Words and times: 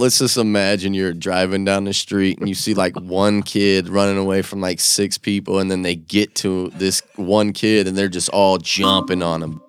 let's 0.00 0.18
just 0.18 0.38
imagine 0.38 0.94
you're 0.94 1.12
driving 1.12 1.64
down 1.64 1.84
the 1.84 1.92
street 1.92 2.38
and 2.38 2.48
you 2.48 2.54
see 2.54 2.72
like 2.72 2.96
one 2.96 3.42
kid 3.42 3.88
running 3.88 4.16
away 4.16 4.40
from 4.40 4.60
like 4.60 4.80
six 4.80 5.18
people, 5.18 5.58
and 5.58 5.70
then 5.70 5.82
they 5.82 5.94
get 5.94 6.34
to 6.36 6.70
this 6.70 7.02
one 7.16 7.52
kid 7.52 7.86
and 7.86 7.96
they're 7.96 8.08
just 8.08 8.30
all 8.30 8.56
jumping 8.56 9.22
on 9.22 9.42
him. 9.42 9.60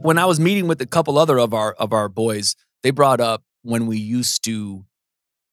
When 0.00 0.16
I 0.16 0.26
was 0.26 0.38
meeting 0.38 0.68
with 0.68 0.80
a 0.80 0.86
couple 0.86 1.18
other 1.18 1.38
of 1.38 1.52
our 1.52 1.72
of 1.72 1.92
our 1.92 2.08
boys, 2.08 2.54
they 2.82 2.92
brought 2.92 3.20
up 3.20 3.42
when 3.62 3.86
we 3.86 3.98
used 3.98 4.44
to 4.44 4.84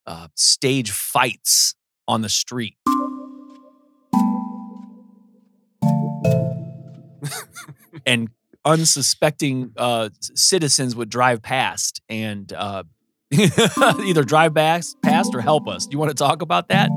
uh, 0.06 0.28
stage 0.36 0.92
fights 0.92 1.74
on 2.08 2.22
the 2.22 2.30
street. 2.30 2.78
and 8.06 8.30
unsuspecting 8.66 9.72
uh, 9.78 10.10
citizens 10.34 10.96
would 10.96 11.10
drive 11.10 11.42
past 11.42 12.02
and 12.10 12.52
uh, 12.54 12.84
either 13.32 14.24
drive 14.24 14.54
past, 14.56 14.98
past 15.04 15.34
or 15.36 15.42
help 15.42 15.68
us. 15.68 15.86
Do 15.86 15.94
you 15.94 16.00
want 16.00 16.10
to 16.12 16.16
talk 16.16 16.42
about 16.42 16.68
that? 16.70 16.90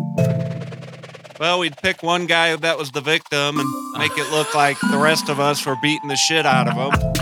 Well, 1.38 1.60
we'd 1.60 1.77
pick 1.77 2.02
one 2.02 2.27
guy 2.27 2.57
that 2.57 2.77
was 2.79 2.91
the 2.91 3.01
victim 3.01 3.60
and 3.60 3.69
make 3.98 4.10
it 4.19 4.30
look 4.33 4.55
like 4.57 4.77
the 4.91 4.98
rest 4.98 5.29
of 5.29 5.38
us 5.38 5.65
were 5.65 5.77
beating 5.80 6.09
the 6.09 6.16
shit 6.16 6.45
out 6.46 6.66
of 6.66 6.74
him. 6.74 7.12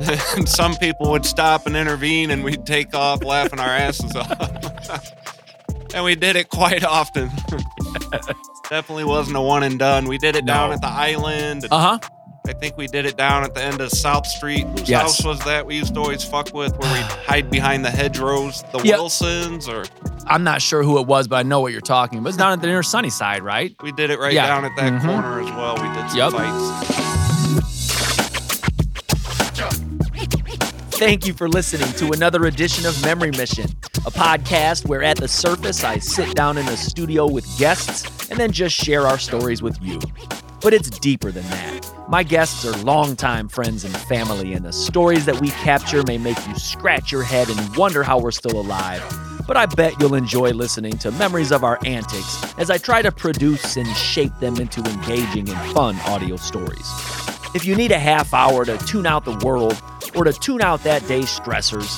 and 0.36 0.48
some 0.48 0.74
people 0.76 1.10
would 1.12 1.24
stop 1.26 1.66
and 1.66 1.76
intervene, 1.76 2.30
and 2.30 2.42
we'd 2.42 2.64
take 2.66 2.94
off 2.94 3.22
laughing 3.22 3.60
our 3.60 3.68
asses 3.68 4.16
off. 4.16 5.14
and 5.94 6.04
we 6.04 6.14
did 6.16 6.34
it 6.36 6.48
quite 6.48 6.82
often. 6.82 7.30
Definitely 8.68 9.04
wasn't 9.04 9.36
a 9.36 9.40
one 9.40 9.62
and 9.62 9.78
done. 9.78 10.06
We 10.08 10.18
did 10.18 10.34
it 10.36 10.44
No. 10.44 10.52
down 10.54 10.72
at 10.72 10.80
the 10.80 10.88
island. 10.88 11.66
Uh 11.70 11.98
huh. 11.98 11.98
I 12.48 12.52
think 12.52 12.76
we 12.76 12.86
did 12.86 13.06
it 13.06 13.16
down 13.16 13.44
at 13.44 13.54
the 13.54 13.62
end 13.62 13.80
of 13.80 13.90
South 13.90 14.26
Street. 14.26 14.66
Whose 14.66 14.88
Yes. 14.88 15.02
house 15.02 15.24
was 15.24 15.38
that 15.44 15.64
we 15.66 15.76
used 15.76 15.94
to 15.94 16.00
always 16.00 16.24
fuck 16.24 16.52
with 16.52 16.76
where 16.78 16.92
we'd 16.92 17.02
hide 17.26 17.50
behind 17.50 17.84
the 17.84 17.90
hedgerows? 17.90 18.62
The 18.72 18.78
Yep. 18.82 18.98
Wilsons? 18.98 19.68
Or 19.68 19.84
I'm 20.26 20.42
not 20.42 20.60
sure 20.62 20.82
who 20.82 20.98
it 20.98 21.06
was, 21.06 21.28
but 21.28 21.36
I 21.36 21.42
know 21.42 21.60
what 21.60 21.72
you're 21.72 21.80
talking 21.80 22.18
about. 22.18 22.28
It's 22.30 22.38
down 22.38 22.52
at 22.52 22.60
the 22.60 22.68
inner 22.68 22.82
sunny 22.82 23.10
side, 23.10 23.42
right? 23.42 23.74
we 23.82 23.92
did 23.92 24.10
it 24.10 24.18
right 24.18 24.32
Yeah. 24.32 24.46
down 24.46 24.64
at 24.64 24.72
that 24.76 24.92
Mhm. 24.92 25.04
corner 25.06 25.40
as 25.40 25.50
well. 25.50 25.76
We 25.76 25.88
did 25.94 26.10
some 26.10 26.18
Yep. 26.18 26.32
fights. 26.32 26.96
Thank 30.98 31.26
you 31.26 31.32
for 31.32 31.48
listening 31.48 31.90
to 31.94 32.10
another 32.12 32.44
edition 32.46 32.84
of 32.84 33.02
Memory 33.04 33.30
Mission, 33.30 33.64
a 34.06 34.10
podcast 34.10 34.86
where 34.86 35.02
at 35.02 35.16
the 35.16 35.28
surface 35.28 35.82
I 35.82 35.98
sit 35.98 36.34
down 36.34 36.58
in 36.58 36.66
a 36.68 36.76
studio 36.76 37.26
with 37.26 37.46
guests 37.58 38.28
and 38.30 38.38
then 38.38 38.52
just 38.52 38.76
share 38.76 39.06
our 39.06 39.18
stories 39.18 39.62
with 39.62 39.78
you. 39.80 39.98
But 40.60 40.74
it's 40.74 40.90
deeper 40.90 41.30
than 41.30 41.48
that. 41.48 41.79
My 42.10 42.24
guests 42.24 42.64
are 42.64 42.76
longtime 42.78 43.48
friends 43.48 43.84
and 43.84 43.96
family, 43.96 44.52
and 44.52 44.64
the 44.64 44.72
stories 44.72 45.26
that 45.26 45.40
we 45.40 45.50
capture 45.50 46.02
may 46.02 46.18
make 46.18 46.44
you 46.48 46.56
scratch 46.56 47.12
your 47.12 47.22
head 47.22 47.48
and 47.48 47.76
wonder 47.76 48.02
how 48.02 48.18
we're 48.18 48.32
still 48.32 48.60
alive. 48.60 49.00
But 49.46 49.56
I 49.56 49.66
bet 49.66 50.00
you'll 50.00 50.16
enjoy 50.16 50.50
listening 50.50 50.98
to 50.98 51.12
memories 51.12 51.52
of 51.52 51.62
our 51.62 51.78
antics 51.86 52.58
as 52.58 52.68
I 52.68 52.78
try 52.78 53.00
to 53.00 53.12
produce 53.12 53.76
and 53.76 53.86
shape 53.96 54.32
them 54.40 54.56
into 54.56 54.80
engaging 54.80 55.48
and 55.48 55.72
fun 55.72 56.00
audio 56.00 56.34
stories. 56.34 56.90
If 57.54 57.64
you 57.64 57.76
need 57.76 57.92
a 57.92 57.98
half 58.00 58.34
hour 58.34 58.64
to 58.64 58.76
tune 58.78 59.06
out 59.06 59.24
the 59.24 59.40
world 59.46 59.80
or 60.16 60.24
to 60.24 60.32
tune 60.32 60.62
out 60.62 60.82
that 60.82 61.06
day's 61.06 61.28
stressors, 61.28 61.94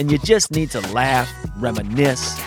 and 0.00 0.10
you 0.10 0.16
just 0.16 0.50
need 0.52 0.70
to 0.70 0.80
laugh, 0.92 1.30
reminisce, 1.58 2.40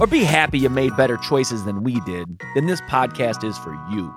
or 0.00 0.06
be 0.06 0.22
happy 0.22 0.60
you 0.60 0.70
made 0.70 0.96
better 0.96 1.16
choices 1.16 1.64
than 1.64 1.82
we 1.82 1.98
did, 2.02 2.40
then 2.54 2.66
this 2.66 2.80
podcast 2.82 3.42
is 3.42 3.58
for 3.58 3.72
you. 3.90 4.14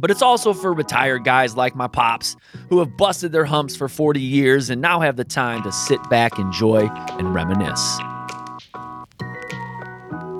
But 0.00 0.10
it's 0.10 0.22
also 0.22 0.54
for 0.54 0.72
retired 0.72 1.24
guys 1.24 1.56
like 1.56 1.76
my 1.76 1.86
pops 1.86 2.34
who 2.70 2.78
have 2.78 2.96
busted 2.96 3.32
their 3.32 3.44
humps 3.44 3.76
for 3.76 3.86
40 3.86 4.18
years 4.18 4.70
and 4.70 4.80
now 4.80 5.00
have 5.00 5.16
the 5.16 5.24
time 5.24 5.62
to 5.62 5.70
sit 5.70 6.00
back, 6.08 6.38
enjoy, 6.38 6.88
and 7.18 7.34
reminisce. 7.34 7.98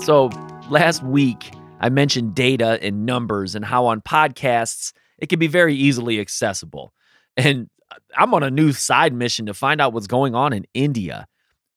So, 0.02 0.30
last 0.70 1.02
week, 1.02 1.52
I 1.78 1.90
mentioned 1.90 2.34
data 2.34 2.78
and 2.80 3.04
numbers 3.04 3.54
and 3.54 3.62
how 3.62 3.84
on 3.84 4.00
podcasts 4.00 4.94
it 5.18 5.28
can 5.28 5.38
be 5.38 5.46
very 5.46 5.74
easily 5.74 6.20
accessible. 6.20 6.94
And 7.36 7.68
I'm 8.16 8.32
on 8.32 8.42
a 8.42 8.50
new 8.50 8.72
side 8.72 9.12
mission 9.12 9.44
to 9.44 9.52
find 9.52 9.78
out 9.78 9.92
what's 9.92 10.06
going 10.06 10.34
on 10.34 10.54
in 10.54 10.64
India. 10.72 11.26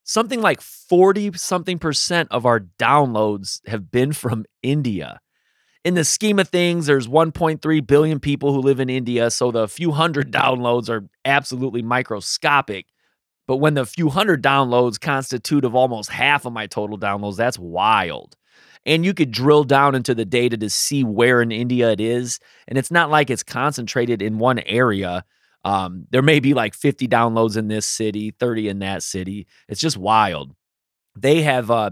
Something 0.06 0.42
like 0.42 0.62
40 0.62 1.34
something 1.34 1.80
percent 1.80 2.30
of 2.32 2.46
our 2.46 2.62
downloads 2.80 3.60
have 3.68 3.92
been 3.92 4.14
from 4.14 4.46
India. 4.62 5.20
In 5.84 5.96
the 5.96 6.06
scheme 6.06 6.40
of 6.40 6.48
things, 6.48 6.86
there's 6.86 7.08
1.3 7.08 7.88
billion 7.88 8.20
people 8.20 8.54
who 8.54 8.60
live 8.62 8.80
in 8.80 8.90
India, 8.90 9.30
so 9.30 9.52
the 9.52 9.68
few 9.68 9.92
hundred 9.92 10.32
downloads 10.32 10.90
are 10.90 11.08
absolutely 11.26 11.82
microscopic. 11.82 12.86
But 13.48 13.58
when 13.58 13.74
the 13.74 13.86
few 13.86 14.10
hundred 14.10 14.42
downloads 14.42 15.00
constitute 15.00 15.66
of 15.66 15.76
almost 15.76 16.10
half 16.10 16.46
of 16.46 16.54
my 16.54 16.68
total 16.68 16.98
downloads, 16.98 17.36
that's 17.36 17.60
wild. 17.60 18.38
And 18.86 19.04
you 19.06 19.14
could 19.14 19.32
drill 19.32 19.66
down 19.66 19.96
into 19.96 20.16
the 20.16 20.26
data 20.26 20.58
to 20.58 20.70
see 20.70 21.04
where 21.04 21.42
in 21.42 21.52
India 21.52 21.92
it 21.92 22.00
is. 22.00 22.40
And 22.68 22.78
it's 22.78 22.92
not 22.92 23.10
like 23.10 23.30
it's 23.30 23.44
concentrated 23.44 24.22
in 24.22 24.40
one 24.40 24.60
area. 24.60 25.26
Um, 25.66 26.06
there 26.12 26.22
may 26.22 26.40
be 26.40 26.54
like 26.54 26.74
50 26.74 27.08
downloads 27.08 27.58
in 27.58 27.68
this 27.68 27.86
city, 27.86 28.32
30 28.32 28.70
in 28.70 28.80
that 28.80 29.04
city. 29.04 29.48
It's 29.68 29.80
just 29.80 29.98
wild. 29.98 30.54
They 31.16 31.42
have 31.44 31.70
uh 31.70 31.92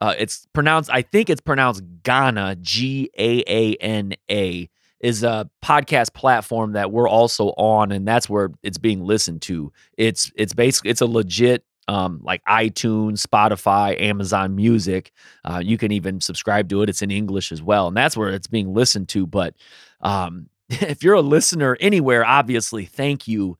uh 0.00 0.14
it's 0.18 0.46
pronounced 0.52 0.90
I 0.92 1.02
think 1.02 1.30
it's 1.30 1.40
pronounced 1.40 1.82
Ghana, 2.02 2.56
G 2.60 3.10
A 3.18 3.42
A 3.46 3.74
N 3.76 4.14
A 4.30 4.68
is 5.00 5.22
a 5.22 5.48
podcast 5.64 6.12
platform 6.12 6.72
that 6.72 6.92
we're 6.92 7.08
also 7.08 7.48
on 7.56 7.90
and 7.90 8.06
that's 8.06 8.28
where 8.28 8.50
it's 8.62 8.78
being 8.78 9.02
listened 9.02 9.42
to. 9.42 9.72
It's 9.96 10.30
it's 10.34 10.52
basically 10.52 10.90
it's 10.90 11.00
a 11.00 11.06
legit 11.06 11.64
um, 11.90 12.20
like 12.22 12.44
iTunes, 12.44 13.26
Spotify, 13.26 14.00
Amazon 14.00 14.54
Music. 14.54 15.10
Uh, 15.44 15.60
you 15.62 15.76
can 15.76 15.90
even 15.90 16.20
subscribe 16.20 16.68
to 16.68 16.82
it. 16.82 16.88
It's 16.88 17.02
in 17.02 17.10
English 17.10 17.50
as 17.50 17.60
well, 17.60 17.88
and 17.88 17.96
that's 17.96 18.16
where 18.16 18.28
it's 18.28 18.46
being 18.46 18.72
listened 18.72 19.08
to. 19.10 19.26
But 19.26 19.54
um, 20.00 20.48
if 20.68 21.02
you're 21.02 21.14
a 21.14 21.20
listener 21.20 21.76
anywhere, 21.80 22.24
obviously, 22.24 22.84
thank 22.84 23.26
you. 23.26 23.58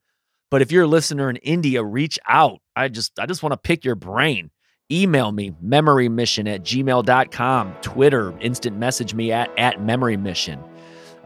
But 0.48 0.62
if 0.62 0.70
you're 0.70 0.84
a 0.84 0.88
listener 0.88 1.28
in 1.28 1.36
India, 1.36 1.82
reach 1.82 2.20
out. 2.28 2.60
I 2.76 2.88
just 2.88 3.18
I 3.18 3.26
just 3.26 3.42
want 3.42 3.52
to 3.52 3.56
pick 3.56 3.84
your 3.84 3.96
brain. 3.96 4.50
Email 4.92 5.30
me, 5.30 5.52
memorymission 5.64 6.52
at 6.52 6.64
gmail.com, 6.64 7.74
Twitter, 7.80 8.36
instant 8.40 8.76
message 8.76 9.14
me 9.14 9.30
at, 9.30 9.50
at 9.56 9.80
memory 9.80 10.16
mission. 10.16 10.60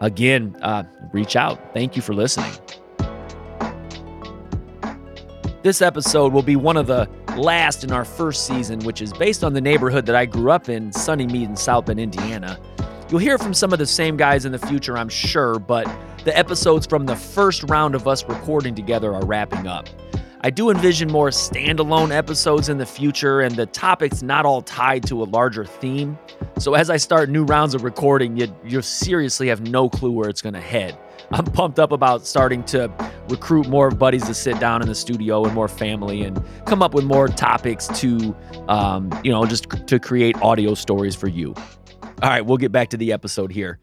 Again, 0.01 0.55
uh, 0.61 0.83
reach 1.13 1.35
out. 1.35 1.73
Thank 1.73 1.97
you 1.97 2.03
for 2.03 2.15
listening. 2.15 2.53
This 5.63 5.81
episode 5.81 6.35
will 6.35 6.43
be 6.43 6.57
one 6.57 6.77
of 6.77 6.87
the 6.87 7.09
last 7.39 7.85
in 7.85 7.91
our 7.91 8.05
first 8.05 8.47
season, 8.47 8.81
which 8.81 9.01
is 9.01 9.15
based 9.15 9.43
on 9.43 9.55
the 9.55 9.63
neighborhood 9.63 10.05
that 10.07 10.15
I 10.15 10.27
grew 10.27 10.51
up 10.51 10.69
in, 10.69 10.93
Sunnymede 10.93 11.49
in 11.49 11.57
South 11.57 11.87
Bend, 11.87 11.99
Indiana. 11.99 12.61
You'll 13.09 13.21
hear 13.21 13.39
from 13.39 13.55
some 13.55 13.73
of 13.73 13.79
the 13.79 13.87
same 13.87 14.19
guys 14.19 14.45
in 14.45 14.53
the 14.53 14.59
future, 14.59 14.99
I'm 14.99 15.09
sure, 15.09 15.59
but 15.59 15.89
the 16.25 16.37
episodes 16.37 16.87
from 16.87 17.07
the 17.07 17.17
first 17.17 17.63
round 17.71 17.95
of 17.95 18.07
us 18.07 18.25
recording 18.25 18.75
together 18.75 19.15
are 19.15 19.25
wrapping 19.25 19.67
up. 19.67 19.89
I 20.45 20.51
do 20.51 20.69
envision 20.69 21.11
more 21.11 21.31
standalone 21.31 22.15
episodes 22.15 22.69
in 22.69 22.77
the 22.77 22.85
future, 22.85 23.41
and 23.41 23.57
the 23.57 23.65
topic's 23.65 24.23
not 24.23 24.45
all 24.45 24.61
tied 24.61 25.03
to 25.07 25.23
a 25.23 25.25
larger 25.25 25.65
theme. 25.65 26.19
So 26.59 26.75
as 26.75 26.91
I 26.91 26.99
start 26.99 27.31
new 27.31 27.45
rounds 27.45 27.75
of 27.75 27.83
recording, 27.83 28.37
you, 28.37 28.55
you 28.63 28.83
seriously 28.83 29.49
have 29.49 29.63
no 29.63 29.89
clue 29.89 30.11
where 30.11 30.29
it's 30.29 30.43
going 30.43 30.53
to 30.53 30.61
head. 30.61 30.99
I'm 31.31 31.47
pumped 31.47 31.79
up 31.79 31.93
about 31.93 32.27
starting 32.27 32.63
to 32.65 32.93
recruit 33.31 33.69
more 33.69 33.91
buddies 33.91 34.25
to 34.25 34.35
sit 34.35 34.61
down 34.61 34.83
in 34.83 34.89
the 34.89 34.95
studio 34.95 35.47
and 35.47 35.55
more 35.55 35.67
family 35.67 36.23
and 36.25 36.45
come 36.67 36.83
up 36.83 36.93
with 36.93 37.07
more 37.07 37.29
topics 37.29 37.89
to, 38.01 38.37
um, 38.69 39.11
you 39.25 39.33
know, 39.33 39.47
just 39.47 39.71
to 39.87 39.99
create 39.99 40.37
audio 40.43 40.75
stories 40.75 41.17
for 41.17 41.29
you. 41.29 41.55
All 42.23 42.29
right, 42.29 42.45
we'll 42.45 42.59
get 42.59 42.71
back 42.71 42.91
to 42.91 42.99
the 42.99 43.15
episode 43.15 43.51
here. 43.51 43.79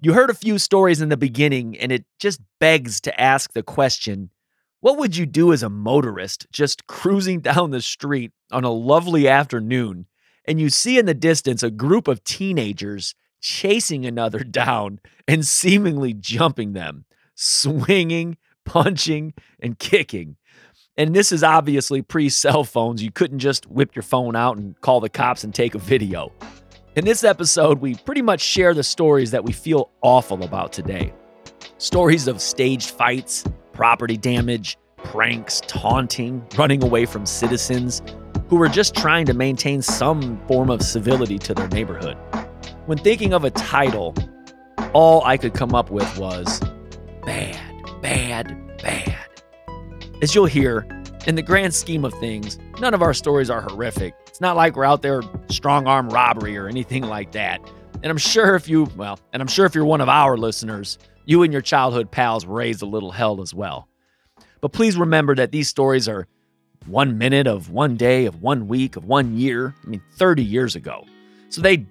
You 0.00 0.12
heard 0.12 0.30
a 0.30 0.34
few 0.34 0.60
stories 0.60 1.00
in 1.00 1.08
the 1.08 1.16
beginning, 1.16 1.76
and 1.78 1.90
it 1.90 2.04
just 2.20 2.40
begs 2.60 3.00
to 3.00 3.20
ask 3.20 3.54
the 3.54 3.64
question 3.64 4.30
what 4.80 4.96
would 4.96 5.16
you 5.16 5.26
do 5.26 5.52
as 5.52 5.62
a 5.62 5.68
motorist 5.68 6.46
just 6.50 6.86
cruising 6.88 7.40
down 7.40 7.70
the 7.70 7.82
street 7.82 8.32
on 8.50 8.64
a 8.64 8.70
lovely 8.70 9.28
afternoon 9.28 10.06
and 10.46 10.60
you 10.60 10.70
see 10.70 10.98
in 10.98 11.06
the 11.06 11.14
distance 11.14 11.62
a 11.62 11.70
group 11.70 12.08
of 12.08 12.24
teenagers 12.24 13.14
chasing 13.40 14.06
another 14.06 14.38
down 14.44 15.00
and 15.28 15.46
seemingly 15.46 16.14
jumping 16.14 16.72
them, 16.72 17.04
swinging, 17.34 18.36
punching, 18.64 19.34
and 19.60 19.78
kicking? 19.78 20.36
And 20.96 21.14
this 21.14 21.32
is 21.32 21.42
obviously 21.42 22.02
pre 22.02 22.28
cell 22.28 22.64
phones. 22.64 23.02
You 23.02 23.10
couldn't 23.10 23.38
just 23.38 23.66
whip 23.66 23.94
your 23.94 24.02
phone 24.02 24.34
out 24.34 24.56
and 24.56 24.78
call 24.80 25.00
the 25.00 25.08
cops 25.08 25.44
and 25.44 25.54
take 25.54 25.74
a 25.74 25.78
video. 25.78 26.32
In 26.96 27.04
this 27.04 27.22
episode, 27.22 27.80
we 27.80 27.94
pretty 27.94 28.22
much 28.22 28.40
share 28.40 28.74
the 28.74 28.82
stories 28.82 29.30
that 29.30 29.44
we 29.44 29.52
feel 29.52 29.90
awful 30.02 30.42
about 30.42 30.72
today. 30.72 31.12
Stories 31.78 32.26
of 32.26 32.40
staged 32.40 32.90
fights, 32.90 33.44
property 33.80 34.18
damage, 34.18 34.76
pranks, 35.04 35.62
taunting, 35.62 36.46
running 36.58 36.84
away 36.84 37.06
from 37.06 37.24
citizens 37.24 38.02
who 38.50 38.56
were 38.56 38.68
just 38.68 38.94
trying 38.94 39.24
to 39.24 39.32
maintain 39.32 39.80
some 39.80 40.38
form 40.46 40.68
of 40.68 40.82
civility 40.82 41.38
to 41.38 41.54
their 41.54 41.66
neighborhood. 41.68 42.14
When 42.84 42.98
thinking 42.98 43.32
of 43.32 43.42
a 43.42 43.50
title, 43.50 44.14
all 44.92 45.24
I 45.24 45.38
could 45.38 45.54
come 45.54 45.74
up 45.74 45.90
with 45.90 46.18
was 46.18 46.60
bad, 47.24 47.58
bad, 48.02 48.54
bad. 48.82 49.16
As 50.20 50.34
you'll 50.34 50.44
hear, 50.44 50.86
In 51.26 51.34
the 51.34 51.42
grand 51.42 51.74
scheme 51.74 52.04
of 52.04 52.12
things, 52.14 52.58
none 52.80 52.92
of 52.92 53.00
our 53.00 53.14
stories 53.14 53.48
are 53.48 53.62
horrific. 53.62 54.14
It's 54.26 54.42
not 54.42 54.56
like 54.56 54.76
we're 54.76 54.84
out 54.84 55.00
there 55.00 55.22
strong 55.48 55.86
arm 55.86 56.10
robbery 56.10 56.58
or 56.58 56.68
anything 56.68 57.04
like 57.04 57.32
that. 57.32 57.60
And 58.02 58.10
I'm 58.10 58.18
sure 58.18 58.54
if 58.56 58.68
you, 58.68 58.88
well, 58.96 59.18
and 59.32 59.40
I'm 59.40 59.48
sure 59.48 59.64
if 59.64 59.74
you're 59.74 59.86
one 59.86 60.02
of 60.02 60.08
our 60.08 60.36
listeners, 60.36 60.98
you 61.24 61.42
and 61.42 61.52
your 61.52 61.62
childhood 61.62 62.10
pals 62.10 62.46
raised 62.46 62.82
a 62.82 62.86
little 62.86 63.10
hell 63.10 63.40
as 63.40 63.54
well. 63.54 63.88
But 64.60 64.72
please 64.72 64.96
remember 64.96 65.34
that 65.34 65.52
these 65.52 65.68
stories 65.68 66.08
are 66.08 66.26
one 66.86 67.18
minute 67.18 67.46
of 67.46 67.70
one 67.70 67.96
day, 67.96 68.26
of 68.26 68.42
one 68.42 68.68
week, 68.68 68.96
of 68.96 69.04
one 69.04 69.36
year, 69.36 69.74
I 69.84 69.88
mean, 69.88 70.02
30 70.12 70.42
years 70.42 70.76
ago. 70.76 71.04
So 71.48 71.60
they 71.60 71.86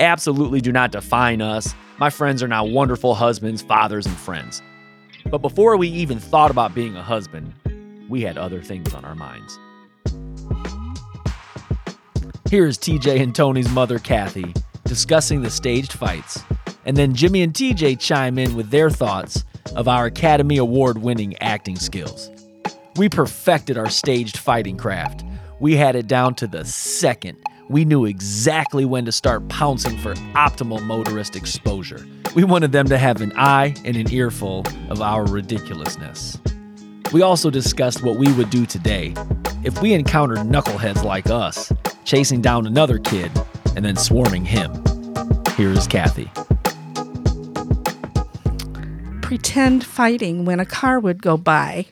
absolutely 0.00 0.60
do 0.60 0.72
not 0.72 0.92
define 0.92 1.40
us. 1.40 1.74
My 1.98 2.10
friends 2.10 2.42
are 2.42 2.48
now 2.48 2.64
wonderful 2.64 3.14
husbands, 3.14 3.62
fathers, 3.62 4.06
and 4.06 4.16
friends. 4.16 4.62
But 5.30 5.38
before 5.38 5.76
we 5.76 5.88
even 5.88 6.18
thought 6.18 6.50
about 6.50 6.74
being 6.74 6.96
a 6.96 7.02
husband, 7.02 7.54
we 8.08 8.22
had 8.22 8.36
other 8.36 8.60
things 8.60 8.92
on 8.94 9.04
our 9.04 9.14
minds. 9.14 9.58
Here's 12.50 12.78
TJ 12.78 13.20
and 13.20 13.34
Tony's 13.34 13.70
mother, 13.70 13.98
Kathy, 13.98 14.54
discussing 14.84 15.42
the 15.42 15.50
staged 15.50 15.92
fights, 15.92 16.42
and 16.86 16.96
then 16.96 17.14
Jimmy 17.14 17.42
and 17.42 17.52
TJ 17.52 17.98
chime 17.98 18.38
in 18.38 18.56
with 18.56 18.70
their 18.70 18.90
thoughts 18.90 19.44
of 19.76 19.88
our 19.88 20.06
Academy 20.06 20.56
Award 20.56 20.98
winning 20.98 21.36
acting 21.38 21.76
skills. 21.76 22.30
We 22.96 23.08
perfected 23.08 23.76
our 23.76 23.90
staged 23.90 24.36
fighting 24.36 24.76
craft. 24.76 25.24
We 25.60 25.76
had 25.76 25.96
it 25.96 26.06
down 26.06 26.34
to 26.36 26.46
the 26.46 26.64
second. 26.64 27.38
We 27.68 27.84
knew 27.84 28.04
exactly 28.04 28.84
when 28.84 29.04
to 29.06 29.12
start 29.12 29.48
pouncing 29.48 29.98
for 29.98 30.14
optimal 30.34 30.82
motorist 30.82 31.34
exposure. 31.34 32.06
We 32.34 32.44
wanted 32.44 32.72
them 32.72 32.88
to 32.88 32.98
have 32.98 33.20
an 33.20 33.32
eye 33.36 33.74
and 33.84 33.96
an 33.96 34.12
earful 34.12 34.64
of 34.90 35.00
our 35.00 35.24
ridiculousness. 35.24 36.38
We 37.12 37.22
also 37.22 37.48
discussed 37.50 38.02
what 38.02 38.16
we 38.16 38.30
would 38.32 38.50
do 38.50 38.66
today 38.66 39.14
if 39.62 39.80
we 39.80 39.94
encountered 39.94 40.38
knuckleheads 40.38 41.04
like 41.04 41.30
us, 41.30 41.72
chasing 42.04 42.42
down 42.42 42.66
another 42.66 42.98
kid 42.98 43.30
and 43.76 43.84
then 43.84 43.96
swarming 43.96 44.44
him. 44.44 44.84
Here's 45.56 45.86
Kathy. 45.86 46.30
Pretend 49.34 49.84
fighting 49.84 50.44
when 50.44 50.60
a 50.60 50.64
car 50.64 51.00
would 51.00 51.20
go 51.20 51.36
by. 51.36 51.84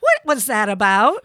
What 0.00 0.16
was 0.24 0.46
that 0.46 0.70
about? 0.70 1.22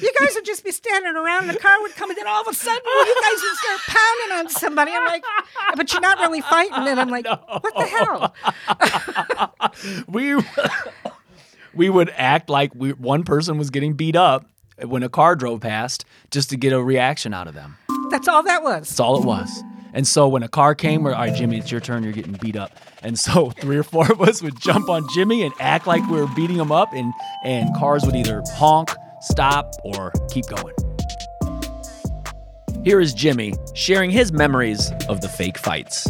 You 0.00 0.12
guys 0.20 0.36
would 0.36 0.44
just 0.44 0.62
be 0.62 0.70
standing 0.70 1.16
around, 1.16 1.48
and 1.48 1.56
the 1.56 1.58
car 1.58 1.82
would 1.82 1.96
come, 1.96 2.10
and 2.10 2.16
then 2.16 2.28
all 2.28 2.42
of 2.42 2.46
a 2.46 2.54
sudden, 2.54 2.80
you 2.84 3.22
guys 3.22 3.42
would 3.42 3.56
start 3.56 3.80
pounding 3.88 4.38
on 4.38 4.48
somebody. 4.50 4.92
I'm 4.92 5.04
like, 5.04 5.24
but 5.74 5.92
you're 5.92 6.00
not 6.00 6.20
really 6.20 6.40
fighting. 6.42 6.86
And 6.86 7.00
I'm 7.00 7.08
like, 7.08 7.26
what 7.26 7.74
the 7.74 7.86
hell? 7.86 8.34
we 10.08 10.36
we 11.74 11.90
would 11.90 12.10
act 12.10 12.48
like 12.48 12.72
we, 12.72 12.92
one 12.92 13.24
person 13.24 13.58
was 13.58 13.70
getting 13.70 13.94
beat 13.94 14.14
up 14.14 14.46
when 14.80 15.02
a 15.02 15.08
car 15.08 15.34
drove 15.34 15.60
past 15.60 16.04
just 16.30 16.50
to 16.50 16.56
get 16.56 16.72
a 16.72 16.80
reaction 16.80 17.34
out 17.34 17.48
of 17.48 17.54
them. 17.54 17.78
That's 18.10 18.28
all 18.28 18.44
that 18.44 18.62
was. 18.62 18.88
That's 18.88 19.00
all 19.00 19.20
it 19.20 19.24
was. 19.24 19.64
And 19.96 20.06
so 20.06 20.28
when 20.28 20.42
a 20.42 20.48
car 20.48 20.74
came, 20.74 21.02
we're, 21.02 21.14
all 21.14 21.22
right, 21.22 21.34
Jimmy, 21.34 21.56
it's 21.56 21.72
your 21.72 21.80
turn. 21.80 22.02
You're 22.04 22.12
getting 22.12 22.34
beat 22.34 22.54
up. 22.54 22.70
And 23.02 23.18
so 23.18 23.50
three 23.60 23.78
or 23.78 23.82
four 23.82 24.12
of 24.12 24.20
us 24.20 24.42
would 24.42 24.60
jump 24.60 24.90
on 24.90 25.04
Jimmy 25.14 25.42
and 25.42 25.54
act 25.58 25.86
like 25.86 26.06
we 26.10 26.18
were 26.20 26.28
beating 26.36 26.56
him 26.58 26.70
up, 26.70 26.92
and 26.92 27.12
and 27.44 27.74
cars 27.76 28.04
would 28.04 28.14
either 28.14 28.42
honk, 28.56 28.90
stop, 29.22 29.72
or 29.84 30.12
keep 30.30 30.44
going. 30.46 30.74
Here 32.84 33.00
is 33.00 33.14
Jimmy 33.14 33.54
sharing 33.74 34.10
his 34.10 34.32
memories 34.32 34.92
of 35.08 35.20
the 35.22 35.28
fake 35.28 35.58
fights. 35.58 36.06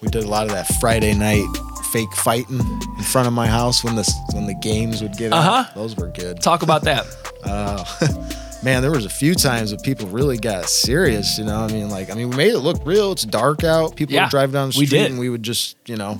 We 0.00 0.08
did 0.08 0.24
a 0.24 0.28
lot 0.28 0.44
of 0.46 0.52
that 0.52 0.66
Friday 0.80 1.14
night 1.14 1.46
fake 1.92 2.12
fighting 2.16 2.58
in 2.58 3.04
front 3.04 3.28
of 3.28 3.34
my 3.34 3.46
house 3.46 3.84
when 3.84 3.94
the 3.94 4.10
when 4.32 4.46
the 4.46 4.54
games 4.54 5.02
would 5.02 5.16
get 5.18 5.32
Uh-huh. 5.32 5.50
out. 5.68 5.74
Those 5.74 5.94
were 5.96 6.08
good. 6.08 6.40
Talk 6.40 6.62
about 6.62 6.82
that. 6.84 7.06
Uh, 7.44 7.84
man, 8.62 8.82
there 8.82 8.90
was 8.90 9.04
a 9.04 9.10
few 9.10 9.34
times 9.34 9.70
that 9.70 9.82
people 9.82 10.08
really 10.08 10.38
got 10.38 10.68
serious. 10.68 11.38
You 11.38 11.44
know, 11.44 11.56
I 11.60 11.68
mean, 11.68 11.88
like, 11.90 12.10
I 12.10 12.14
mean, 12.14 12.30
we 12.30 12.36
made 12.36 12.52
it 12.54 12.58
look 12.60 12.84
real. 12.84 13.12
It's 13.12 13.24
dark 13.24 13.64
out. 13.64 13.96
People 13.96 14.14
Yeah, 14.14 14.24
would 14.24 14.30
drive 14.30 14.52
down 14.52 14.70
the 14.70 14.78
we 14.78 14.86
street, 14.86 14.98
did. 14.98 15.10
and 15.10 15.20
we 15.20 15.28
would 15.28 15.42
just, 15.42 15.76
you 15.86 15.96
know, 15.96 16.18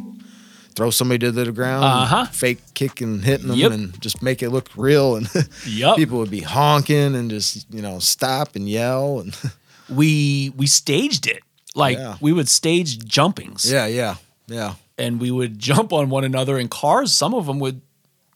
throw 0.74 0.90
somebody 0.90 1.18
to 1.20 1.32
the 1.32 1.52
ground, 1.52 1.84
Uh-huh. 1.84 2.26
fake 2.26 2.60
kicking, 2.74 3.20
hitting 3.22 3.48
them, 3.48 3.58
Yep. 3.58 3.72
and 3.72 4.00
just 4.00 4.22
make 4.22 4.42
it 4.42 4.50
look 4.50 4.70
real. 4.76 5.16
And 5.16 5.28
Yup. 5.66 5.96
people 5.96 6.18
would 6.18 6.30
be 6.30 6.40
honking 6.40 7.14
and 7.14 7.30
just, 7.30 7.66
you 7.70 7.82
know, 7.82 7.98
stop 7.98 8.56
and 8.56 8.68
yell. 8.68 9.20
And 9.20 9.36
We 9.88 10.52
we 10.56 10.66
staged 10.66 11.26
it. 11.26 11.42
Like 11.74 11.98
Yeah. 11.98 12.16
we 12.20 12.32
would 12.32 12.48
stage 12.48 12.98
jumpings. 13.00 13.70
yeah, 13.70 13.86
yeah, 13.86 14.14
yeah. 14.46 14.74
and 14.96 15.20
we 15.20 15.30
would 15.30 15.58
jump 15.68 15.92
on 15.92 16.08
one 16.08 16.24
another 16.24 16.58
in 16.58 16.68
cars. 16.68 17.12
Some 17.12 17.34
of 17.34 17.46
them 17.46 17.58
would, 17.60 17.80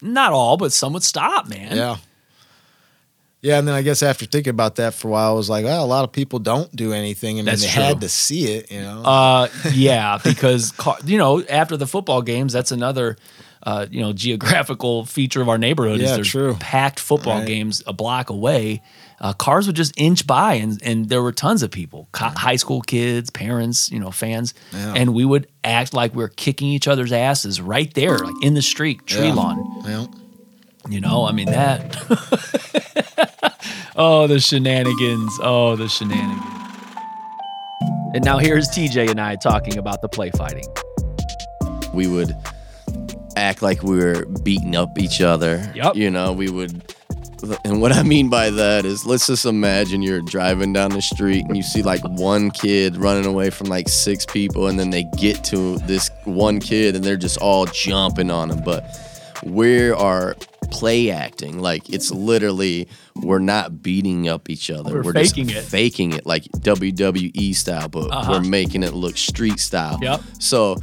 not 0.03 0.33
all, 0.33 0.57
but 0.59 0.73
some 0.73 0.93
would 0.93 1.03
stop, 1.05 1.49
man. 1.49 1.77
Yeah. 1.77 1.97
Yeah, 3.47 3.59
and 3.59 3.69
then 3.69 3.75
I 3.77 3.83
guess 3.83 4.03
after 4.03 4.27
thinking 4.27 4.51
about 4.51 4.75
that 4.77 4.93
for 4.95 5.07
a 5.07 5.11
while, 5.13 5.31
I 5.31 5.35
was 5.35 5.49
like, 5.49 5.65
well, 5.65 5.85
a 5.85 5.87
lot 5.87 6.03
of 6.05 6.11
people 6.11 6.41
don't 6.41 6.75
do 6.75 6.93
anything. 6.93 7.37
I 7.37 7.39
mean, 7.39 7.45
That's 7.45 7.63
they 7.63 7.69
true. 7.69 7.83
had 7.83 8.01
to 8.01 8.09
see 8.09 8.45
it, 8.55 8.73
you 8.73 8.81
know. 8.81 9.03
Uh, 9.05 9.49
yeah, 9.73 10.19
because 10.25 10.73
you 11.05 11.17
know 11.19 11.43
after 11.45 11.77
the 11.77 11.87
football 11.87 12.23
games, 12.23 12.53
that's 12.53 12.73
another. 12.73 13.17
Uh, 13.63 13.85
you 13.91 14.01
know, 14.01 14.13
geographical 14.13 15.05
feature 15.07 15.43
of 15.43 15.49
our 15.49 15.59
neighborhood 15.59 16.01
is 16.01 16.09
Yeah, 16.11 16.15
there's 16.15 16.29
true. 16.31 16.55
packed 16.61 17.01
football 17.01 17.39
Right. 17.39 17.49
games 17.49 17.83
a 17.85 17.93
block 17.93 18.31
away. 18.31 18.81
Uh, 19.21 19.33
cars 19.33 19.67
would 19.67 19.75
just 19.75 19.93
inch 19.97 20.25
by, 20.25 20.55
and 20.55 20.81
and 20.85 21.09
there 21.09 21.21
were 21.21 21.33
tons 21.33 21.65
of 21.65 21.73
people, 21.73 22.09
co- 22.13 22.27
high 22.37 22.55
school 22.57 22.81
kids, 22.81 23.29
parents, 23.31 23.91
you 23.91 23.99
know, 23.99 24.13
fans, 24.13 24.55
Yeah. 24.73 24.93
and 24.95 25.15
we 25.15 25.25
would 25.25 25.49
act 25.65 25.95
like 25.95 26.15
we 26.15 26.23
are 26.23 26.29
kicking 26.29 26.69
each 26.69 26.87
other's 26.87 27.11
asses 27.11 27.61
right 27.61 27.93
there, 27.95 28.19
like 28.19 28.35
in 28.41 28.55
the 28.55 28.63
street, 28.63 29.05
tree 29.05 29.27
Yeah. 29.29 29.35
lawn. 29.35 29.83
Yeah. 29.85 30.07
You 30.89 31.01
know, 31.01 31.25
I 31.25 31.33
mean 31.33 31.47
that. 31.47 31.97
oh, 33.97 34.27
the 34.27 34.39
shenanigans. 34.39 35.39
Oh, 35.43 35.75
the 35.75 35.89
shenanigans. 35.89 36.43
And 38.15 38.25
now 38.25 38.39
here's 38.39 38.69
TJ 38.69 39.11
and 39.11 39.21
I 39.21 39.37
talking 39.37 39.79
about 39.79 40.01
the 40.01 40.09
play 40.09 40.31
fighting. 40.31 40.65
we 41.93 42.07
would 42.07 42.37
act 43.37 43.63
like 43.63 43.83
we 43.83 43.99
were 43.99 44.25
beating 44.43 44.77
up 44.77 44.99
each 44.99 45.21
other. 45.21 45.71
Yup. 45.75 45.97
You 45.97 46.11
know, 46.11 46.33
we 46.33 46.49
would. 46.49 46.83
And 47.65 47.81
what 47.81 47.93
I 47.93 48.03
mean 48.03 48.31
by 48.31 48.51
that 48.51 48.85
is, 48.85 49.05
let's 49.05 49.27
just 49.27 49.45
imagine 49.45 50.03
you're 50.03 50.23
driving 50.23 50.73
down 50.73 50.91
the 50.91 51.03
street 51.03 51.45
and 51.45 51.57
you 51.57 51.63
see 51.63 51.83
like 51.83 52.01
one 52.03 52.51
kid 52.51 52.97
running 52.97 53.27
away 53.27 53.51
from 53.51 53.67
like 53.67 53.89
six 53.89 54.25
people, 54.25 54.69
and 54.69 54.79
then 54.79 54.91
they 54.91 55.05
get 55.19 55.45
to 55.45 55.79
this 55.81 56.11
one 56.25 56.61
kid 56.61 56.95
and 56.95 57.05
they're 57.05 57.17
just 57.17 57.39
all 57.39 57.67
jumping 57.67 58.31
on 58.31 58.51
him. 58.51 58.63
But 58.65 58.85
we 59.45 59.91
are 59.91 60.35
play 60.71 61.11
acting. 61.11 61.61
Like 61.61 61.89
it's 61.91 62.11
literally 62.11 62.89
we're 63.15 63.39
not 63.39 63.83
beating 63.83 64.29
up 64.29 64.49
each 64.51 64.71
other. 64.71 65.03
We're 65.03 65.13
just 65.13 65.35
faking 65.35 65.51
it. 65.51 65.65
faking 65.65 66.13
it 66.13 66.27
like 66.27 66.45
WWE 66.45 67.55
style, 67.55 67.89
but 67.89 68.11
Uh-huh. 68.11 68.33
we're 68.33 68.49
making 68.49 68.83
it 68.83 68.93
look 68.95 69.17
street 69.17 69.59
style. 69.61 69.99
Yep. 70.03 70.21
So 70.39 70.77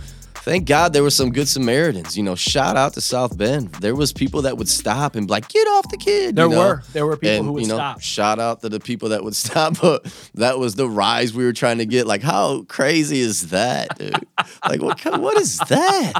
thank 0.43 0.67
God 0.67 0.93
there 0.93 1.03
were 1.03 1.09
some 1.09 1.31
good 1.31 1.47
Samaritans. 1.47 2.17
You 2.17 2.23
know, 2.23 2.35
shout 2.35 2.75
out 2.75 2.93
to 2.93 3.01
South 3.01 3.37
Bend. 3.37 3.71
There 3.75 3.95
was 3.95 4.11
people 4.11 4.41
that 4.43 4.57
would 4.57 4.67
stop 4.67 5.15
and 5.15 5.27
be 5.27 5.31
like, 5.31 5.47
get 5.47 5.65
off 5.67 5.89
the 5.89 5.97
kid. 5.97 6.35
There 6.35 6.45
you 6.45 6.51
know? 6.51 6.57
were. 6.57 6.83
There 6.91 7.05
were 7.05 7.17
people 7.17 7.37
and, 7.37 7.45
who 7.45 7.53
would 7.53 7.63
you 7.63 7.69
know, 7.69 7.75
stop. 7.75 8.01
Shout 8.01 8.39
out 8.39 8.61
to 8.61 8.69
the 8.69 8.79
people 8.79 9.09
that 9.09 9.23
would 9.23 9.35
stop. 9.43 9.79
But 9.81 10.05
that 10.35 10.59
was 10.59 10.75
the 10.75 10.87
rise 10.87 11.33
we 11.33 11.45
were 11.45 11.53
trying 11.53 11.77
to 11.77 11.85
get. 11.85 12.05
Like, 12.05 12.21
how 12.21 12.63
crazy 12.63 13.19
is 13.19 13.49
that, 13.49 13.97
dude? 13.97 14.15
like, 14.67 14.81
what? 14.81 15.03
What 15.19 15.37
is 15.37 15.57
that? 15.59 16.13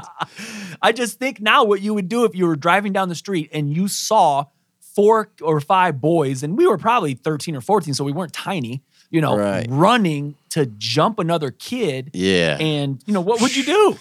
I 0.80 0.92
just 0.92 1.18
think 1.18 1.40
now 1.40 1.64
what 1.64 1.80
you 1.80 1.94
would 1.94 2.08
do 2.08 2.24
if 2.24 2.34
you 2.34 2.46
were 2.46 2.56
driving 2.56 2.92
down 2.92 3.08
the 3.08 3.14
street 3.14 3.50
and 3.52 3.74
you 3.74 3.88
saw 3.88 4.46
four 4.94 5.30
or 5.42 5.60
five 5.60 6.00
boys, 6.00 6.42
and 6.42 6.56
we 6.56 6.66
were 6.66 6.78
probably 6.78 7.14
13 7.14 7.56
or 7.56 7.60
14, 7.60 7.94
so 7.94 8.04
we 8.04 8.12
weren't 8.12 8.32
tiny, 8.32 8.82
you 9.14 9.20
know, 9.20 9.36
Right. 9.36 9.66
running 9.70 10.34
to 10.50 10.66
jump 10.78 11.18
another 11.20 11.50
kid. 11.52 12.10
Yeah. 12.12 12.56
And, 12.58 13.00
you 13.06 13.14
know, 13.14 13.20
what 13.20 13.40
would 13.40 13.54
you 13.54 13.64
do? 13.64 13.96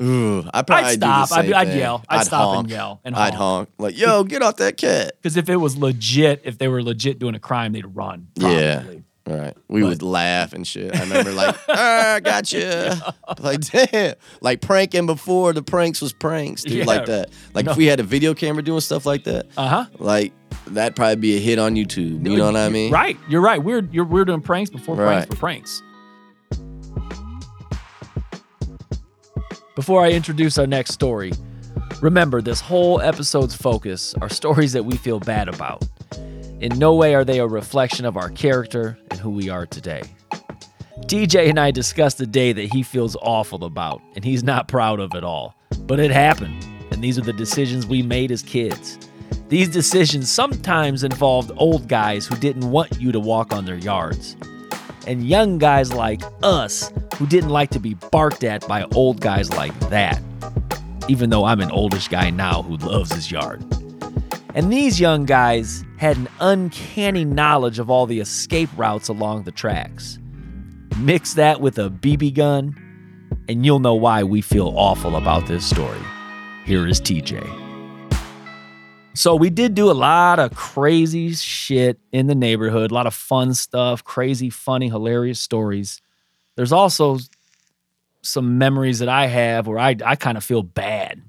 Ooh, 0.00 0.44
I 0.54 0.62
probably 0.62 0.90
I'd 0.90 0.98
stop. 0.98 1.32
I'd- 1.32 1.52
I'd 1.54 1.76
yell. 1.76 2.04
I'd 2.08 2.24
stop 2.26 2.58
and 2.58 2.70
yell 2.70 3.00
and 3.04 3.16
I'd 3.16 3.34
honk. 3.34 3.68
honk. 3.68 3.68
Like, 3.78 3.98
yo, 3.98 4.22
get 4.24 4.42
off 4.42 4.56
that 4.56 4.76
cat. 4.76 5.12
Because 5.22 5.36
if 5.36 5.48
it 5.48 5.56
was 5.56 5.76
legit, 5.76 6.42
if 6.44 6.58
they 6.58 6.68
were 6.68 6.82
legit 6.82 7.18
doing 7.18 7.34
a 7.34 7.40
crime, 7.40 7.72
they'd 7.72 7.86
run. 7.96 8.28
Yeah. 8.36 8.82
Right. 9.26 9.54
We 9.68 9.82
would 9.82 10.02
laugh 10.02 10.52
and 10.54 10.66
shit. 10.66 10.94
I 10.96 11.00
remember 11.00 11.32
like, 11.32 11.54
ah, 11.68 12.14
I 12.14 12.20
got 12.20 12.52
you. 12.52 12.62
Like, 13.40 13.60
damn. 13.60 14.14
Like 14.40 14.60
pranking 14.62 15.06
before 15.06 15.52
the 15.52 15.62
pranks 15.62 16.00
was 16.00 16.12
pranks, 16.14 16.62
dude. 16.62 16.78
Yeah. 16.78 16.84
Like 16.84 17.06
that. 17.06 17.30
Like 17.54 17.66
No. 17.66 17.72
if 17.72 17.76
we 17.78 17.86
had 17.86 18.00
a 18.00 18.04
video 18.04 18.34
camera 18.34 18.62
doing 18.62 18.80
stuff 18.80 19.04
like 19.04 19.24
that, 19.24 19.46
Uh-huh. 19.56 19.84
like 19.98 20.32
that'd 20.74 20.96
probably 20.96 21.16
be 21.16 21.36
a 21.36 21.40
hit 21.40 21.58
on 21.58 21.74
YouTube. 21.74 22.26
You 22.28 22.36
know 22.36 22.46
what 22.46 22.56
I 22.56 22.68
mean? 22.68 22.92
Right. 22.92 23.16
You're 23.28 23.40
right. 23.40 23.62
We're 23.62 23.86
you're 23.90 24.04
we're 24.04 24.24
doing 24.24 24.40
pranks 24.40 24.70
before 24.70 24.96
pranks 24.96 25.22
Right. 25.22 25.30
were 25.30 25.36
pranks. 25.36 25.82
Before 29.74 30.04
I 30.04 30.10
introduce 30.10 30.58
our 30.58 30.66
next 30.66 30.92
story, 30.92 31.32
remember 32.02 32.42
this 32.42 32.60
whole 32.60 33.00
episode's 33.00 33.54
focus 33.54 34.14
are 34.20 34.28
stories 34.28 34.72
that 34.72 34.84
we 34.84 34.96
feel 34.96 35.20
bad 35.20 35.48
about. 35.48 35.86
In 36.60 36.76
no 36.78 36.94
way 36.94 37.14
are 37.14 37.24
they 37.24 37.38
a 37.38 37.46
reflection 37.46 38.04
of 38.04 38.16
our 38.16 38.28
character 38.30 38.98
and 39.10 39.20
who 39.20 39.30
we 39.30 39.48
are 39.48 39.66
today. 39.66 40.02
TJ 41.02 41.48
and 41.48 41.60
I 41.60 41.70
discussed 41.70 42.20
a 42.20 42.26
day 42.26 42.52
that 42.52 42.72
he 42.72 42.82
feels 42.82 43.16
awful 43.22 43.64
about 43.64 44.02
and 44.16 44.24
he's 44.24 44.42
not 44.42 44.66
proud 44.66 44.98
of 44.98 45.14
at 45.14 45.22
all. 45.22 45.54
But 45.82 46.00
it 46.00 46.10
happened, 46.10 46.66
and 46.90 47.02
these 47.02 47.16
are 47.18 47.22
the 47.22 47.32
decisions 47.32 47.86
we 47.86 48.02
made 48.02 48.32
as 48.32 48.42
kids. 48.42 48.98
These 49.48 49.70
decisions 49.70 50.30
sometimes 50.30 51.02
involved 51.02 51.50
old 51.56 51.88
guys 51.88 52.26
who 52.26 52.36
didn't 52.36 52.70
want 52.70 53.00
you 53.00 53.12
to 53.12 53.18
walk 53.18 53.54
on 53.54 53.64
their 53.64 53.78
yards, 53.78 54.36
and 55.06 55.26
young 55.26 55.56
guys 55.56 55.90
like 55.90 56.20
us 56.42 56.92
who 57.16 57.26
didn't 57.26 57.48
like 57.48 57.70
to 57.70 57.80
be 57.80 57.94
barked 57.94 58.44
at 58.44 58.68
by 58.68 58.84
old 58.94 59.22
guys 59.22 59.50
like 59.50 59.72
that, 59.88 60.20
even 61.08 61.30
though 61.30 61.46
I'm 61.46 61.60
an 61.60 61.70
oldish 61.70 62.08
guy 62.08 62.28
now 62.28 62.60
who 62.60 62.76
loves 62.76 63.10
his 63.10 63.30
yard. 63.30 63.64
And 64.54 64.70
these 64.70 65.00
young 65.00 65.24
guys 65.24 65.82
had 65.96 66.18
an 66.18 66.28
uncanny 66.40 67.24
knowledge 67.24 67.78
of 67.78 67.88
all 67.88 68.04
the 68.04 68.20
escape 68.20 68.68
routes 68.76 69.08
along 69.08 69.44
the 69.44 69.52
tracks. 69.52 70.18
Mix 70.98 71.32
that 71.34 71.62
with 71.62 71.78
a 71.78 71.88
BB 71.88 72.34
gun, 72.34 72.76
and 73.48 73.64
you'll 73.64 73.78
know 73.78 73.94
why 73.94 74.24
we 74.24 74.42
feel 74.42 74.74
awful 74.76 75.16
about 75.16 75.46
this 75.46 75.64
story. 75.64 76.00
Here 76.66 76.86
is 76.86 77.00
TJ. 77.00 77.67
So, 79.18 79.34
we 79.34 79.50
did 79.50 79.74
do 79.74 79.90
a 79.90 79.92
lot 79.92 80.38
of 80.38 80.54
crazy 80.54 81.32
shit 81.34 81.98
in 82.12 82.28
the 82.28 82.36
neighborhood, 82.36 82.92
a 82.92 82.94
lot 82.94 83.08
of 83.08 83.14
fun 83.14 83.52
stuff, 83.52 84.04
crazy, 84.04 84.48
funny, 84.48 84.88
hilarious 84.88 85.40
stories. 85.40 86.00
There's 86.54 86.70
also 86.70 87.18
some 88.22 88.58
memories 88.58 89.00
that 89.00 89.08
I 89.08 89.26
have 89.26 89.66
where 89.66 89.78
I, 89.78 89.96
I 90.04 90.14
kind 90.14 90.36
of 90.38 90.44
feel 90.44 90.62
bad. 90.62 91.20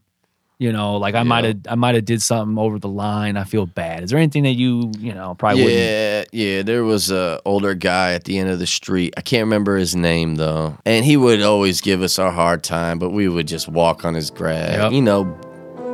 You 0.60 0.72
know, 0.74 0.98
like 0.98 1.16
I 1.16 1.20
Yeah. 1.20 1.24
might 1.24 1.44
have 1.46 1.58
I 1.70 1.76
might 1.76 1.96
have 1.96 2.04
did 2.06 2.22
something 2.22 2.58
over 2.60 2.78
the 2.80 2.90
line. 2.90 3.38
I 3.38 3.44
feel 3.46 3.66
bad. 3.66 4.04
Is 4.04 4.10
there 4.10 4.20
anything 4.20 4.44
that 4.44 4.56
you 4.56 4.92
you 5.00 5.14
know 5.14 5.34
probably 5.34 5.64
wouldn't? 5.64 5.82
Yeah, 5.82 6.24
yeah. 6.34 6.62
There 6.64 6.84
was 6.84 7.10
a 7.12 7.40
older 7.46 7.74
guy 7.76 8.12
at 8.14 8.26
the 8.26 8.38
end 8.38 8.50
of 8.50 8.60
the 8.60 8.68
street. 8.68 9.14
I 9.16 9.22
can't 9.22 9.46
remember 9.46 9.78
his 9.78 9.96
name 9.96 10.36
though, 10.36 10.78
and 10.86 11.06
he 11.06 11.16
would 11.16 11.42
always 11.42 11.80
give 11.80 12.02
us 12.02 12.20
a 12.20 12.30
hard 12.30 12.62
time. 12.62 13.00
But 13.00 13.12
we 13.12 13.30
would 13.30 13.48
just 13.48 13.68
walk 13.70 14.04
on 14.04 14.14
his 14.16 14.30
grass. 14.30 14.74
Yep. 14.74 14.92
You 14.92 15.02
know, 15.02 15.40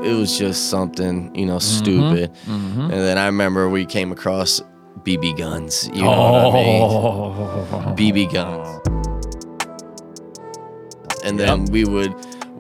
it 0.03 0.13
was 0.13 0.37
just 0.37 0.69
something 0.69 1.33
you 1.35 1.45
know 1.45 1.59
stupid. 1.59 2.31
Mhm. 2.47 2.83
And 2.83 2.91
then 2.91 3.17
I 3.17 3.25
remember 3.27 3.69
we 3.69 3.85
came 3.85 4.11
across 4.11 4.61
BB 5.03 5.37
guns. 5.37 5.89
You 5.93 6.03
know 6.03 6.09
what 6.31 6.55
I 6.55 6.63
mean? 6.63 6.81
Oh. 6.81 7.93
BB 7.97 8.31
guns. 8.31 8.81
And 11.23 11.39
then 11.39 11.65
we 11.65 11.85
would 11.85 12.13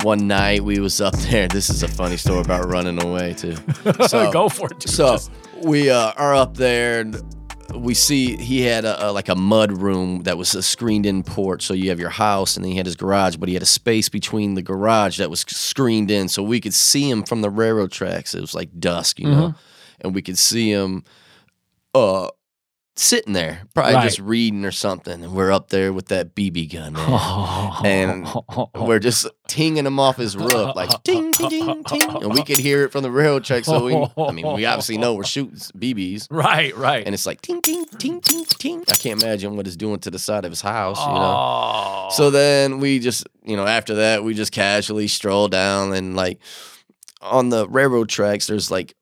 one 0.03 0.27
night 0.27 0.63
we 0.63 0.79
was 0.79 0.99
up 1.01 1.15
there. 1.29 1.47
This 1.47 1.69
is 1.69 1.83
a 1.83 1.87
funny 1.87 2.17
story 2.17 2.41
about 2.41 2.65
running 2.69 3.01
away 3.03 3.33
too. 3.33 3.55
So, 4.07 4.31
Go 4.31 4.49
for 4.49 4.67
it. 4.71 4.79
dude. 4.79 4.89
so 4.91 5.17
we 5.63 5.89
uh, 5.89 6.11
are 6.17 6.35
up 6.35 6.57
there 6.57 7.01
and 7.01 7.21
we 7.73 7.93
see 7.93 8.35
he 8.37 8.61
had 8.61 8.85
a, 8.85 9.07
a 9.07 9.11
like 9.11 9.29
a 9.29 9.35
mud 9.35 9.71
room 9.71 10.23
that 10.23 10.37
was 10.37 10.53
a 10.55 10.61
screened 10.61 11.05
in 11.05 11.23
porch. 11.23 11.63
So 11.63 11.73
you 11.73 11.89
have 11.89 11.99
your 11.99 12.09
house 12.09 12.55
and 12.55 12.63
then 12.63 12.71
he 12.71 12.77
had 12.77 12.85
his 12.85 12.95
garage, 12.95 13.37
but 13.37 13.47
he 13.49 13.53
had 13.55 13.63
a 13.63 13.67
space 13.67 14.09
between 14.09 14.53
the 14.53 14.61
garage 14.61 15.17
that 15.17 15.29
was 15.29 15.41
screened 15.41 16.11
in, 16.11 16.27
so 16.27 16.43
we 16.43 16.61
could 16.61 16.73
see 16.73 17.09
him 17.09 17.23
from 17.23 17.41
the 17.41 17.49
railroad 17.49 17.91
tracks. 17.91 18.35
It 18.35 18.41
was 18.41 18.53
like 18.53 18.79
dusk, 18.79 19.19
you 19.19 19.27
know, 19.29 19.55
and 20.01 20.13
we 20.13 20.21
could 20.21 20.37
see 20.37 20.71
him 20.71 21.03
uh 21.93 22.29
sitting 22.97 23.33
there, 23.33 23.63
probably 23.73 23.95
Right. 23.95 24.03
just 24.05 24.19
reading 24.19 24.63
or 24.63 24.71
something. 24.71 25.21
And 25.23 25.33
we're 25.33 25.51
up 25.51 25.69
there 25.69 25.91
with 25.91 26.07
that 26.07 26.33
BB 26.33 26.71
gun, 26.71 26.93
man. 26.93 27.05
And 27.83 28.27
we're 28.73 28.99
just 28.99 29.27
tinging 29.49 29.85
him 29.85 29.99
off 29.99 30.15
his 30.17 30.37
roof, 30.37 30.75
like 30.75 31.03
ting, 31.03 31.31
ting, 31.33 31.49
ting, 31.49 31.83
ting. 31.83 32.01
And 32.09 32.33
we 32.33 32.41
could 32.43 32.57
hear 32.57 32.85
it 32.85 32.91
from 32.93 33.03
the 33.03 33.11
railroad 33.11 33.43
track. 33.43 33.65
So 33.65 33.83
we, 33.85 34.23
I 34.23 34.31
mean, 34.31 34.51
we 34.53 34.65
obviously 34.65 34.97
know 34.97 35.13
we're 35.13 35.23
shooting 35.25 35.57
BBs. 35.77 36.27
right, 36.31 36.75
right. 36.77 37.05
And 37.05 37.13
it's 37.13 37.25
like 37.25 37.41
ting, 37.41 37.61
ting, 37.61 37.85
ting, 37.97 38.21
ting, 38.21 38.45
ting. 38.45 38.83
I 38.89 38.95
can't 38.95 39.21
imagine 39.21 39.57
what 39.57 39.67
it's 39.67 39.75
doing 39.75 39.99
to 39.99 40.09
the 40.11 40.19
side 40.19 40.45
of 40.45 40.51
his 40.51 40.61
house, 40.61 40.99
you 40.99 41.13
know? 41.13 42.09
So 42.13 42.29
then 42.29 42.79
we 42.79 42.99
just, 42.99 43.27
you 43.43 43.57
know, 43.57 43.65
after 43.67 43.95
that, 43.95 44.23
we 44.23 44.33
just 44.33 44.51
casually 44.53 45.07
stroll 45.09 45.49
down 45.49 45.93
and 45.93 46.15
like 46.15 46.39
on 47.21 47.49
the 47.49 47.67
railroad 47.67 48.07
tracks, 48.07 48.47
there's 48.47 48.71
like 48.71 48.95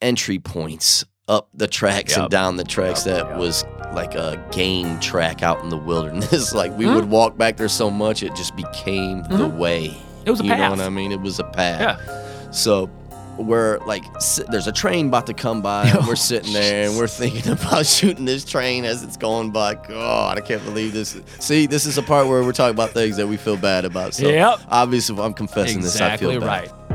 entry 0.00 0.38
points 0.38 1.04
up 1.28 1.48
the 1.54 1.66
tracks 1.66 2.12
Yep. 2.12 2.20
and 2.20 2.30
down 2.30 2.56
the 2.56 2.64
tracks 2.64 3.04
Yep, 3.06 3.16
that 3.16 3.28
yep. 3.30 3.38
was 3.38 3.64
like 3.92 4.14
a 4.14 4.42
game 4.52 4.98
track 5.00 5.42
out 5.42 5.62
in 5.62 5.68
the 5.70 5.76
wilderness. 5.76 6.52
like 6.54 6.76
we 6.76 6.84
Hmm. 6.86 6.94
would 6.94 7.10
walk 7.10 7.36
back 7.36 7.56
there 7.56 7.68
so 7.68 7.90
much, 7.90 8.22
it 8.22 8.34
just 8.36 8.54
became 8.56 9.22
the 9.24 9.46
way. 9.48 9.96
it 10.24 10.30
was 10.30 10.40
a 10.40 10.44
you 10.44 10.50
path. 10.50 10.60
know 10.60 10.70
what 10.70 10.80
I 10.80 10.88
mean? 10.90 11.12
It 11.12 11.20
was 11.20 11.38
a 11.38 11.44
path. 11.44 12.00
Yeah. 12.00 12.50
So 12.52 12.90
we're 13.38 13.78
like, 13.86 14.02
si- 14.20 14.44
there's 14.50 14.66
a 14.66 14.72
train 14.72 15.08
about 15.08 15.26
to 15.26 15.34
come 15.34 15.60
by, 15.62 15.86
and 15.88 16.06
we're 16.06 16.16
sitting 16.32 16.52
there, 16.52 16.88
and 16.88 16.96
we're 16.96 17.06
thinking 17.06 17.52
about 17.52 17.84
shooting 17.86 18.24
this 18.24 18.44
train 18.44 18.84
as 18.84 19.02
it's 19.02 19.16
going 19.16 19.50
by. 19.50 19.74
God, 19.74 20.38
I 20.38 20.40
can't 20.40 20.64
believe 20.64 20.92
this. 20.94 21.16
See, 21.38 21.66
this 21.66 21.84
is 21.86 21.98
a 21.98 22.02
part 22.02 22.28
where 22.28 22.42
we're 22.42 22.52
talking 22.52 22.74
about 22.74 22.90
things 22.90 23.16
that 23.18 23.26
we 23.26 23.36
feel 23.36 23.56
bad 23.58 23.84
about. 23.84 24.14
So 24.14 24.28
Yep. 24.28 24.60
obviously, 24.70 25.14
if 25.16 25.20
I'm 25.20 25.34
confessing 25.34 25.78
Exactly 25.78 26.28
this, 26.34 26.36
I 26.36 26.38
feel 26.38 26.40
bad. 26.40 26.46
right. 26.46 26.85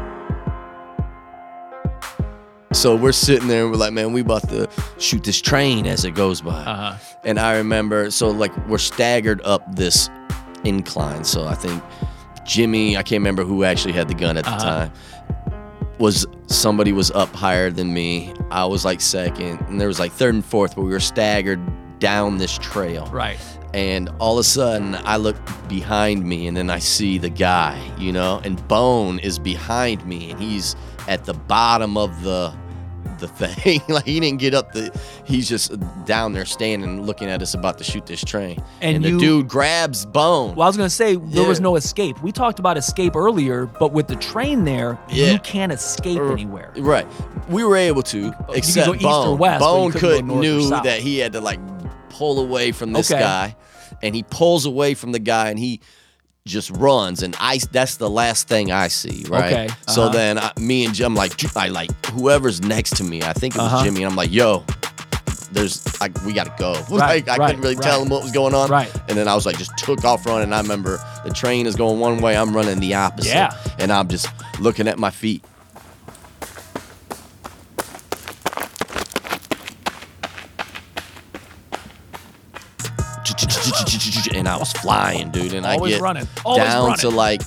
So 2.73 2.95
we're 2.95 3.11
sitting 3.11 3.47
there, 3.47 3.63
and 3.63 3.71
we're 3.71 3.77
like, 3.77 3.91
man, 3.93 4.13
we 4.13 4.21
about 4.21 4.47
to 4.49 4.69
shoot 4.97 5.23
this 5.23 5.41
train 5.41 5.85
as 5.85 6.05
it 6.05 6.11
goes 6.11 6.41
by. 6.41 6.51
Uh 6.51 6.93
huh. 6.93 7.15
And 7.25 7.37
I 7.39 7.57
remember, 7.57 8.09
so 8.11 8.29
like 8.29 8.55
we're 8.67 8.77
staggered 8.77 9.41
up 9.43 9.75
this 9.75 10.09
incline. 10.63 11.23
So 11.23 11.45
I 11.45 11.53
think 11.55 11.83
Jimmy, 12.45 12.95
I 12.97 13.03
can't 13.03 13.19
remember 13.19 13.43
who 13.43 13.63
actually 13.63 13.93
had 13.93 14.07
the 14.07 14.13
gun 14.13 14.37
at 14.37 14.45
the 14.45 14.51
Uh-huh. 14.51 14.87
time, 14.87 14.91
was 15.99 16.25
somebody 16.47 16.93
was 16.93 17.11
up 17.11 17.33
higher 17.35 17.69
than 17.69 17.93
me. 17.93 18.33
I 18.49 18.65
was 18.65 18.85
like 18.85 19.01
second, 19.01 19.59
and 19.67 19.79
there 19.79 19.87
was 19.89 19.99
like 19.99 20.11
third 20.13 20.33
and 20.33 20.43
fourth, 20.43 20.75
but 20.75 20.83
we 20.83 20.91
were 20.91 20.99
staggered 20.99 21.59
down 21.99 22.37
this 22.37 22.57
trail. 22.57 23.05
Right. 23.11 23.37
And 23.73 24.09
all 24.19 24.37
of 24.37 24.41
a 24.41 24.43
sudden, 24.43 24.95
I 25.05 25.17
look 25.17 25.35
behind 25.69 26.23
me, 26.25 26.47
and 26.47 26.57
then 26.57 26.69
I 26.69 26.79
see 26.79 27.17
the 27.17 27.29
guy, 27.29 27.79
you 27.97 28.11
know, 28.11 28.41
and 28.43 28.65
Bone 28.67 29.19
is 29.19 29.37
behind 29.39 30.05
me, 30.05 30.31
and 30.31 30.39
he's 30.39 30.75
at 31.07 31.25
the 31.25 31.33
bottom 31.33 31.97
of 31.97 32.23
the 32.23 32.53
the 33.19 33.27
thing. 33.27 33.81
like 33.89 34.05
he 34.05 34.19
didn't 34.19 34.39
get 34.39 34.53
up 34.55 34.71
the. 34.73 34.91
He's 35.25 35.47
just 35.47 35.71
down 36.05 36.33
there 36.33 36.45
standing, 36.45 37.03
looking 37.03 37.29
at 37.29 37.41
us, 37.41 37.53
about 37.53 37.77
to 37.77 37.83
shoot 37.83 38.05
this 38.07 38.23
train. 38.23 38.61
And 38.81 38.97
And, 38.97 39.05
you- 39.05 39.13
the 39.13 39.19
dude 39.19 39.47
grabs 39.47 40.05
Bone. 40.07 40.55
Well, 40.55 40.65
I 40.65 40.69
was 40.69 40.77
gonna 40.77 40.89
say 40.89 41.15
there 41.15 41.47
was 41.47 41.59
no 41.59 41.75
escape. 41.75 42.21
We 42.23 42.31
talked 42.31 42.57
about 42.59 42.77
escape 42.77 43.15
earlier, 43.15 43.67
but 43.67 43.91
with 43.93 44.07
the 44.07 44.15
train 44.15 44.63
there, 44.65 44.97
Yeah. 45.09 45.31
you 45.33 45.39
can't 45.39 45.71
escape 45.71 46.19
Er, 46.19 46.31
anywhere. 46.31 46.73
Right. 46.77 47.05
We 47.49 47.63
were 47.63 47.75
able 47.77 48.01
to, 48.03 48.33
except 48.53 48.87
go 48.87 48.93
east 48.95 49.03
or 49.05 49.09
Bone. 49.25 49.37
west, 49.37 49.59
Bone 49.59 49.91
could 49.91 50.25
knew 50.25 50.69
that 50.69 50.99
he 50.99 51.19
had 51.19 51.33
to 51.33 51.41
like 51.41 51.59
pull 52.09 52.39
away 52.39 52.71
from 52.71 52.91
this 52.93 53.11
Okay. 53.11 53.19
guy, 53.21 53.55
and 54.01 54.15
he 54.15 54.23
pulls 54.23 54.65
away 54.65 54.93
from 54.95 55.11
the 55.11 55.19
guy, 55.19 55.49
and 55.49 55.59
he 55.59 55.79
just 56.45 56.71
runs, 56.71 57.21
and 57.23 57.35
I 57.39 57.59
that's 57.71 57.97
the 57.97 58.09
last 58.09 58.47
thing 58.47 58.71
I 58.71 58.87
see. 58.87 59.25
Right. 59.27 59.53
Okay, 59.53 59.69
So 59.87 60.03
uh-huh. 60.03 60.11
then 60.13 60.37
I, 60.39 60.51
me 60.59 60.85
and 60.85 60.93
Jim 60.93 61.13
like 61.15 61.55
I 61.55 61.67
like 61.67 61.91
whoever's 62.07 62.61
next 62.61 62.97
to 62.97 63.03
me. 63.03 63.21
I 63.21 63.33
think 63.33 63.55
it 63.55 63.59
was 63.59 63.71
Uh-huh. 63.71 63.83
Jimmy, 63.83 64.03
and 64.03 64.09
I'm 64.11 64.15
like, 64.15 64.31
yo. 64.31 64.63
There's 65.53 65.99
like 65.99 66.13
we 66.23 66.31
gotta 66.31 66.53
go. 66.57 66.71
Right, 66.89 67.27
like 67.27 67.29
I 67.29 67.35
right, 67.35 67.47
couldn't 67.47 67.61
really 67.61 67.75
tell 67.75 68.01
him 68.01 68.07
what 68.07 68.23
was 68.23 68.31
going 68.31 68.53
on. 68.55 68.69
Right. 68.69 68.89
And 69.09 69.17
then 69.17 69.27
I 69.27 69.35
was 69.35 69.45
like 69.45 69.57
just 69.57 69.77
took 69.77 70.05
off 70.05 70.25
running. 70.25 70.43
And 70.43 70.55
I 70.55 70.61
remember 70.61 70.97
the 71.25 71.29
train 71.29 71.67
is 71.67 71.75
going 71.75 71.99
one 71.99 72.21
way, 72.21 72.37
I'm 72.37 72.55
running 72.55 72.79
the 72.79 72.93
opposite. 72.93 73.31
Yeah. 73.33 73.53
And 73.77 73.91
I'm 73.91 74.07
just 74.07 74.27
looking 74.61 74.87
at 74.87 74.97
my 74.97 75.09
feet. 75.09 75.43
And 84.35 84.47
I 84.47 84.57
was 84.57 84.71
flying, 84.73 85.29
dude. 85.31 85.53
And 85.53 85.65
Always 85.65 85.93
I 85.93 85.97
get 85.97 86.01
running. 86.03 86.27
Always 86.45 86.63
down 86.63 86.83
running. 86.85 86.97
to 86.99 87.09
like 87.09 87.45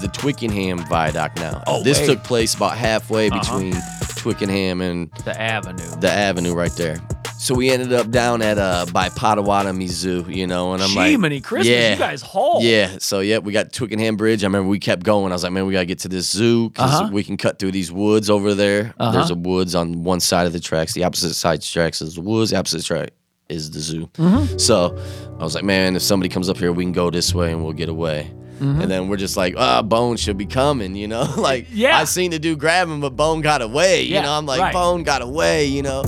the 0.00 0.08
Twyckenham 0.12 0.88
Viaduct 0.88 1.36
now. 1.38 1.62
Oh, 1.66 1.82
this 1.82 2.00
wait. 2.00 2.06
took 2.06 2.24
place 2.24 2.54
about 2.54 2.76
halfway 2.76 3.28
Uh-huh. 3.28 3.40
between 3.40 3.74
Twyckenham 4.16 4.80
and 4.82 5.10
The 5.24 5.38
avenue. 5.40 6.00
the 6.00 6.10
avenue 6.10 6.54
right 6.54 6.72
there. 6.76 6.96
So 7.38 7.54
we 7.56 7.70
ended 7.70 7.92
up 7.92 8.08
down 8.10 8.40
at 8.40 8.56
uh 8.56 8.86
by 8.92 9.08
Potawatomi 9.08 9.88
Zoo, 9.88 10.24
you 10.28 10.46
know, 10.46 10.74
and 10.74 10.82
I'm 10.82 10.94
like, 10.94 11.10
Jiminy 11.10 11.40
Christmas, 11.40 11.66
yeah, 11.68 11.92
you 11.94 11.98
guys 11.98 12.22
haul. 12.22 12.60
yeah. 12.62 12.98
So 13.00 13.18
yeah, 13.18 13.38
we 13.38 13.52
got 13.52 13.72
Twyckenham 13.72 14.16
Bridge. 14.16 14.44
I 14.44 14.46
remember 14.46 14.68
we 14.68 14.78
kept 14.78 15.02
going. 15.02 15.32
I 15.32 15.34
was 15.34 15.42
like, 15.42 15.50
man, 15.52 15.66
we 15.66 15.72
gotta 15.72 15.86
get 15.86 15.98
to 16.00 16.08
this 16.08 16.30
zoo 16.30 16.70
because 16.70 17.00
Uh-huh. 17.00 17.10
we 17.12 17.24
can 17.24 17.36
cut 17.36 17.58
through 17.58 17.72
these 17.72 17.90
woods 17.90 18.30
over 18.30 18.54
there. 18.54 18.94
Uh-huh. 18.98 19.10
There's 19.12 19.30
a 19.30 19.34
woods 19.34 19.74
on 19.74 20.04
one 20.04 20.20
side 20.20 20.46
of 20.46 20.52
the 20.52 20.60
tracks. 20.60 20.92
The 20.94 21.02
opposite 21.02 21.34
side 21.34 21.54
of 21.54 21.60
the 21.62 21.66
tracks 21.66 22.00
is 22.00 22.14
the 22.14 22.20
woods. 22.20 22.52
The 22.52 22.58
opposite 22.58 22.84
track 22.84 23.10
is 23.52 23.70
the 23.70 23.80
zoo. 23.80 24.06
Mm-hmm. 24.14 24.58
So 24.58 24.96
I 25.38 25.42
was 25.44 25.54
like, 25.54 25.64
man, 25.64 25.96
if 25.96 26.02
somebody 26.02 26.28
comes 26.28 26.48
up 26.48 26.56
here, 26.58 26.72
we 26.72 26.84
can 26.84 26.92
go 26.92 27.10
this 27.10 27.34
way 27.34 27.52
and 27.52 27.62
we'll 27.62 27.72
get 27.72 27.88
away. 27.88 28.30
And 28.60 28.88
then 28.88 29.08
we're 29.08 29.16
just 29.16 29.36
like, 29.36 29.54
ah, 29.56 29.82
Bone 29.82 30.16
should 30.16 30.38
be 30.38 30.46
coming, 30.46 30.94
you 30.94 31.08
know? 31.08 31.22
like, 31.36 31.64
Mm-hmm. 31.66 31.76
Yeah. 31.76 31.98
I 31.98 32.04
seen 32.04 32.30
the 32.30 32.38
dude 32.38 32.60
grab 32.60 32.86
him, 32.88 33.00
but 33.00 33.16
Bone 33.16 33.40
got 33.40 33.60
away. 33.60 34.04
Yeah, 34.04 34.18
you 34.18 34.22
know, 34.22 34.32
I'm 34.32 34.46
like, 34.46 34.60
right. 34.60 34.72
Bone 34.72 35.02
got 35.02 35.20
away, 35.20 35.66
you 35.66 35.82
know? 35.82 36.02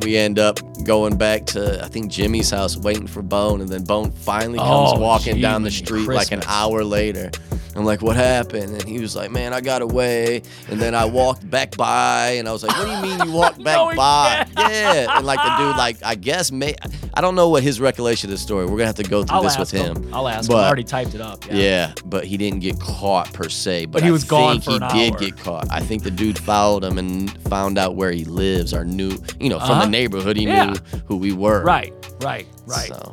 We 0.00 0.16
end 0.16 0.38
up 0.38 0.60
going 0.84 1.16
back 1.16 1.46
to, 1.46 1.82
I 1.84 1.88
think, 1.88 2.10
Jimmy's 2.10 2.50
house 2.50 2.76
waiting 2.76 3.06
for 3.06 3.22
Bone. 3.22 3.60
And 3.60 3.68
then 3.68 3.84
Bone 3.84 4.10
finally 4.10 4.58
comes 4.58 4.92
Oh, 4.94 4.98
walking 5.00 5.40
down 5.40 5.62
the 5.62 5.70
street 5.70 6.06
like 6.06 6.32
an 6.32 6.42
hour 6.46 6.84
later. 6.84 7.30
I'm 7.76 7.84
like, 7.84 8.02
what 8.02 8.14
happened? 8.14 8.72
And 8.72 8.84
he 8.84 9.00
was 9.00 9.16
like, 9.16 9.32
man, 9.32 9.52
I 9.52 9.60
got 9.60 9.82
away. 9.82 10.42
And 10.68 10.80
then 10.80 10.94
I 10.94 11.06
walked 11.06 11.50
back 11.50 11.76
by, 11.76 12.36
and 12.38 12.48
I 12.48 12.52
was 12.52 12.62
like, 12.62 12.70
what 12.78 12.84
do 12.86 12.92
you 13.08 13.16
mean 13.16 13.26
you 13.26 13.32
walked 13.34 13.60
back 13.64 13.76
No, 13.76 13.92
by? 13.96 14.46
Yeah. 14.56 15.16
And 15.16 15.26
like 15.26 15.40
the 15.42 15.56
dude, 15.58 15.76
like 15.76 15.96
I 16.04 16.14
guess 16.14 16.52
may 16.52 16.76
I 17.14 17.20
don't 17.20 17.34
know 17.34 17.48
what 17.48 17.64
his 17.64 17.80
recollection 17.80 18.28
of 18.28 18.30
the 18.30 18.38
story. 18.38 18.64
We're 18.66 18.72
gonna 18.76 18.86
have 18.86 18.94
to 18.96 19.02
go 19.02 19.24
through 19.24 19.38
I'll 19.38 19.42
this 19.42 19.58
with 19.58 19.72
him. 19.72 19.96
him. 20.04 20.14
I'll 20.14 20.28
ask 20.28 20.48
him. 20.48 20.54
But- 20.54 20.62
I 20.64 20.66
already 20.68 20.84
typed 20.84 21.14
it 21.16 21.20
up. 21.20 21.44
Yeah. 21.46 21.54
Yeah, 21.56 21.94
but 22.04 22.24
he 22.24 22.36
didn't 22.36 22.60
get 22.60 22.78
caught 22.78 23.32
per 23.32 23.48
se. 23.48 23.86
But, 23.86 24.02
he 24.04 24.08
I 24.08 24.12
was 24.12 24.22
gone 24.22 24.60
think 24.60 24.64
for 24.80 24.86
he 24.94 25.00
did 25.10 25.12
hour. 25.14 25.18
get 25.18 25.36
caught. 25.38 25.66
I 25.68 25.80
think 25.80 26.04
the 26.04 26.12
dude 26.12 26.38
followed 26.38 26.84
him 26.84 26.96
and 26.98 27.36
found 27.48 27.76
out 27.76 27.96
where 27.96 28.12
he 28.12 28.24
lives 28.24 28.72
or 28.72 28.84
knew, 28.84 29.18
you 29.40 29.48
know, 29.48 29.58
from 29.58 29.70
Uh-huh. 29.72 29.84
the 29.86 29.90
neighborhood. 29.90 30.36
He 30.36 30.44
Yeah. 30.44 30.66
knew 30.66 30.73
who 31.06 31.16
we 31.16 31.32
were. 31.32 31.62
Right. 31.62 31.92
Right. 32.22 32.46
Right. 32.66 32.88
So, 32.88 33.10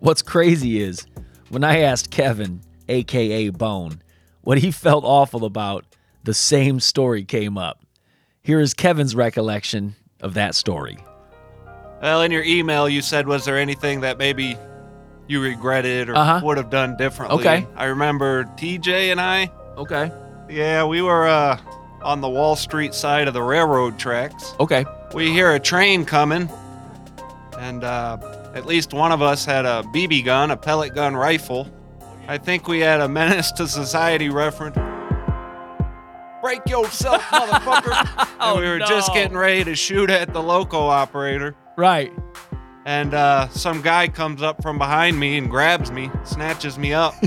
What's 0.00 0.22
crazy 0.22 0.80
is 0.82 1.06
when 1.50 1.62
I 1.64 1.80
asked 1.80 2.10
Kevin, 2.10 2.60
aka 2.88 3.50
Bone, 3.50 4.02
what 4.42 4.58
he 4.58 4.70
felt 4.70 5.04
awful 5.04 5.44
about, 5.44 5.84
the 6.24 6.34
same 6.34 6.80
story 6.80 7.24
came 7.24 7.56
up. 7.56 7.80
Here 8.42 8.58
is 8.60 8.74
Kevin's 8.74 9.14
recollection 9.14 9.94
of 10.20 10.34
that 10.34 10.54
story. 10.56 10.98
Well, 12.00 12.22
in 12.22 12.32
your 12.32 12.42
email, 12.42 12.88
you 12.88 13.00
said, 13.00 13.28
was 13.28 13.44
there 13.44 13.56
anything 13.58 14.00
that 14.00 14.18
maybe 14.18 14.56
you 15.28 15.40
regretted 15.40 16.08
or 16.08 16.16
Uh-huh. 16.16 16.40
would 16.42 16.56
have 16.56 16.68
done 16.70 16.96
differently? 16.96 17.38
Okay. 17.38 17.64
I 17.76 17.84
remember 17.84 18.44
TJ 18.56 19.12
and 19.12 19.20
I, 19.20 19.52
Okay. 19.76 20.10
yeah, 20.50 20.84
we 20.84 21.00
were 21.00 21.28
uh, 21.28 21.58
on 22.02 22.20
the 22.20 22.28
Wall 22.28 22.56
Street 22.56 22.92
side 22.94 23.28
of 23.28 23.34
the 23.34 23.42
railroad 23.42 24.00
tracks. 24.00 24.52
Okay. 24.58 24.84
We 25.14 25.30
hear 25.30 25.52
a 25.54 25.60
train 25.60 26.04
coming, 26.06 26.48
and 27.58 27.84
uh, 27.84 28.50
at 28.54 28.64
least 28.64 28.94
one 28.94 29.12
of 29.12 29.20
us 29.20 29.44
had 29.44 29.66
a 29.66 29.82
BB 29.94 30.24
gun, 30.24 30.50
a 30.50 30.56
pellet 30.56 30.94
gun 30.94 31.14
rifle. 31.14 31.68
I 32.28 32.38
think 32.38 32.66
we 32.66 32.80
had 32.80 33.00
a 33.00 33.08
menace 33.08 33.52
to 33.52 33.68
society 33.68 34.30
reference. 34.30 34.76
Break 36.40 36.62
yourself, 36.66 37.22
motherfucker! 37.30 38.28
Oh, 38.40 38.54
and 38.56 38.60
we 38.60 38.68
were 38.68 38.78
just 38.78 39.12
getting 39.12 39.36
ready 39.36 39.64
to 39.64 39.74
shoot 39.74 40.08
at 40.08 40.32
the 40.32 40.42
loco 40.42 40.80
operator. 40.80 41.54
Right. 41.76 42.12
And 42.86 43.12
uh, 43.14 43.48
some 43.50 43.80
guy 43.82 44.08
comes 44.08 44.42
up 44.42 44.60
from 44.62 44.76
behind 44.78 45.20
me 45.20 45.36
and 45.38 45.48
grabs 45.48 45.92
me, 45.92 46.10
snatches 46.24 46.78
me 46.78 46.92
up. 46.94 47.14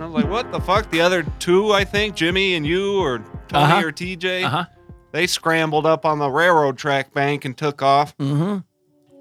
I 0.00 0.06
was 0.06 0.12
like, 0.12 0.28
what 0.28 0.50
the 0.50 0.60
fuck? 0.60 0.90
The 0.90 1.02
other 1.02 1.24
two, 1.38 1.72
I 1.72 1.84
think, 1.84 2.16
Jimmy 2.16 2.54
and 2.54 2.66
you, 2.66 2.98
or 3.00 3.18
Tony 3.48 3.64
Uh-huh. 3.64 3.82
or 3.86 3.92
TJ, 3.92 4.44
Uh 4.44 4.48
huh. 4.48 4.64
They 5.12 5.26
scrambled 5.26 5.86
up 5.86 6.04
on 6.04 6.18
the 6.18 6.30
railroad 6.30 6.78
track 6.78 7.12
bank 7.12 7.44
and 7.44 7.56
took 7.56 7.82
off. 7.82 8.16
Mm-hmm. 8.18 8.58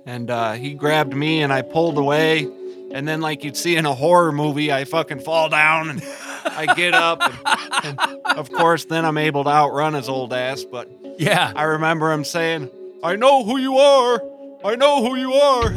And 0.05 0.29
uh, 0.31 0.53
he 0.53 0.73
grabbed 0.73 1.15
me 1.15 1.41
and 1.41 1.51
I 1.53 1.61
pulled 1.61 1.97
away. 1.97 2.47
And 2.91 3.07
then, 3.07 3.21
like 3.21 3.43
you'd 3.43 3.55
see 3.57 3.75
in 3.75 3.85
a 3.85 3.93
horror 3.93 4.31
movie, 4.31 4.71
I 4.71 4.83
fucking 4.85 5.19
fall 5.19 5.49
down 5.49 5.89
and 5.91 6.03
I 6.45 6.73
get 6.73 6.95
up. 6.95 7.21
And, 7.21 7.99
and 7.99 7.99
of 8.37 8.51
course, 8.51 8.85
then 8.85 9.05
I'm 9.05 9.17
able 9.17 9.43
to 9.43 9.49
outrun 9.49 9.93
his 9.93 10.09
old 10.09 10.33
ass. 10.33 10.63
But 10.63 10.89
Yeah. 11.19 11.53
I 11.55 11.63
remember 11.63 12.11
him 12.11 12.23
saying, 12.23 12.69
I 13.03 13.15
know 13.15 13.43
who 13.43 13.57
you 13.57 13.77
are. 13.77 14.21
I 14.63 14.75
know 14.75 15.03
who 15.07 15.15
you 15.15 15.33
are. 15.33 15.69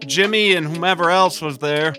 Jimmy 0.06 0.54
and 0.54 0.66
whomever 0.66 1.10
else 1.10 1.42
was 1.42 1.58
there 1.58 1.94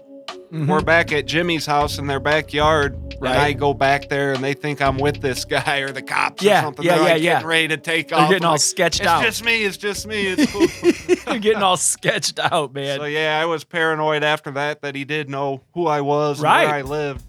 Mhm. 0.52 0.68
we're 0.68 0.82
back 0.82 1.12
at 1.12 1.26
Jimmy's 1.26 1.66
house 1.66 1.98
in 1.98 2.08
their 2.08 2.20
backyard. 2.22 2.96
Right. 3.20 3.32
And 3.32 3.40
I 3.42 3.54
go 3.54 3.74
back 3.74 4.08
there 4.10 4.32
and 4.34 4.42
they 4.44 4.54
think 4.54 4.82
I'm 4.82 4.98
with 4.98 5.20
this 5.22 5.44
guy 5.44 5.80
or 5.80 5.92
the 5.92 6.02
cops 6.02 6.42
Yeah, 6.42 6.60
or 6.60 6.64
something. 6.64 6.86
yeah, 6.86 6.96
They're 6.96 7.04
yeah, 7.08 7.14
like 7.14 7.22
yeah. 7.22 7.34
getting 7.34 7.48
ready 7.48 7.68
to 7.70 7.78
take 7.78 8.08
They're 8.10 8.20
off. 8.20 8.30
getting 8.30 8.46
all 8.46 8.52
like, 8.54 8.62
sketched 8.62 9.00
it's 9.02 9.10
out. 9.10 9.24
just 9.24 9.44
me. 9.44 9.64
It's 9.66 9.76
just 9.78 10.08
me. 10.08 10.28
It's 10.28 10.52
cool. 11.16 11.16
They're 11.26 11.40
getting 11.40 11.64
all 11.64 11.76
sketched 11.78 12.40
out, 12.40 12.74
man. 12.74 13.00
so 13.00 13.06
yeah, 13.06 13.40
I 13.42 13.46
was 13.46 13.64
paranoid 13.66 14.24
after 14.24 14.52
that 14.52 14.82
that 14.84 14.96
he 14.96 15.04
did 15.04 15.30
know 15.30 15.64
who 15.74 15.88
I 15.88 16.00
was 16.02 16.40
Right. 16.40 16.62
and 16.62 16.70
where 16.70 16.80
I 16.80 16.82
lived. 16.84 17.24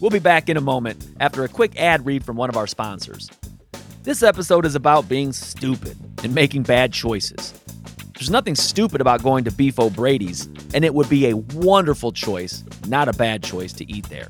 We'll 0.00 0.10
be 0.10 0.18
back 0.20 0.48
in 0.48 0.56
a 0.56 0.60
moment 0.60 1.04
after 1.18 1.44
a 1.44 1.48
quick 1.48 1.78
ad 1.80 2.04
read 2.06 2.24
from 2.24 2.36
one 2.36 2.50
of 2.50 2.56
our 2.56 2.66
sponsors. 2.66 3.30
This 4.04 4.22
episode 4.22 4.64
is 4.66 4.74
about 4.74 5.08
being 5.08 5.32
stupid 5.32 5.96
and 6.22 6.34
making 6.34 6.62
bad 6.64 6.92
choices. 6.92 7.52
There's 8.18 8.30
nothing 8.30 8.56
stupid 8.56 9.00
about 9.00 9.22
going 9.22 9.44
to 9.44 9.52
Beef 9.52 9.78
O'Brady's, 9.78 10.46
and 10.74 10.84
it 10.84 10.92
would 10.92 11.08
be 11.08 11.28
a 11.28 11.36
wonderful 11.36 12.10
choice, 12.10 12.64
not 12.88 13.06
a 13.06 13.12
bad 13.12 13.44
choice 13.44 13.72
to 13.74 13.88
eat 13.88 14.08
there. 14.08 14.26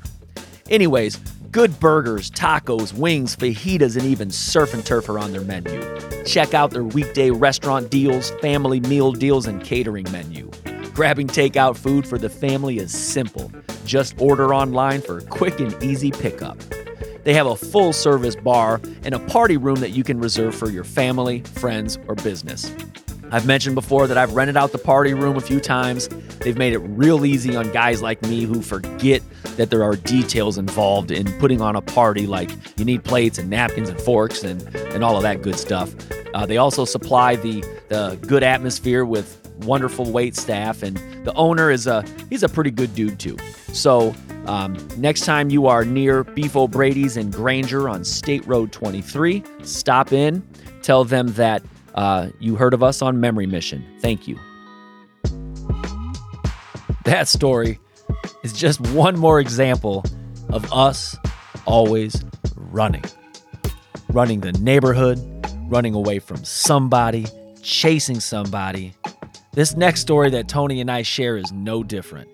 Anyways, 0.69 1.15
good 1.49 1.79
burgers, 1.79 2.29
tacos, 2.29 2.93
wings, 2.93 3.35
fajitas, 3.35 3.97
and 3.97 4.05
even 4.05 4.29
surf 4.29 4.75
and 4.75 4.85
turf 4.85 5.09
are 5.09 5.17
on 5.17 5.31
their 5.31 5.41
menu. 5.41 5.83
Check 6.23 6.53
out 6.53 6.69
their 6.69 6.83
weekday 6.83 7.31
restaurant 7.31 7.89
deals, 7.89 8.29
family 8.41 8.79
meal 8.81 9.11
deals, 9.11 9.47
and 9.47 9.63
catering 9.63 10.05
menu. 10.11 10.51
Grabbing 10.93 11.27
takeout 11.27 11.75
food 11.75 12.05
for 12.05 12.19
the 12.19 12.29
family 12.29 12.77
is 12.77 12.95
simple. 12.95 13.51
Just 13.85 14.13
order 14.21 14.53
online 14.53 15.01
for 15.01 15.21
quick 15.21 15.59
and 15.59 15.81
easy 15.81 16.11
pickup. 16.11 16.59
They 17.23 17.33
have 17.33 17.47
a 17.47 17.55
full 17.55 17.93
service 17.93 18.35
bar 18.35 18.81
and 19.01 19.15
a 19.15 19.19
party 19.19 19.57
room 19.57 19.79
that 19.79 19.91
you 19.91 20.03
can 20.03 20.19
reserve 20.19 20.53
for 20.53 20.69
your 20.69 20.83
family, 20.83 21.39
friends, 21.55 21.97
or 22.07 22.13
business. 22.13 22.71
I've 23.31 23.45
mentioned 23.45 23.75
before 23.75 24.07
that 24.07 24.17
I've 24.17 24.33
rented 24.33 24.57
out 24.57 24.71
the 24.71 24.77
party 24.77 25.13
room 25.13 25.37
a 25.37 25.41
few 25.41 25.59
times. 25.59 26.07
They've 26.39 26.57
made 26.57 26.73
it 26.73 26.79
real 26.79 27.25
easy 27.25 27.55
on 27.55 27.71
guys 27.71 28.01
like 28.01 28.21
me 28.23 28.43
who 28.43 28.61
forget 28.61 29.21
that 29.57 29.69
there 29.69 29.83
are 29.83 29.95
details 29.95 30.57
involved 30.57 31.11
in 31.11 31.31
putting 31.39 31.61
on 31.61 31.75
a 31.75 31.81
party, 31.81 32.25
like 32.25 32.49
you 32.77 32.85
need 32.85 33.03
plates 33.03 33.37
and 33.37 33.49
napkins 33.49 33.89
and 33.89 33.99
forks 33.99 34.43
and, 34.43 34.63
and 34.75 35.03
all 35.03 35.15
of 35.15 35.23
that 35.23 35.41
good 35.41 35.57
stuff. 35.57 35.93
Uh, 36.33 36.45
they 36.45 36.57
also 36.57 36.85
supply 36.85 37.35
the, 37.35 37.61
the 37.89 38.17
good 38.27 38.43
atmosphere 38.43 39.05
with 39.05 39.39
wonderful 39.61 40.09
wait 40.11 40.35
staff, 40.35 40.83
and 40.83 40.97
the 41.25 41.33
owner 41.33 41.69
is 41.69 41.87
a 41.87 42.03
he's 42.29 42.43
a 42.43 42.49
pretty 42.49 42.71
good 42.71 42.93
dude 42.95 43.19
too. 43.19 43.37
So 43.73 44.15
um, 44.45 44.77
next 44.97 45.25
time 45.25 45.49
you 45.49 45.67
are 45.67 45.85
near 45.85 46.23
Beef 46.23 46.55
O'Brady's 46.55 47.17
in 47.17 47.29
Granger 47.31 47.89
on 47.89 48.03
State 48.03 48.45
Road 48.47 48.71
23, 48.71 49.43
stop 49.63 50.11
in, 50.13 50.47
tell 50.81 51.03
them 51.03 51.27
that 51.33 51.61
uh, 51.99 52.29
you 52.39 52.55
heard 52.55 52.73
of 52.73 52.81
us 52.81 53.01
on 53.01 53.19
Memory 53.19 53.45
Mission. 53.45 53.85
Thank 53.99 54.25
you. 54.25 54.39
That 57.03 57.27
story 57.27 57.77
is 58.41 58.53
just 58.53 58.79
one 58.91 59.19
more 59.19 59.41
example 59.41 60.05
of 60.47 60.71
us 60.71 61.17
always 61.65 62.23
running. 62.55 63.03
Running 64.13 64.39
the 64.39 64.53
neighborhood, 64.53 65.19
running 65.67 65.93
away 65.93 66.19
from 66.19 66.45
somebody, 66.45 67.25
chasing 67.61 68.21
somebody. 68.21 68.93
This 69.51 69.75
next 69.75 69.99
story 69.99 70.29
that 70.29 70.47
Tony 70.47 70.79
and 70.79 70.89
I 70.89 71.01
share 71.01 71.35
is 71.35 71.51
no 71.51 71.83
different. 71.83 72.29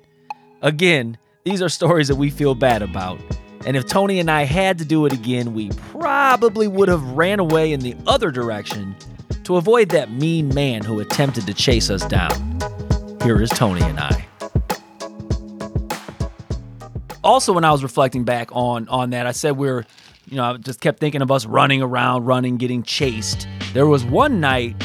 Again, 0.62 1.18
these 1.44 1.64
are 1.64 1.70
stories 1.70 2.08
that 2.10 2.18
we 2.18 2.30
feel 2.30 2.54
bad 2.54 2.84
about. 2.84 3.20
And 3.66 3.76
if 3.76 3.88
Tony 3.88 4.20
and 4.20 4.30
I 4.30 4.44
had 4.44 4.78
to 4.78 4.86
do 4.86 5.08
it 5.08 5.14
again, 5.14 5.56
we 5.56 5.70
probably 5.90 6.68
would 6.68 6.88
have 6.88 7.02
ran 7.14 7.40
away 7.40 7.74
in 7.74 7.80
the 7.80 7.96
other 8.06 8.30
direction 8.30 8.96
to 9.46 9.56
avoid 9.58 9.90
that 9.90 10.12
mean 10.12 10.54
man 10.54 10.84
who 10.84 11.00
attempted 11.00 11.48
to 11.48 11.54
chase 11.54 11.90
us 11.90 12.06
down. 12.06 12.60
Here 13.24 13.42
is 13.42 13.50
Tony 13.50 13.82
and 13.82 14.00
I. 14.00 14.26
Also, 17.24 17.54
when 17.54 17.64
I 17.66 17.72
was 17.72 17.82
reflecting 17.82 18.24
back 18.24 18.50
on 18.52 18.88
on 18.88 19.10
that, 19.12 19.26
I 19.26 19.32
said 19.32 19.58
we 19.58 19.70
are 19.70 19.86
you 20.28 20.38
know, 20.38 20.44
I 20.44 20.58
just 20.58 20.82
kept 20.82 21.00
thinking 21.00 21.22
of 21.22 21.32
us 21.32 21.46
running 21.46 21.82
around, 21.84 22.26
running, 22.26 22.58
getting 22.58 22.82
chased. 22.84 23.48
There 23.74 23.86
was 23.88 24.04
one 24.04 24.40
night 24.40 24.76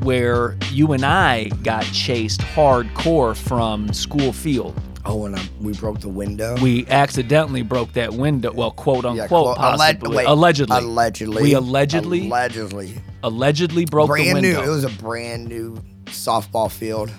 where 0.00 0.56
you 0.70 0.92
and 0.92 1.04
I 1.04 1.48
got 1.62 1.84
chased 1.84 2.40
hardcore 2.40 3.36
from 3.36 3.92
school 3.92 4.32
field. 4.32 4.80
Oh, 5.04 5.26
and 5.26 5.34
um, 5.38 5.48
we 5.60 5.72
broke 5.74 6.00
the 6.00 6.08
window. 6.08 6.56
We 6.62 6.86
accidentally 6.88 7.62
broke 7.62 7.92
that 7.94 8.14
window. 8.14 8.52
Well, 8.52 8.70
quote 8.70 9.04
Yeah, 9.04 9.10
unquote, 9.10 9.28
quote- 9.28 9.58
alleg- 9.58 9.76
possibly. 10.00 10.16
wait, 10.18 10.26
allegedly. 10.26 10.76
Allegedly. 10.78 11.42
We 11.42 11.52
allegedly- 11.54 12.26
Allegedly. 12.26 12.94
Allegedly 13.22 13.84
broke 13.84 14.06
the 14.08 14.12
brand 14.14 14.34
window. 14.34 14.60
new. 14.62 14.66
It 14.66 14.74
was 14.74 14.84
a 14.84 14.88
brand 14.90 15.46
new 15.48 15.76
softball 16.06 16.70
field. 16.70 17.10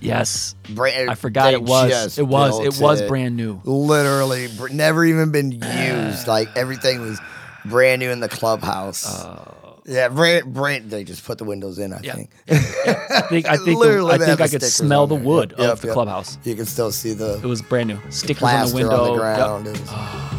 yes. 0.00 0.54
Brand, 0.70 1.10
I 1.10 1.14
forgot 1.14 1.52
it 1.54 1.62
was. 1.62 2.18
It 2.18 2.22
was. 2.26 2.58
It 2.60 2.80
was 2.82 3.00
it. 3.00 3.08
brand 3.08 3.36
new. 3.36 3.60
Literally, 3.64 4.48
br- 4.56 4.68
never 4.68 5.04
even 5.04 5.30
been 5.32 5.50
used. 5.62 6.26
like 6.26 6.48
everything 6.56 7.00
was 7.00 7.20
brand 7.64 8.00
new 8.00 8.10
in 8.10 8.20
the 8.20 8.28
clubhouse. 8.28 9.06
Oh. 9.24 9.80
yeah, 9.86 10.08
brand, 10.08 10.52
brand. 10.54 10.90
They 10.90 11.04
just 11.04 11.24
put 11.24 11.38
the 11.38 11.44
windows 11.44 11.78
in. 11.78 11.92
I. 11.92 12.00
Yeah. 12.02 12.14
think. 12.14 12.30
I 12.48 13.20
think 13.22 13.46
I 13.46 13.56
think 13.58 13.80
the, 13.80 14.08
I 14.10 14.18
think 14.18 14.40
I 14.40 14.48
could 14.48 14.62
smell 14.62 15.06
the 15.06 15.14
wood 15.14 15.54
Yep, 15.58 15.70
of 15.72 15.80
the 15.80 15.88
yep. 15.88 15.94
clubhouse. 15.94 16.38
You 16.44 16.54
can 16.54 16.66
still 16.66 16.92
see 16.92 17.12
the 17.14 17.34
It 17.38 17.44
was 17.46 17.62
brand 17.62 17.88
new. 17.88 17.98
Stickers 18.10 18.42
on 18.42 18.68
the 18.68 18.74
window. 18.74 18.90
on 19.00 19.04
the 19.06 19.12
Yep. 19.12 19.20
ground. 19.20 19.66
It 19.66 19.80
was- 19.80 20.34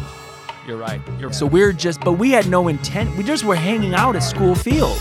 You're 0.70 0.78
right. 0.78 1.00
You're, 1.18 1.32
so 1.32 1.46
we're 1.46 1.72
just, 1.72 2.00
but 2.02 2.12
we 2.12 2.30
had 2.30 2.46
no 2.46 2.68
intent. 2.68 3.16
We 3.16 3.24
just 3.24 3.42
were 3.42 3.56
hanging 3.56 3.92
out 3.92 4.14
at 4.14 4.20
school 4.22 4.54
field. 4.54 4.96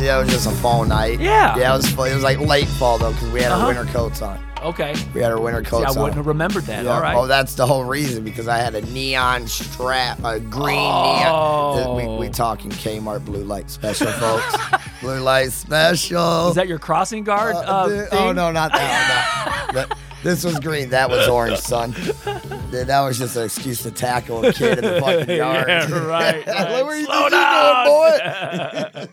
Yeah, 0.00 0.16
it 0.16 0.24
was 0.24 0.30
just 0.30 0.46
a 0.46 0.50
fall 0.50 0.86
night. 0.86 1.20
Yeah. 1.20 1.54
Yeah, 1.58 1.74
it 1.74 1.76
was. 1.76 1.92
It 1.92 2.14
was 2.14 2.22
like 2.22 2.40
late 2.40 2.66
fall 2.66 2.96
though, 2.96 3.12
because 3.12 3.30
we 3.30 3.42
had 3.42 3.52
Uh-huh. 3.52 3.66
our 3.66 3.74
winter 3.74 3.92
coats 3.92 4.22
on. 4.22 4.42
Okay. 4.62 4.94
We 5.14 5.20
had 5.20 5.30
our 5.32 5.38
winter 5.40 5.62
See, 5.62 5.68
coats 5.70 5.88
I 5.88 5.90
on. 5.90 5.96
wouldn't 5.98 6.16
have 6.16 6.26
remembered 6.26 6.64
that. 6.64 6.84
Yeah. 6.86 6.94
All 6.94 7.02
right. 7.02 7.14
Oh, 7.14 7.26
that's 7.26 7.54
the 7.56 7.66
whole 7.66 7.84
reason 7.84 8.24
because 8.24 8.48
I 8.48 8.56
had 8.56 8.74
a 8.74 8.80
neon 8.90 9.46
strap, 9.46 10.18
a 10.24 10.40
green 10.40 10.78
Oh. 10.78 11.74
neon. 11.98 12.18
We, 12.20 12.26
we 12.28 12.32
talking 12.32 12.70
Kmart 12.70 13.26
blue 13.26 13.44
light 13.44 13.68
special, 13.70 14.06
folks. 14.12 14.56
blue 15.02 15.20
light 15.20 15.52
special. 15.52 16.48
Is 16.48 16.54
that 16.54 16.68
your 16.68 16.78
crossing 16.78 17.22
guard? 17.24 17.54
Uh, 17.56 17.58
Uh, 17.60 17.88
th- 17.88 18.08
thing? 18.08 18.18
oh 18.18 18.32
no, 18.32 18.50
not 18.50 18.72
that 18.72 19.66
one. 19.74 19.86
no. 19.88 19.94
This 20.22 20.44
was 20.44 20.58
green. 20.60 20.90
That 20.90 21.08
was 21.08 21.26
orange, 21.28 21.58
son. 21.58 21.92
Th- 21.94 22.86
That 22.86 23.00
was 23.00 23.18
just 23.18 23.36
an 23.36 23.44
excuse 23.44 23.82
to 23.84 23.90
tackle 23.90 24.44
a 24.44 24.52
kid 24.52 24.78
in 24.78 24.84
the 24.84 25.00
fucking 25.04 25.36
yard. 25.36 25.66
Yeah, 25.68 25.98
right. 26.04 26.46
Right. 26.46 26.84
Where 26.84 26.96
you 26.98 27.04
Slow 27.06 27.24
you 27.24 27.30
down. 27.30 27.86
boy? 27.86 29.08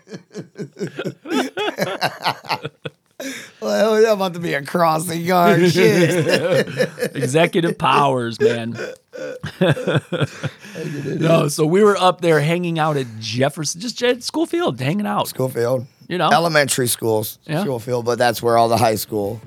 well, 3.61 3.93
I'm 3.95 4.05
about 4.17 4.33
to 4.35 4.39
be 4.39 4.53
a 4.53 4.61
crossing 4.63 5.25
guard. 5.25 5.71
Shit. 5.71 7.15
Executive 7.15 7.77
powers, 7.77 8.39
man. 8.39 8.77
no, 11.19 11.47
so 11.47 11.65
we 11.65 11.83
were 11.83 11.97
up 11.97 12.21
there 12.21 12.39
hanging 12.39 12.79
out 12.79 12.97
at 12.97 13.07
Jefferson, 13.19 13.81
just 13.81 14.01
at 14.03 14.23
Schoolfield, 14.23 14.79
hanging 14.79 15.07
out. 15.07 15.27
Schoolfield. 15.29 15.87
You 16.07 16.17
know, 16.17 16.29
Elementary 16.31 16.87
schools. 16.87 17.37
Yeah. 17.45 17.63
Schoolfield, 17.63 18.05
but 18.05 18.17
that's 18.17 18.41
where 18.41 18.57
all 18.57 18.69
the 18.69 18.77
high 18.77 18.95
school 18.95 19.41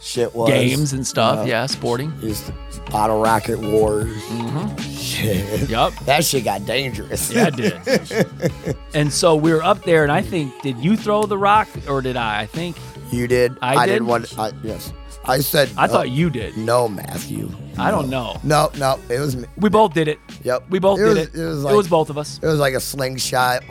shit 0.00 0.34
was. 0.34 0.48
games 0.50 0.92
and 0.92 1.06
stuff. 1.06 1.46
Yeah. 1.46 1.62
Yeah, 1.62 1.66
sporting. 1.66 2.12
Just 2.20 2.46
to- 2.46 2.54
Bottle 2.90 3.20
Rocket 3.20 3.60
Wars. 3.60 4.06
Mm-hmm. 4.24 4.76
Shit. 4.90 5.68
Yup. 5.70 5.94
That 6.06 6.24
shit 6.24 6.44
got 6.44 6.66
dangerous. 6.66 7.32
Yeah, 7.32 7.46
I 7.46 7.50
did. 7.50 8.76
and 8.94 9.12
so 9.12 9.36
we 9.36 9.52
were 9.52 9.62
up 9.62 9.84
there, 9.84 10.02
and 10.02 10.10
I 10.10 10.22
think, 10.22 10.60
did 10.62 10.78
you 10.78 10.96
throw 10.96 11.24
the 11.24 11.38
rock 11.38 11.68
or 11.88 12.02
did 12.02 12.16
I? 12.16 12.40
I 12.40 12.46
think 12.46 12.76
You 13.12 13.28
did. 13.28 13.56
I 13.62 13.86
did 13.86 13.92
did? 13.92 14.02
one. 14.02 14.24
I, 14.36 14.52
yes. 14.62 14.92
I 15.24 15.38
said. 15.40 15.70
I 15.76 15.86
no. 15.86 15.92
thought 15.92 16.10
you 16.10 16.30
did. 16.30 16.56
No, 16.56 16.88
Matthew. 16.88 17.50
I 17.78 17.90
don't 17.90 18.08
know. 18.08 18.38
No, 18.42 18.70
no. 18.78 18.98
It 19.08 19.20
was 19.20 19.36
me. 19.36 19.46
We 19.56 19.68
both 19.68 19.92
did 19.94 20.08
it. 20.08 20.18
Yep. 20.44 20.70
We 20.70 20.78
both 20.78 20.98
it 20.98 21.02
did 21.02 21.08
was, 21.08 21.18
it. 21.18 21.34
It 21.34 21.44
was 21.44 21.64
it 21.64 21.76
was 21.76 21.88
both 21.88 22.10
of 22.10 22.18
us. 22.18 22.40
It 22.42 22.46
was 22.46 22.58
like 22.58 22.74
a 22.74 22.80
slingshot. 22.80 23.62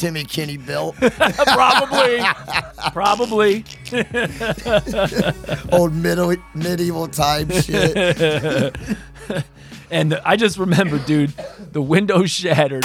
Timmy 0.00 0.24
Kinney 0.24 0.56
built 0.56 0.96
Probably. 1.00 2.20
Probably. 2.92 3.64
old 5.72 5.94
middle 5.94 6.34
medieval 6.54 7.06
time 7.08 7.50
shit. 7.50 8.74
And 9.92 10.14
I 10.24 10.36
just 10.36 10.56
remember, 10.56 11.00
dude, 11.00 11.32
the 11.72 11.82
window 11.82 12.24
shattered. 12.24 12.84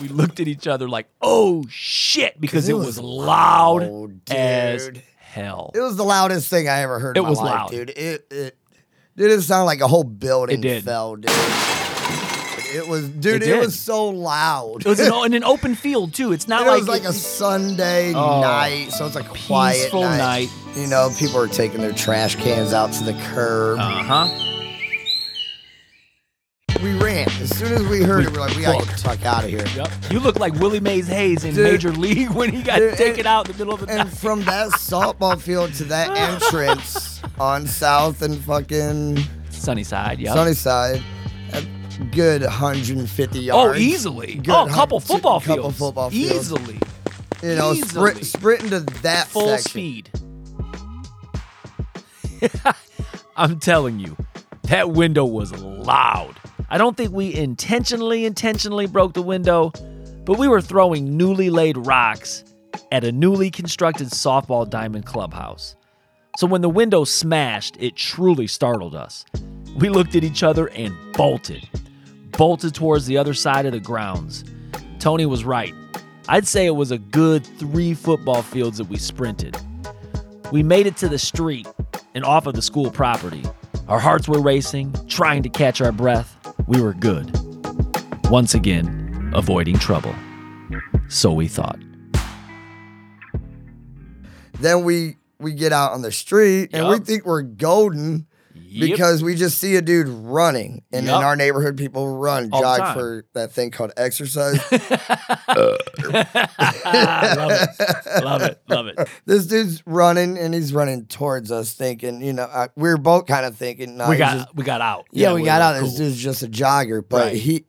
We 0.00 0.06
looked 0.06 0.38
at 0.38 0.46
each 0.46 0.68
other 0.68 0.88
like, 0.88 1.08
oh 1.20 1.64
shit, 1.68 2.40
because 2.40 2.68
it 2.68 2.72
it 2.72 2.76
was 2.76 2.86
was 2.86 3.00
loud 3.00 3.82
loud, 3.82 4.20
as 4.30 4.90
hell. 5.18 5.72
It 5.74 5.80
was 5.80 5.96
the 5.96 6.04
loudest 6.04 6.48
thing 6.48 6.68
I 6.68 6.82
ever 6.82 7.00
heard. 7.00 7.16
It 7.16 7.20
in 7.20 7.24
my 7.24 7.30
was 7.30 7.38
life, 7.40 7.50
loud. 7.50 7.70
dude. 7.72 7.90
It 7.90 8.26
it 8.30 8.56
dude. 9.16 9.32
It 9.32 9.42
sounded 9.42 9.64
like 9.66 9.80
a 9.80 9.88
whole 9.88 10.04
building 10.04 10.60
It 10.60 10.62
did. 10.62 10.84
fell, 10.84 11.16
dude. 11.16 11.30
It 12.74 12.88
was, 12.88 13.08
dude. 13.08 13.42
It 13.42 13.48
It, 13.48 13.58
was 13.60 13.78
so 13.78 14.08
loud. 14.08 14.80
It 14.84 14.88
was 14.88 15.00
in, 15.00 15.12
in 15.26 15.34
an 15.34 15.44
open 15.44 15.74
field 15.74 16.12
too. 16.12 16.32
It's 16.32 16.48
not 16.48 16.62
it 16.66 16.70
like 16.70 16.78
was 16.80 16.88
like 16.88 17.04
a 17.04 17.12
Sunday 17.12 18.12
Oh. 18.14 18.40
night, 18.40 18.88
so 18.90 19.06
it's 19.06 19.16
a 19.16 19.22
quiet 19.22 19.74
peaceful 19.82 20.02
night. 20.02 20.18
night. 20.18 20.48
You 20.76 20.86
know, 20.88 21.10
people 21.18 21.38
are 21.38 21.46
taking 21.48 21.80
their 21.80 21.92
trash 21.92 22.34
cans 22.36 22.72
out 22.72 22.92
to 22.94 23.04
the 23.04 23.12
curb. 23.32 23.78
Uh 23.78 24.02
huh. 24.02 24.28
we 26.82 26.92
ran 26.98 27.28
as 27.40 27.56
soon 27.56 27.72
as 27.72 27.82
we 27.86 28.02
heard 28.02 28.24
it. 28.24 28.32
We're 28.32 28.40
like, 28.40 28.56
we 28.56 28.62
gotta 28.62 28.84
get 28.84 28.94
the 28.96 29.02
fuck 29.02 29.24
out 29.24 29.44
of 29.44 29.50
here. 29.50 29.64
Yep. 29.76 29.90
You 30.10 30.18
look 30.20 30.38
like 30.40 30.52
Willie 30.54 30.80
Mays 30.80 31.06
Hayes 31.06 31.44
in 31.44 31.54
Dude. 31.54 31.64
Major 31.72 31.92
League 31.92 32.30
when 32.30 32.50
he 32.52 32.62
got 32.62 32.78
Dude, 32.80 32.94
taken 32.96 33.20
and- 33.20 33.26
out 33.28 33.46
in 33.48 33.52
the 33.52 33.58
middle 33.58 33.74
of 33.74 33.80
the 33.80 33.88
And 33.88 33.98
night. 34.08 34.12
from 34.18 34.42
that 34.44 34.68
softball 34.72 35.40
field 35.40 35.72
to 35.74 35.84
that 35.84 36.10
entrance 36.16 37.22
on 37.38 37.66
South 37.66 38.20
and 38.22 38.36
fucking 38.44 39.18
Sunnyside. 39.50 40.18
Yep. 40.18 40.34
Sunnyside, 40.34 41.02
good 42.12 42.42
150 42.42 43.38
yards. 43.40 43.78
Oh, 43.78 43.80
easily. 43.80 44.34
Good 44.36 44.50
oh, 44.50 44.66
a 44.66 44.70
couple 44.70 45.00
football 45.00 45.40
couple 45.40 45.70
football 45.70 46.10
fields. 46.10 46.34
Easily. 46.52 46.78
You 47.42 47.54
know, 47.56 47.72
easily. 47.72 48.12
sprint, 48.14 48.26
sprinting 48.26 48.70
to 48.70 48.80
that 49.02 49.26
Full 49.28 49.58
section. 49.58 49.70
speed. 49.70 50.10
I'm 53.36 53.58
telling 53.58 53.98
you, 54.00 54.16
that 54.64 54.90
window 54.90 55.24
was 55.24 55.52
loud. 55.60 56.34
I 56.70 56.78
don't 56.78 56.96
think 56.96 57.12
we 57.12 57.34
intentionally, 57.34 58.24
intentionally 58.24 58.86
broke 58.86 59.14
the 59.14 59.22
window, 59.22 59.72
but 60.24 60.38
we 60.38 60.48
were 60.48 60.60
throwing 60.60 61.16
newly 61.16 61.50
laid 61.50 61.76
rocks 61.76 62.44
at 62.90 63.04
a 63.04 63.12
newly 63.12 63.50
constructed 63.50 64.08
softball 64.08 64.68
diamond 64.68 65.04
clubhouse. 65.06 65.76
So 66.38 66.46
when 66.46 66.62
the 66.62 66.68
window 66.68 67.04
smashed, 67.04 67.76
it 67.78 67.96
truly 67.96 68.46
startled 68.46 68.94
us. 68.94 69.24
We 69.76 69.88
looked 69.88 70.14
at 70.14 70.22
each 70.22 70.42
other 70.42 70.68
and 70.68 70.94
bolted. 71.14 71.68
Bolted 72.32 72.74
towards 72.74 73.06
the 73.06 73.18
other 73.18 73.34
side 73.34 73.66
of 73.66 73.72
the 73.72 73.80
grounds. 73.80 74.44
Tony 74.98 75.26
was 75.26 75.44
right. 75.44 75.74
I'd 76.28 76.46
say 76.46 76.66
it 76.66 76.76
was 76.76 76.90
a 76.90 76.98
good 76.98 77.44
three 77.44 77.92
football 77.92 78.42
fields 78.42 78.78
that 78.78 78.88
we 78.88 78.96
sprinted. 78.96 79.56
We 80.52 80.62
made 80.62 80.86
it 80.86 80.96
to 80.98 81.08
the 81.08 81.18
street 81.18 81.66
and 82.14 82.24
off 82.24 82.46
of 82.46 82.54
the 82.54 82.62
school 82.62 82.90
property. 82.90 83.42
Our 83.88 83.98
hearts 83.98 84.28
were 84.28 84.40
racing, 84.40 84.94
trying 85.08 85.42
to 85.42 85.48
catch 85.48 85.80
our 85.80 85.92
breath. 85.92 86.36
We 86.66 86.80
were 86.80 86.94
good. 86.94 87.30
Once 88.30 88.54
again, 88.54 89.32
avoiding 89.34 89.78
trouble. 89.78 90.14
So 91.08 91.32
we 91.32 91.48
thought. 91.48 91.78
Then 94.60 94.84
we 94.84 95.16
we 95.38 95.52
get 95.52 95.72
out 95.72 95.92
on 95.92 96.02
the 96.02 96.12
street 96.12 96.70
and 96.72 96.88
we 96.88 96.98
think 97.00 97.26
we're 97.26 97.42
golden 97.42 98.26
Yep. 98.56 98.90
because 98.90 99.22
we 99.22 99.34
just 99.34 99.58
see 99.58 99.76
a 99.76 99.82
dude 99.82 100.08
running. 100.08 100.82
And 100.92 101.06
Yup. 101.06 101.18
in 101.20 101.24
our 101.24 101.36
neighborhood, 101.36 101.76
people 101.76 102.16
run, 102.18 102.50
All 102.52 102.60
jog 102.62 102.94
for 102.94 103.24
that 103.34 103.52
thing 103.52 103.70
called 103.70 103.92
exercise. 103.96 104.60
I 106.84 107.34
love 107.36 107.50
it. 107.50 108.24
Love 108.24 108.42
it. 108.42 108.60
Love 108.68 108.86
it. 108.88 109.08
this 109.26 109.46
dude's 109.46 109.82
running 109.86 110.38
and 110.38 110.54
he's 110.54 110.72
running 110.72 111.06
towards 111.06 111.50
us, 111.52 111.72
thinking, 111.74 112.20
you 112.22 112.32
know, 112.32 112.44
uh, 112.44 112.68
we 112.76 112.88
are 112.88 112.96
both 112.96 113.26
kind 113.26 113.46
of 113.46 113.56
thinking, 113.56 113.96
nah, 113.96 114.08
We 114.08 114.16
got 114.16 114.36
just- 114.38 114.54
we 114.54 114.64
got 114.64 114.80
out. 114.80 115.06
yeah, 115.12 115.32
we 115.34 115.42
got 115.44 115.58
were 115.58 115.64
out. 115.78 115.80
This 115.82 115.90
cool. 115.96 116.06
dude's 116.06 116.22
just 116.22 116.42
a 116.42 116.48
jogger, 116.48 117.02
but 117.06 117.26
Right. 117.26 117.36
he 117.36 117.64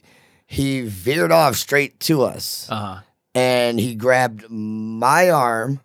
he 0.48 0.82
veered 0.82 1.32
off 1.32 1.56
straight 1.56 2.00
to 2.02 2.22
us 2.24 2.68
Uh-huh. 2.70 3.02
and 3.34 3.80
he 3.80 3.96
grabbed 3.96 4.46
my 4.50 5.30
arm. 5.32 5.80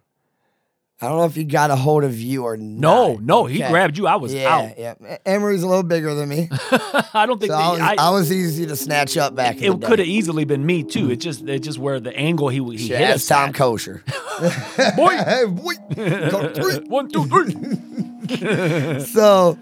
I 1.02 1.08
don't 1.08 1.16
know 1.16 1.24
if 1.24 1.34
he 1.34 1.44
got 1.44 1.70
a 1.70 1.76
hold 1.76 2.04
of 2.04 2.18
you 2.20 2.44
or 2.44 2.58
No, 2.58 3.12
not. 3.14 3.20
no, 3.22 3.40
no, 3.42 3.44
he 3.46 3.62
Okay. 3.62 3.70
grabbed 3.70 3.96
you. 3.96 4.06
I 4.06 4.16
was 4.16 4.34
yeah, 4.34 4.54
out. 4.54 4.78
yeah. 4.78 5.16
Emery's 5.24 5.62
a 5.62 5.66
little 5.66 5.82
bigger 5.82 6.14
than 6.14 6.28
me, 6.28 6.48
I 7.14 7.24
don't 7.26 7.38
think 7.40 7.52
so 7.52 7.58
I 7.58 7.70
was, 7.72 7.80
I- 7.80 7.94
I 7.98 8.10
was 8.10 8.30
easy 8.30 8.66
to 8.66 8.76
snatch 8.76 9.16
up 9.16 9.34
back 9.34 9.62
it 9.62 9.80
could 9.82 9.98
have 9.98 10.08
easily 10.08 10.44
been 10.44 10.64
me 10.66 10.82
too. 10.82 11.04
Mm-hmm. 11.04 11.10
It 11.12 11.16
just 11.16 11.42
it 11.48 11.60
just 11.60 11.78
where 11.78 12.00
the 12.00 12.14
angle 12.14 12.48
he 12.50 12.58
he 12.76 12.88
Shit, 12.88 12.98
hit 12.98 13.10
us. 13.10 13.26
Tom 13.26 13.48
at. 13.48 13.54
Kosher. 13.54 14.02
Boy. 14.96 15.16
Hey, 15.16 15.44
boy. 15.46 15.72
One, 16.88 17.08
two, 17.10 17.24
three. 17.26 19.00
so 19.06 19.58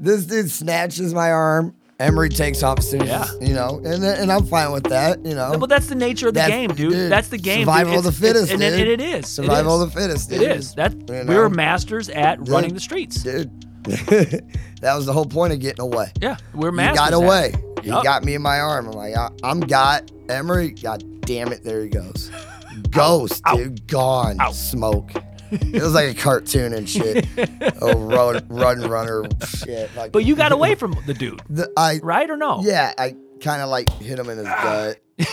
this 0.00 0.26
dude 0.26 0.50
snatches 0.50 1.14
my 1.14 1.30
arm. 1.30 1.74
Emery 2.00 2.28
takes 2.30 2.62
off 2.62 2.78
as 2.78 2.88
soon 2.90 3.02
as 3.02 3.08
Yeah. 3.08 3.26
you 3.48 3.54
know, 3.54 3.80
and 3.84 4.02
and 4.02 4.32
I'm 4.32 4.46
fine 4.46 4.72
with 4.72 4.84
that. 4.84 5.24
You 5.24 5.34
know, 5.34 5.50
Well, 5.58 5.66
that's 5.66 5.86
the 5.86 5.94
nature 5.94 6.28
of 6.28 6.34
the 6.34 6.40
That's- 6.40 6.58
game, 6.58 6.74
dude. 6.74 6.92
dude, 6.92 7.12
That's 7.12 7.28
the 7.28 7.38
game. 7.38 7.60
survival 7.66 7.98
of 7.98 8.04
the 8.04 8.12
fittest, 8.12 8.50
and, 8.52 8.62
it- 8.62 8.70
dude. 8.70 8.80
and 8.88 9.00
it 9.02 9.18
is. 9.20 9.26
survival 9.26 9.80
it 9.80 9.84
of 9.84 9.92
the 9.92 10.00
fittest. 10.00 10.32
It 10.32 10.38
dude. 10.38 10.50
is. 10.56 10.74
That 10.74 10.92
You 10.92 11.04
we 11.08 11.22
know? 11.24 11.36
were 11.36 11.50
masters 11.50 12.08
at 12.08 12.48
running 12.48 12.74
the 12.74 12.80
streets. 12.80 13.22
dude. 13.22 13.50
that 13.84 14.94
was 14.94 15.06
the 15.06 15.12
whole 15.12 15.24
point 15.26 15.52
of 15.52 15.60
getting 15.60 15.80
away. 15.80 16.10
Yeah, 16.20 16.36
we're 16.54 16.70
He 16.70 16.76
masters. 16.76 16.98
got 16.98 17.08
at 17.08 17.20
it. 17.20 17.24
away. 17.24 17.54
He 17.82 17.88
Yup. 17.88 18.04
got 18.04 18.24
me 18.24 18.34
in 18.34 18.42
my 18.42 18.60
arm. 18.60 18.88
I'm 18.88 18.92
like, 18.92 19.16
I, 19.16 19.28
I'm 19.42 19.60
got 19.60 20.10
Emery. 20.28 20.70
God 20.70 21.02
damn 21.22 21.52
it, 21.52 21.64
there 21.64 21.82
he 21.82 21.88
goes. 21.88 22.30
Ghost, 22.90 23.42
Ow. 23.46 23.56
dude, 23.56 23.86
gone. 23.86 24.36
Ow. 24.40 24.52
Smoke. 24.52 25.12
It 25.50 25.82
was 25.82 25.94
like 25.94 26.10
a 26.10 26.14
cartoon 26.14 26.72
and 26.72 26.88
shit. 26.88 27.26
oh, 27.80 27.98
run, 27.98 28.46
run, 28.48 28.80
runner, 28.82 29.24
shit. 29.46 29.94
Like, 29.96 30.12
But 30.12 30.24
you 30.24 30.36
got 30.36 30.52
away 30.52 30.74
from 30.76 30.96
the 31.06 31.14
dude, 31.14 31.40
the, 31.48 31.70
I, 31.76 32.00
right 32.02 32.28
or 32.30 32.36
no? 32.36 32.60
yeah, 32.62 32.92
I 32.96 33.16
kind 33.40 33.62
of 33.62 33.68
like 33.68 33.88
hit 33.94 34.18
him 34.18 34.28
in 34.28 34.38
his 34.38 34.46
gut. 34.46 34.98
you 35.18 35.24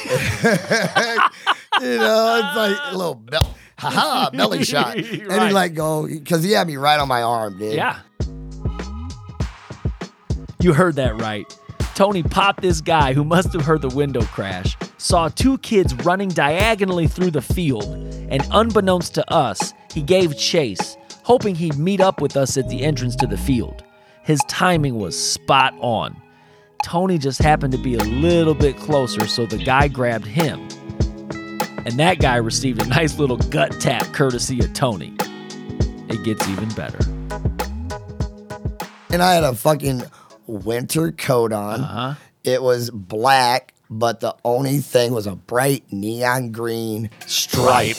know, 1.97 2.41
it's 2.43 2.55
like 2.57 2.77
a 2.91 2.97
little 2.97 3.15
bell, 3.15 3.55
haha, 3.77 4.29
belly 4.31 4.63
shot. 4.63 4.97
And 4.97 5.05
he 5.05 5.23
like 5.51 5.73
go 5.73 6.07
because 6.07 6.43
he 6.43 6.51
had 6.51 6.67
me 6.67 6.77
right 6.77 6.99
on 6.99 7.07
my 7.07 7.21
arm, 7.21 7.57
dude. 7.57 7.73
Yeah. 7.73 7.99
You 10.59 10.73
heard 10.73 10.95
that 10.95 11.15
right. 11.21 11.45
Tony 11.95 12.23
popped 12.23 12.61
this 12.61 12.81
guy 12.81 13.13
who 13.13 13.23
must 13.23 13.53
have 13.53 13.63
heard 13.63 13.81
the 13.81 13.89
window 13.89 14.21
crash, 14.21 14.75
saw 14.97 15.29
two 15.29 15.57
kids 15.59 15.93
running 16.05 16.29
diagonally 16.29 17.07
through 17.07 17.31
the 17.31 17.41
field, 17.41 17.85
and 18.29 18.45
unbeknownst 18.51 19.15
to 19.15 19.31
us, 19.31 19.73
he 19.93 20.01
gave 20.01 20.37
chase, 20.37 20.97
hoping 21.23 21.55
he'd 21.55 21.77
meet 21.77 22.01
up 22.01 22.21
with 22.21 22.35
us 22.35 22.57
at 22.57 22.69
the 22.69 22.83
entrance 22.83 23.15
to 23.17 23.27
the 23.27 23.37
field. 23.37 23.83
His 24.23 24.41
timing 24.47 24.95
was 24.95 25.17
spot 25.17 25.73
on. 25.79 26.19
Tony 26.83 27.17
just 27.17 27.41
happened 27.41 27.71
to 27.73 27.79
be 27.79 27.95
a 27.95 28.03
little 28.03 28.53
bit 28.53 28.77
closer, 28.77 29.27
so 29.27 29.45
the 29.45 29.57
guy 29.57 29.87
grabbed 29.87 30.25
him. 30.25 30.67
And 31.85 31.97
that 31.99 32.19
guy 32.19 32.35
received 32.35 32.81
a 32.81 32.85
nice 32.85 33.17
little 33.17 33.37
gut 33.37 33.79
tap 33.79 34.13
courtesy 34.13 34.59
of 34.59 34.73
Tony. 34.73 35.15
it 36.09 36.23
gets 36.23 36.47
even 36.49 36.69
better. 36.69 36.99
And 39.09 39.23
I 39.23 39.33
had 39.33 39.43
a 39.43 39.55
fucking 39.55 40.03
winter 40.47 41.11
coat 41.11 41.53
on. 41.53 41.81
Uh-huh. 41.81 42.13
It 42.43 42.61
was 42.61 42.89
black, 42.89 43.73
but 43.89 44.19
the 44.19 44.35
only 44.43 44.79
thing 44.79 45.13
was 45.13 45.27
a 45.27 45.35
bright 45.35 45.83
neon 45.91 46.51
green 46.51 47.09
stripe 47.25 47.97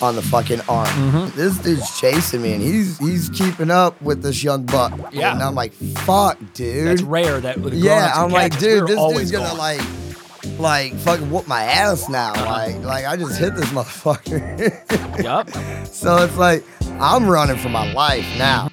on 0.00 0.14
the 0.16 0.22
fucking 0.22 0.60
arm. 0.68 0.86
Mm-hmm. 0.86 1.36
This 1.36 1.58
dude's 1.58 2.00
chasing 2.00 2.42
me, 2.42 2.52
and 2.52 2.62
he's 2.62 2.98
he's 2.98 3.28
keeping 3.30 3.70
up 3.70 4.00
with 4.00 4.22
this 4.22 4.42
young 4.42 4.64
buck. 4.64 4.92
Yeah. 5.12 5.32
and 5.32 5.42
I'm 5.42 5.54
like, 5.54 5.72
fuck, 5.72 6.38
dude. 6.54 6.86
That's 6.86 7.02
rare 7.02 7.40
that 7.40 7.58
with 7.58 7.74
Yeah, 7.74 8.12
I'm 8.14 8.30
like, 8.30 8.58
dude, 8.58 8.86
this 8.86 8.96
dude's 8.96 9.30
gonna 9.30 9.46
going. 9.46 9.58
like, 9.58 9.80
like, 10.58 10.94
fucking 11.00 11.30
whoop 11.30 11.46
my 11.46 11.62
ass 11.62 12.08
now. 12.08 12.32
Uh-huh. 12.32 12.44
Like, 12.46 12.78
like 12.84 13.04
I 13.06 13.16
just 13.16 13.38
hit 13.38 13.54
this 13.54 13.66
motherfucker. 13.70 15.22
Yup. 15.22 15.50
so 15.86 16.16
it's 16.18 16.36
like 16.36 16.64
I'm 17.00 17.28
running 17.28 17.56
for 17.58 17.68
my 17.68 17.92
life 17.92 18.26
now. 18.38 18.68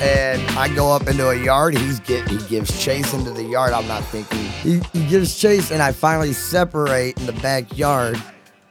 And 0.00 0.40
I 0.56 0.72
go 0.74 0.92
up 0.92 1.08
into 1.08 1.28
a 1.28 1.34
yard. 1.36 1.76
He's 1.76 1.98
get 2.00 2.28
he 2.28 2.38
gives 2.48 2.80
chase 2.82 3.12
into 3.14 3.30
the 3.32 3.42
yard. 3.42 3.72
I'm 3.72 3.86
not 3.88 4.04
thinking. 4.04 4.38
He, 4.38 4.80
he 4.92 5.06
gives 5.08 5.36
chase, 5.36 5.70
and 5.72 5.82
I 5.82 5.90
finally 5.92 6.32
separate 6.32 7.18
in 7.18 7.26
the 7.26 7.32
backyard 7.34 8.16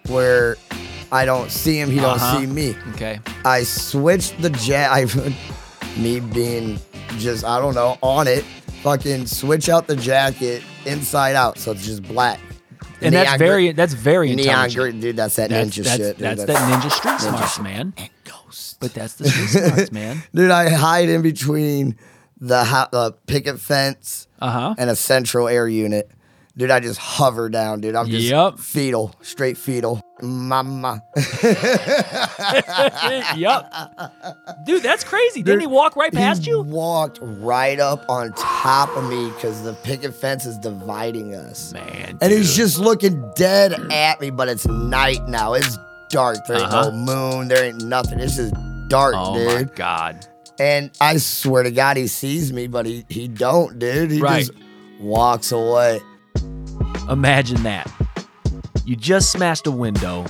where 0.07 0.55
I 1.11 1.25
don't 1.25 1.51
see 1.51 1.79
him. 1.79 1.89
He 1.89 1.99
Uh-huh. 1.99 2.17
don't 2.35 2.41
see 2.41 2.47
me. 2.53 2.75
Okay. 2.93 3.19
I 3.43 3.63
switched 3.63 4.41
the 4.41 4.49
jack. 4.51 4.89
I, 4.91 5.33
me 5.99 6.19
being 6.21 6.79
just 7.17 7.43
I 7.43 7.59
don't 7.59 7.75
know 7.75 7.97
on 8.01 8.27
it. 8.27 8.43
Fucking 8.83 9.25
switch 9.25 9.67
out 9.69 9.87
the 9.87 9.95
jacket 9.97 10.63
inside 10.85 11.35
out, 11.35 11.57
so 11.57 11.71
it's 11.71 11.83
just 11.85 12.03
black. 12.03 12.39
And 13.01 13.13
that's 13.13 13.27
Neon 13.31 13.39
very 13.39 13.71
that's 13.73 13.93
very 13.93 14.27
neon 14.33 14.39
intelligent. 14.39 14.81
green, 14.81 14.99
dude. 15.01 15.15
That's 15.17 15.35
that 15.35 15.49
That's, 15.49 15.69
ninja 15.71 15.83
that's, 15.83 15.97
shit. 15.97 16.17
Dude. 16.17 16.25
that's, 16.25 16.45
that 16.45 16.71
ninja 16.81 16.91
street 16.91 17.19
smarts, 17.19 17.59
man. 17.59 17.93
Ghost. 18.57 18.77
But 18.79 18.93
that's 18.93 19.13
the 19.15 19.29
street 19.29 19.47
smarts, 19.47 19.91
man. 19.91 20.23
Dude, 20.33 20.51
I 20.51 20.69
hide 20.69 21.09
in 21.09 21.21
between 21.21 21.95
the 22.39 22.63
ho- 22.63 22.87
uh, 22.93 23.11
picket 23.25 23.59
fence 23.59 24.27
Uh 24.39 24.49
huh. 24.51 24.75
and 24.77 24.89
a 24.89 24.95
central 24.95 25.47
air 25.47 25.67
unit. 25.67 26.11
Dude, 26.55 26.71
I 26.71 26.79
just 26.79 26.99
hover 26.99 27.49
down, 27.49 27.81
dude. 27.81 27.95
I'm 27.95 28.09
just 28.09 28.25
Yep. 28.27 28.57
fetal, 28.57 29.13
straight 29.21 29.59
fetal. 29.59 30.01
Mama. 30.23 31.03
yup. 33.35 33.71
Dude, 34.65 34.81
that's 34.81 35.03
crazy. 35.03 35.43
Didn't 35.43 35.59
he 35.61 35.67
walk 35.67 35.95
right 35.95 36.11
past 36.11 36.45
he 36.45 36.49
you? 36.51 36.61
walked 36.61 37.19
right 37.21 37.79
up 37.79 38.03
on 38.09 38.33
top 38.33 38.89
of 38.97 39.07
me 39.07 39.29
because 39.29 39.61
the 39.63 39.73
picket 39.83 40.15
fence 40.15 40.47
is 40.47 40.57
dividing 40.57 41.35
us. 41.35 41.73
Man. 41.73 42.17
And 42.21 42.31
he's 42.31 42.55
just 42.55 42.79
looking 42.79 43.31
dead 43.35 43.73
at 43.91 44.19
me, 44.19 44.31
but 44.31 44.47
it's 44.49 44.65
night 44.67 45.27
now. 45.27 45.53
It's 45.53 45.77
dark. 46.09 46.45
There 46.47 46.57
ain't 46.57 46.65
Uh-huh. 46.65 46.89
no 46.89 46.91
moon. 46.91 47.47
There 47.47 47.63
ain't 47.63 47.83
nothing. 47.83 48.19
It's 48.19 48.35
just 48.35 48.53
dark, 48.87 49.15
Oh 49.17 49.35
dude. 49.35 49.47
my 49.47 49.63
god. 49.75 50.25
And 50.59 50.89
I 50.99 51.17
swear 51.17 51.63
to 51.63 51.71
God, 51.71 51.97
he 51.97 52.07
sees 52.07 52.51
me, 52.51 52.67
but 52.67 52.85
he, 52.85 53.05
he 53.09 53.27
don't, 53.27 53.77
dude. 53.77 54.09
He 54.11 54.19
Right. 54.21 54.39
just 54.45 54.51
walks 54.99 55.51
away. 55.51 55.99
Imagine 57.09 57.61
that. 57.63 57.89
You 58.85 58.95
just 58.95 59.31
smashed 59.31 59.67
a 59.67 59.71
window, 59.71 60.25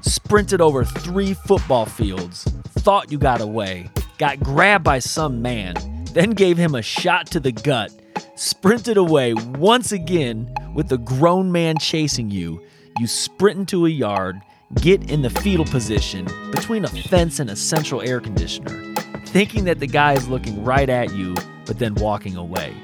sprinted 0.00 0.60
over 0.60 0.84
three 0.84 1.34
football 1.34 1.86
fields, 1.86 2.44
thought 2.78 3.12
you 3.12 3.18
got 3.18 3.40
away, 3.40 3.90
got 4.18 4.40
grabbed 4.40 4.84
by 4.84 4.98
some 4.98 5.40
man, 5.42 5.74
then 6.14 6.30
gave 6.30 6.56
him 6.56 6.74
a 6.74 6.82
shot 6.82 7.26
to 7.32 7.40
the 7.40 7.52
gut, 7.52 7.92
sprinted 8.34 8.96
away 8.96 9.34
once 9.34 9.92
again 9.92 10.52
with 10.74 10.90
a 10.92 10.98
grown 10.98 11.52
man 11.52 11.76
chasing 11.78 12.30
you. 12.30 12.60
You 12.98 13.06
sprint 13.06 13.58
into 13.60 13.86
a 13.86 13.90
yard, 13.90 14.40
get 14.74 15.10
in 15.10 15.22
the 15.22 15.30
fetal 15.30 15.64
position 15.64 16.26
between 16.50 16.84
a 16.84 16.88
fence 16.88 17.40
and 17.40 17.50
a 17.50 17.56
central 17.56 18.02
air 18.02 18.20
conditioner, 18.20 18.94
thinking 19.26 19.64
that 19.64 19.80
the 19.80 19.86
guy 19.86 20.12
is 20.12 20.28
looking 20.28 20.62
right 20.62 20.88
at 20.88 21.14
you, 21.14 21.34
but 21.64 21.78
then 21.78 21.94
walking 21.94 22.36
away. 22.36 22.74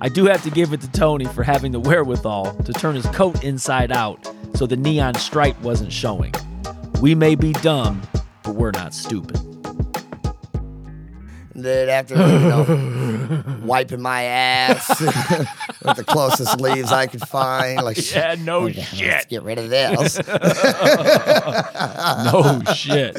I 0.00 0.08
do 0.08 0.26
have 0.26 0.42
to 0.44 0.50
give 0.50 0.72
it 0.72 0.80
to 0.82 0.90
Tony 0.92 1.24
for 1.24 1.42
having 1.42 1.72
the 1.72 1.80
wherewithal 1.80 2.54
to 2.54 2.72
turn 2.72 2.94
his 2.94 3.06
coat 3.06 3.42
inside 3.42 3.90
out 3.90 4.30
so 4.54 4.66
the 4.66 4.76
neon 4.76 5.14
stripe 5.14 5.60
wasn't 5.62 5.92
showing. 5.92 6.32
We 7.00 7.14
may 7.14 7.34
be 7.34 7.52
dumb, 7.54 8.02
but 8.42 8.54
we're 8.54 8.72
not 8.72 8.94
stupid. 8.94 9.45
Then 11.66 11.88
after 11.88 12.14
you 12.14 12.20
know, 12.20 13.44
wiping 13.64 14.00
my 14.00 14.22
ass 14.22 14.88
with 15.00 15.96
the 15.96 16.04
closest 16.06 16.60
leaves 16.60 16.92
I 16.92 17.08
could 17.08 17.22
find, 17.22 17.82
like 17.82 17.98
Yeah, 18.14 18.36
no 18.38 18.58
oh, 18.60 18.66
"Okay, 18.68 18.76
Let's 18.76 18.96
shit. 18.96 19.28
get 19.28 19.42
rid 19.42 19.58
of 19.58 19.68
this. 19.68 20.20
No 22.32 22.62
shit. 22.72 23.18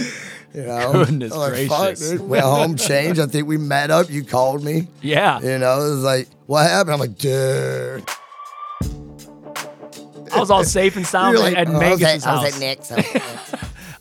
You 0.53 0.63
know, 0.63 0.93
Goodness 0.93 1.33
I'm 1.33 1.39
like, 1.39 1.67
"Fuck, 1.67 1.79
gracious." 1.87 2.09
dude." 2.11 2.21
Went 2.21 2.45
home, 2.45 2.77
changed. 2.77 3.19
I 3.19 3.25
think 3.25 3.49
we 3.49 3.57
met 3.57 3.91
up. 3.91 4.09
You 4.09 4.23
called 4.23 4.63
me. 4.63 4.87
Yeah. 5.01 5.41
You 5.41 5.57
know, 5.57 5.75
it 5.85 5.89
was 5.89 6.03
like, 6.03 6.29
what 6.45 6.69
happened? 6.69 6.93
I'm 6.93 6.99
like, 7.01 7.17
dude. 7.17 8.03
I 10.33 10.39
was 10.39 10.49
all 10.49 10.63
safe 10.63 10.95
and 10.95 11.05
sound 11.05 11.37
like, 11.37 11.57
at 11.57 11.67
"Oh, 11.67 11.71
I 11.71 11.73
was 11.73 11.99
Mangus's 11.99 12.25
at, 12.25 12.29
I 12.29 12.43
was 12.43 12.53
at 12.53 12.59
Nick's. 12.61 12.91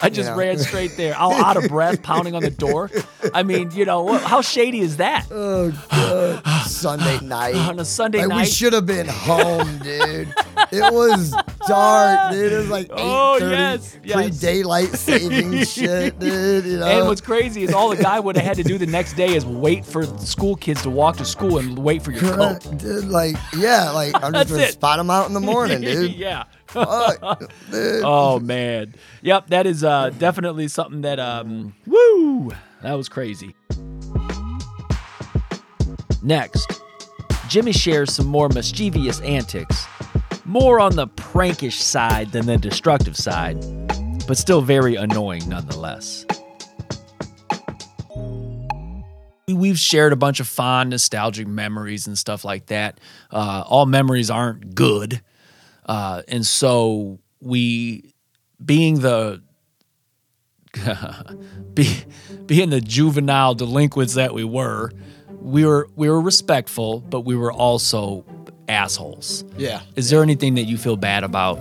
I 0.01 0.09
was 0.09 0.17
at 0.19 0.19
Nick's." 0.19 0.19
I 0.19 0.21
just 0.21 0.29
you 0.29 0.31
know. 0.31 0.37
ran 0.37 0.57
straight 0.59 0.97
there, 0.97 1.17
all 1.17 1.33
out 1.33 1.57
of 1.57 1.67
breath, 1.67 2.01
pounding 2.03 2.35
on 2.35 2.43
the 2.43 2.49
door. 2.51 2.89
I 3.33 3.43
mean, 3.43 3.71
you 3.71 3.85
know, 3.85 4.17
how 4.17 4.41
shady 4.41 4.79
is 4.79 4.97
that? 4.97 5.27
Oh 5.31 5.71
god, 5.89 6.45
Sunday 6.67 7.19
night 7.25 7.55
On 7.55 7.79
a 7.79 7.85
Sunday 7.85 8.19
like, 8.19 8.29
night? 8.29 8.41
We 8.41 8.45
should 8.45 8.73
have 8.73 8.85
been 8.85 9.07
home, 9.07 9.79
dude. 9.79 10.33
It 10.71 10.93
was 10.93 11.33
dark, 11.67 12.31
dude. 12.31 12.51
It 12.51 12.57
was 12.57 12.69
like 12.69 12.87
oh, 12.91 12.95
eight 12.95 13.17
Oh, 13.37 13.39
thirty, 13.39 13.55
yes, 13.55 13.99
yes. 14.03 14.15
pre 14.15 14.29
daylight 14.31 14.89
saving 14.89 15.63
shit, 15.65 16.19
dude. 16.19 16.65
You 16.65 16.79
know, 16.79 16.85
And 16.85 17.07
what's 17.07 17.21
crazy 17.21 17.63
is 17.63 17.73
all 17.73 17.89
the 17.89 18.01
guy 18.01 18.19
would 18.19 18.35
have 18.35 18.45
had 18.45 18.57
to 18.57 18.63
do 18.63 18.77
the 18.77 18.85
next 18.85 19.13
day 19.13 19.35
is 19.35 19.45
wait 19.45 19.85
for 19.85 20.05
school 20.19 20.55
kids 20.55 20.81
to 20.83 20.89
walk 20.89 21.17
to 21.17 21.25
school 21.25 21.57
and 21.57 21.77
wait 21.79 22.01
for 22.03 22.11
your 22.11 22.21
coat. 22.35 22.77
Dude. 22.77 23.05
Like, 23.05 23.35
yeah, 23.55 23.91
like 23.91 24.13
I'm 24.21 24.33
just 24.33 24.49
gonna 24.49 24.67
spot 24.67 24.97
them 24.97 25.09
out 25.09 25.27
in 25.27 25.33
the 25.33 25.39
morning, 25.39 25.81
dude. 25.81 26.13
yeah. 26.13 26.43
Dude. 26.77 27.49
Oh 28.03 28.39
man. 28.39 28.93
Yep, 29.21 29.47
that 29.47 29.65
is 29.65 29.83
uh, 29.83 30.11
definitely 30.17 30.67
something 30.67 31.01
that 31.01 31.19
um 31.19 31.73
woo, 31.85 32.51
that 32.81 32.93
was 32.93 33.09
crazy. 33.09 33.55
Next, 36.23 36.81
Jimmy 37.47 37.71
shares 37.71 38.13
some 38.13 38.27
more 38.27 38.49
mischievous 38.49 39.21
antics, 39.21 39.85
more 40.45 40.79
on 40.79 40.95
the 40.95 41.07
prankish 41.07 41.79
side 41.79 42.31
than 42.31 42.45
the 42.45 42.57
destructive 42.57 43.15
side, 43.15 43.57
but 44.27 44.37
still 44.37 44.61
very 44.61 44.95
annoying 44.95 45.47
nonetheless. 45.47 46.25
We've 49.49 49.79
shared 49.79 50.11
a 50.11 50.17
bunch 50.17 50.41
of 50.41 50.47
fond, 50.47 50.89
nostalgic 50.89 51.47
memories 51.47 52.05
and 52.05 52.17
stuff 52.17 52.43
like 52.43 52.65
that. 52.65 52.99
Uh, 53.31 53.63
all 53.65 53.85
memories 53.85 54.29
aren't 54.29 54.75
good. 54.75 55.21
Uh, 55.87 56.21
and 56.27 56.45
so 56.45 57.19
we, 57.39 58.13
being 58.63 58.99
the 58.99 59.41
be, 61.73 61.97
being 62.45 62.69
the 62.69 62.81
juvenile 62.81 63.55
delinquents 63.55 64.15
that 64.15 64.33
we 64.33 64.43
were, 64.43 64.91
we 65.41 65.65
were 65.65 65.87
we 65.95 66.09
were 66.09 66.21
respectful, 66.21 66.99
but 66.99 67.21
we 67.21 67.35
were 67.35 67.51
also 67.51 68.25
assholes. 68.67 69.43
Yeah. 69.57 69.81
Is 69.95 70.09
there 70.09 70.21
anything 70.21 70.55
that 70.55 70.63
you 70.63 70.77
feel 70.77 70.97
bad 70.97 71.23
about? 71.23 71.59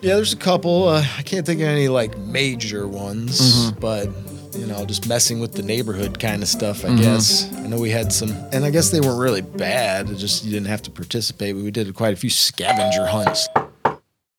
Yeah, 0.00 0.16
there's 0.16 0.32
a 0.32 0.36
couple. 0.38 0.88
Uh, 0.88 1.04
I 1.18 1.22
can't 1.22 1.46
think 1.46 1.60
of 1.60 1.68
any 1.68 1.88
like 1.88 2.16
major 2.18 2.88
ones, 2.88 3.40
Mm-hmm. 3.40 3.78
but 3.80 4.06
you 4.54 4.66
know, 4.66 4.84
just 4.84 5.06
messing 5.08 5.40
with 5.40 5.52
the 5.52 5.62
neighborhood 5.62 6.18
kind 6.20 6.42
of 6.42 6.48
stuff. 6.48 6.84
I 6.84 6.88
Mm-hmm. 6.88 6.96
guess. 7.02 7.52
I 7.54 7.66
know 7.66 7.78
we 7.80 7.90
had 7.90 8.12
some, 8.12 8.30
and 8.52 8.64
I 8.64 8.70
guess 8.70 8.90
they 8.90 9.00
weren't 9.00 9.18
really 9.20 9.40
bad. 9.40 10.10
It 10.10 10.16
just 10.16 10.44
you 10.44 10.50
didn't 10.50 10.68
have 10.68 10.82
to 10.82 10.90
participate. 10.90 11.54
But 11.54 11.64
we 11.64 11.70
did 11.70 11.92
quite 11.94 12.12
a 12.12 12.16
few 12.16 12.30
scavenger 12.30 13.06
hunts, 13.06 13.48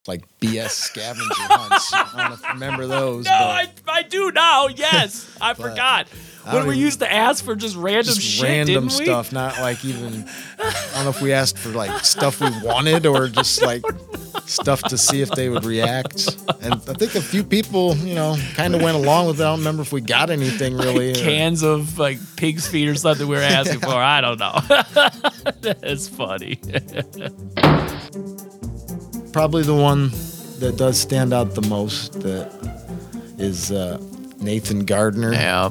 like 0.06 0.22
BS 0.40 0.70
scavenger 0.70 1.24
hunts. 1.34 1.92
I 1.92 2.04
don't 2.16 2.28
know 2.30 2.34
if 2.34 2.42
you 2.42 2.48
remember 2.50 2.86
those. 2.86 3.24
No, 3.24 3.30
but 3.30 3.38
I, 3.40 3.68
I 3.88 4.02
do 4.02 4.30
now. 4.32 4.68
Yes, 4.68 5.36
I 5.40 5.54
forgot. 5.64 6.06
When 6.52 6.66
we 6.66 6.76
used 6.76 6.98
to 7.00 7.10
ask 7.10 7.42
for 7.44 7.56
just 7.56 7.74
random 7.76 8.04
just 8.14 8.20
shit, 8.20 8.42
random 8.44 8.90
stuff, 8.90 9.32
not 9.32 9.58
like 9.60 9.82
even. 9.84 10.28
I 10.58 10.72
don't 10.94 11.04
know 11.04 11.10
if 11.10 11.22
we 11.22 11.32
asked 11.32 11.56
for 11.58 11.70
like 11.70 12.04
stuff 12.04 12.40
we 12.40 12.50
wanted 12.62 13.06
or 13.06 13.28
just 13.28 13.62
like 13.62 13.82
stuff 14.46 14.82
to 14.82 14.98
see 14.98 15.22
if 15.22 15.30
they 15.30 15.48
would 15.48 15.64
react. 15.64 16.36
And 16.60 16.74
I 16.74 16.92
think 16.92 17.14
a 17.14 17.22
few 17.22 17.42
people, 17.44 17.96
you 17.96 18.14
know, 18.14 18.36
kind 18.54 18.74
of 18.74 18.82
went 18.82 18.96
along 18.96 19.26
with 19.28 19.40
it. 19.40 19.44
I 19.44 19.46
don't 19.46 19.60
remember 19.60 19.80
if 19.82 19.92
we 19.92 20.02
got 20.02 20.28
anything 20.28 20.76
really. 20.76 21.12
or- 21.12 21.14
Cans 21.14 21.62
of 21.62 21.98
like 21.98 22.18
pig's 22.36 22.66
feet 22.66 22.88
or 22.88 22.94
something 22.94 23.26
we 23.26 23.36
were 23.36 23.42
asking 23.42 23.80
for. 23.88 23.94
I 23.94 24.20
don't 24.20 24.38
know. 24.38 24.58
That's 25.62 26.08
funny. 26.08 26.56
Probably 29.32 29.62
the 29.62 29.74
one 29.74 30.10
that 30.60 30.74
does 30.76 31.00
stand 31.00 31.32
out 31.32 31.54
the 31.54 31.66
most 31.68 32.20
that 32.20 32.52
is 33.38 33.72
uh, 33.72 33.98
Nathan 34.38 34.84
Gardner. 34.84 35.32
Yeah. 35.32 35.70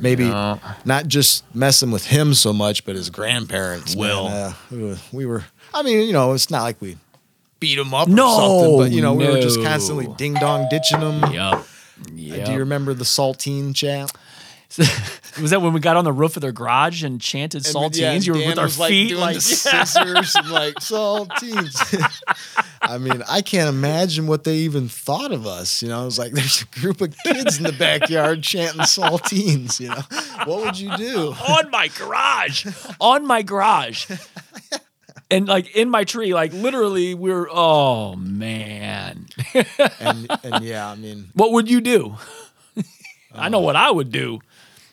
Maybe 0.00 0.24
No. 0.24 0.60
not 0.84 1.06
just 1.08 1.44
messing 1.54 1.90
with 1.90 2.06
him 2.06 2.34
so 2.34 2.52
much, 2.52 2.84
but 2.84 2.94
his 2.96 3.10
grandparents. 3.10 3.94
man. 3.96 4.00
Will. 4.02 4.26
Uh, 4.28 4.96
we 5.12 5.26
were- 5.26 5.44
I 5.74 5.82
mean, 5.82 6.06
you 6.06 6.12
know, 6.12 6.32
it's 6.32 6.50
not 6.50 6.62
like 6.62 6.80
we 6.80 6.96
beat 7.60 7.78
him 7.78 7.92
up 7.92 8.08
No, 8.08 8.26
or 8.28 8.40
something, 8.40 8.78
but 8.78 8.90
you 8.92 9.02
know, 9.02 9.12
we 9.14 9.26
were 9.26 9.40
just 9.40 9.60
constantly 9.62 10.08
ding 10.16 10.34
dong 10.34 10.66
ditching 10.70 11.00
him. 11.00 11.32
Yep. 11.32 11.66
Do 12.14 12.52
you 12.52 12.58
remember 12.58 12.94
the 12.94 13.04
saltine 13.04 13.74
chant? 13.74 14.12
was 15.40 15.50
that 15.50 15.62
when 15.62 15.72
we 15.72 15.80
got 15.80 15.96
on 15.96 16.04
the 16.04 16.12
roof 16.12 16.36
of 16.36 16.42
their 16.42 16.52
garage 16.52 17.02
and 17.02 17.20
chanted 17.20 17.64
And 17.66 17.74
saltines? 17.74 17.98
yeah, 17.98 18.12
you 18.12 18.32
were 18.34 18.38
Dan 18.38 18.48
with 18.50 18.58
our 18.58 18.68
like, 18.68 18.90
feet 18.90 19.16
like 19.16 19.36
scissors 19.40 20.34
and 20.34 20.50
like 20.50 20.74
saltines. 20.74 21.74
I 22.82 22.98
mean, 22.98 23.22
I 23.28 23.40
can't 23.40 23.68
imagine 23.68 24.26
what 24.26 24.44
they 24.44 24.56
even 24.56 24.88
thought 24.88 25.32
of 25.32 25.46
us. 25.46 25.82
You 25.82 25.88
know, 25.88 26.02
it 26.02 26.04
was 26.04 26.18
like 26.18 26.32
there's 26.32 26.62
a 26.62 26.80
group 26.80 27.00
of 27.00 27.16
kids 27.24 27.56
in 27.56 27.64
the 27.64 27.72
backyard 27.72 28.42
chanting 28.42 28.82
saltines. 28.82 29.80
You 29.80 29.88
know, 29.88 30.44
what 30.44 30.64
would 30.64 30.78
you 30.78 30.94
do? 30.98 31.34
on 31.48 31.70
my 31.70 31.88
garage, 31.88 32.66
on 33.00 33.26
my 33.26 33.42
garage. 33.42 34.06
And 35.30 35.46
like 35.46 35.74
in 35.76 35.90
my 35.90 36.04
tree, 36.04 36.34
like 36.34 36.52
literally, 36.52 37.14
we're 37.14 37.48
oh 37.50 38.16
man, 38.16 39.26
And 40.00 40.30
and 40.42 40.64
yeah, 40.64 40.90
I 40.90 40.94
mean, 40.94 41.28
what 41.34 41.52
would 41.52 41.70
you 41.70 41.80
do? 41.80 42.16
I 43.34 43.48
know 43.48 43.58
oh. 43.58 43.62
what 43.62 43.76
I 43.76 43.90
would 43.90 44.10
do. 44.10 44.40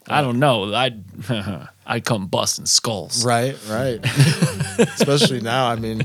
I 0.07 0.21
don't 0.21 0.39
know. 0.39 0.73
I'd 0.73 1.03
I'd 1.87 2.05
come 2.05 2.27
busting 2.27 2.65
skulls. 2.67 3.25
right, 3.25 3.55
right. 3.69 3.99
Especially 4.79 5.41
now, 5.41 5.67
I 5.69 5.75
mean, 5.75 6.01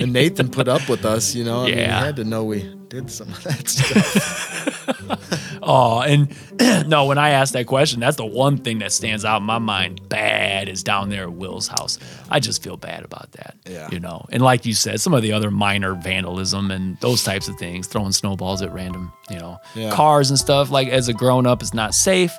and 0.00 0.12
Nathan 0.12 0.48
put 0.50 0.68
up 0.68 0.88
with 0.88 1.04
us. 1.04 1.34
You 1.34 1.44
know, 1.44 1.62
I 1.62 1.64
mean, 1.66 1.74
he 1.74 1.80
Yeah. 1.80 2.00
had 2.04 2.16
to 2.16 2.24
know 2.24 2.44
we 2.44 2.62
did 2.88 3.10
some 3.10 3.28
of 3.28 3.42
that 3.44 3.68
stuff. 3.68 4.76
Oh, 5.62 6.00
and 6.00 6.34
no, 6.88 7.04
when 7.04 7.18
I 7.18 7.30
asked 7.30 7.52
that 7.52 7.66
question, 7.66 8.00
that's 8.00 8.16
the 8.16 8.24
one 8.24 8.56
thing 8.56 8.78
that 8.78 8.92
stands 8.92 9.24
out 9.26 9.38
in 9.38 9.42
my 9.46 9.58
mind. 9.58 10.08
Bad 10.08 10.68
is 10.70 10.82
down 10.82 11.10
there 11.10 11.24
at 11.24 11.32
Will's 11.32 11.68
house. 11.68 11.98
I 12.30 12.40
just 12.40 12.62
feel 12.62 12.78
bad 12.78 13.04
about 13.04 13.32
that. 13.32 13.56
Yeah. 13.68 13.88
You 13.92 14.00
know, 14.00 14.24
and 14.30 14.42
like 14.42 14.64
you 14.64 14.72
said, 14.72 15.00
some 15.02 15.12
of 15.12 15.20
the 15.22 15.32
other 15.32 15.50
minor 15.50 15.94
vandalism 15.94 16.70
and 16.70 16.96
those 17.00 17.22
types 17.22 17.46
of 17.46 17.56
things, 17.58 17.86
throwing 17.88 18.12
snowballs 18.12 18.62
at 18.62 18.72
random, 18.72 19.12
you 19.28 19.38
know, 19.38 19.58
Yeah. 19.74 19.90
cars 19.94 20.30
and 20.30 20.38
stuff. 20.38 20.70
Like 20.70 20.88
as 20.88 21.08
a 21.08 21.12
grown 21.12 21.46
up, 21.46 21.60
it's 21.60 21.74
not 21.74 21.94
safe, 21.94 22.32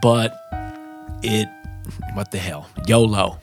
but 0.00 0.38
it, 1.22 1.48
what 2.14 2.30
the 2.30 2.38
hell, 2.38 2.68
YOLO. 2.86 3.38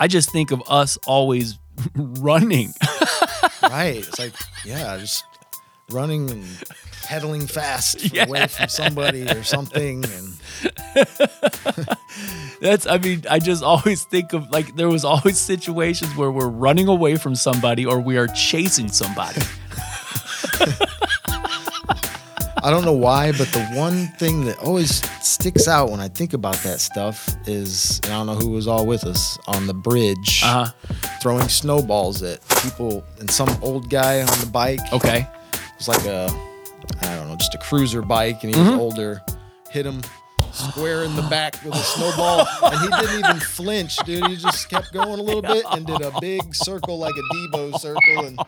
I 0.00 0.06
just 0.06 0.30
think 0.30 0.52
of 0.52 0.62
us 0.68 0.96
always 1.06 1.58
running. 1.96 2.72
right. 3.62 3.96
It's 3.96 4.18
like, 4.18 4.32
yeah, 4.64 4.96
just 4.98 5.24
running 5.90 6.30
and 6.30 6.44
pedaling 7.02 7.46
fast 7.46 8.14
away 8.18 8.46
from 8.46 8.68
somebody 8.68 9.22
or 9.22 9.42
something. 9.42 10.04
And 10.04 10.38
That's 12.60 12.86
I 12.86 12.98
mean, 12.98 13.24
I 13.30 13.38
just 13.38 13.62
always 13.62 14.04
think 14.04 14.32
of 14.32 14.50
like 14.50 14.76
there 14.76 14.88
was 14.88 15.04
always 15.04 15.38
situations 15.38 16.14
where 16.16 16.30
we're 16.30 16.48
running 16.48 16.88
away 16.88 17.16
from 17.16 17.34
somebody 17.34 17.86
or 17.86 17.98
we 18.00 18.18
are 18.18 18.26
chasing 18.28 18.88
somebody. 18.88 19.40
I 22.62 22.70
don't 22.70 22.84
know 22.84 22.92
why, 22.92 23.32
but 23.32 23.48
the 23.52 23.64
one 23.74 24.08
thing 24.18 24.44
that 24.46 24.58
always 24.58 25.02
sticks 25.24 25.68
out 25.68 25.90
when 25.90 26.00
I 26.00 26.08
think 26.08 26.32
about 26.32 26.56
that 26.64 26.80
stuff 26.80 27.28
is, 27.46 28.00
and 28.04 28.12
I 28.12 28.16
don't 28.18 28.26
know 28.26 28.34
who 28.34 28.50
was 28.50 28.66
all 28.66 28.84
with 28.86 29.04
us 29.04 29.38
on 29.46 29.66
the 29.66 29.74
bridge, 29.74 30.42
Uh-huh. 30.44 30.70
throwing 31.22 31.48
snowballs 31.48 32.22
at 32.22 32.40
people, 32.62 33.04
and 33.20 33.30
some 33.30 33.48
old 33.62 33.88
guy 33.90 34.20
on 34.22 34.40
the 34.40 34.46
bike. 34.52 34.80
Okay. 34.92 35.26
It 35.52 35.60
was 35.78 35.88
like 35.88 36.04
a, 36.06 36.28
I 37.02 37.16
don't 37.16 37.28
know, 37.28 37.36
just 37.36 37.54
a 37.54 37.58
cruiser 37.58 38.02
bike, 38.02 38.42
and 38.44 38.54
he 38.54 38.60
was 38.60 38.70
older. 38.70 39.22
Hit 39.70 39.86
him 39.86 40.00
square 40.52 41.04
in 41.04 41.14
the 41.16 41.22
back 41.22 41.62
with 41.64 41.74
a 41.74 41.78
snowball, 41.78 42.46
and 42.62 42.80
he 42.80 42.88
didn't 43.00 43.18
even 43.24 43.40
flinch, 43.40 43.96
dude. 43.98 44.26
He 44.26 44.36
just 44.36 44.68
kept 44.68 44.92
going 44.92 45.18
a 45.18 45.22
little 45.22 45.42
bit 45.42 45.64
and 45.72 45.86
did 45.86 46.00
a 46.00 46.12
big 46.20 46.54
circle, 46.54 46.98
like 46.98 47.14
a 47.14 47.34
Debo 47.34 47.78
circle, 47.78 48.26
and, 48.26 48.38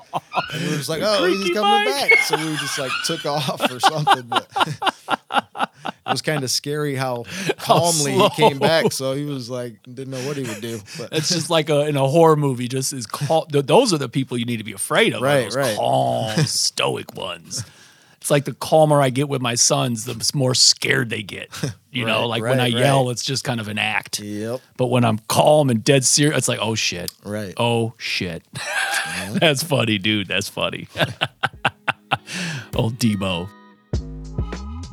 and 0.52 0.62
we 0.62 0.68
were 0.70 0.76
just 0.76 0.88
like, 0.88 1.02
oh, 1.04 1.24
he's 1.26 1.50
coming 1.54 1.92
bike. 1.92 2.10
back. 2.10 2.18
So 2.24 2.36
we 2.36 2.56
just 2.56 2.78
like 2.78 2.92
took 3.04 3.26
off 3.26 3.70
or 3.70 3.80
something. 3.80 4.24
But 4.28 4.48
it 5.84 6.10
was 6.10 6.22
kind 6.22 6.42
of 6.44 6.50
scary 6.50 6.94
how 6.94 7.24
calmly 7.58 8.12
he 8.12 8.30
came 8.30 8.58
back. 8.58 8.92
So 8.92 9.14
he 9.14 9.24
was 9.24 9.48
like, 9.50 9.82
didn't 9.84 10.10
know 10.10 10.26
what 10.26 10.36
he 10.36 10.42
would 10.44 10.60
do. 10.60 10.80
But 10.98 11.12
It's 11.12 11.28
just 11.28 11.50
like 11.50 11.70
a 11.70 11.86
in 11.86 11.96
a 11.96 12.06
horror 12.06 12.36
movie, 12.36 12.68
just 12.68 12.92
as 12.92 13.06
calm. 13.06 13.44
Those 13.50 13.92
are 13.92 13.98
the 13.98 14.08
people 14.08 14.36
you 14.38 14.44
need 14.44 14.58
to 14.58 14.64
be 14.64 14.72
afraid 14.72 15.14
of. 15.14 15.22
Right, 15.22 15.44
those 15.44 15.56
right. 15.56 15.76
Calm, 15.76 16.36
stoic 16.46 17.14
ones. 17.14 17.64
It's 18.20 18.30
like 18.30 18.44
the 18.44 18.52
calmer 18.52 19.00
I 19.00 19.08
get 19.10 19.28
with 19.30 19.40
my 19.40 19.54
sons, 19.54 20.04
the 20.04 20.30
more 20.34 20.54
scared 20.54 21.10
they 21.10 21.22
get. 21.22 21.48
You 21.92 22.04
know, 22.04 22.20
Right, 22.20 22.24
like 22.26 22.42
when 22.44 22.60
I 22.60 22.64
right, 22.66 22.72
yell, 22.72 23.10
it's 23.10 23.24
just 23.24 23.42
kind 23.42 23.58
of 23.58 23.66
an 23.66 23.76
act. 23.76 24.20
yep, 24.20 24.60
But 24.76 24.86
when 24.90 25.04
I'm 25.04 25.18
calm 25.26 25.70
and 25.70 25.82
dead 25.82 26.04
serious, 26.04 26.38
it's 26.38 26.46
like, 26.46 26.60
oh 26.62 26.76
shit. 26.76 27.12
right. 27.24 27.52
Oh 27.56 27.94
shit. 27.98 28.44
That's 29.32 29.64
funny, 29.64 29.98
dude. 29.98 30.28
That's 30.28 30.48
funny. 30.48 30.86
Old 32.76 32.96
Debo. 33.00 33.48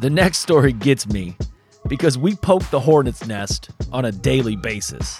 The 0.01 0.09
next 0.09 0.39
story 0.39 0.73
gets 0.73 1.07
me 1.07 1.35
because 1.87 2.17
we 2.17 2.35
poke 2.35 2.67
the 2.71 2.79
hornet's 2.79 3.27
nest 3.27 3.69
on 3.91 4.05
a 4.05 4.11
daily 4.11 4.55
basis. 4.55 5.19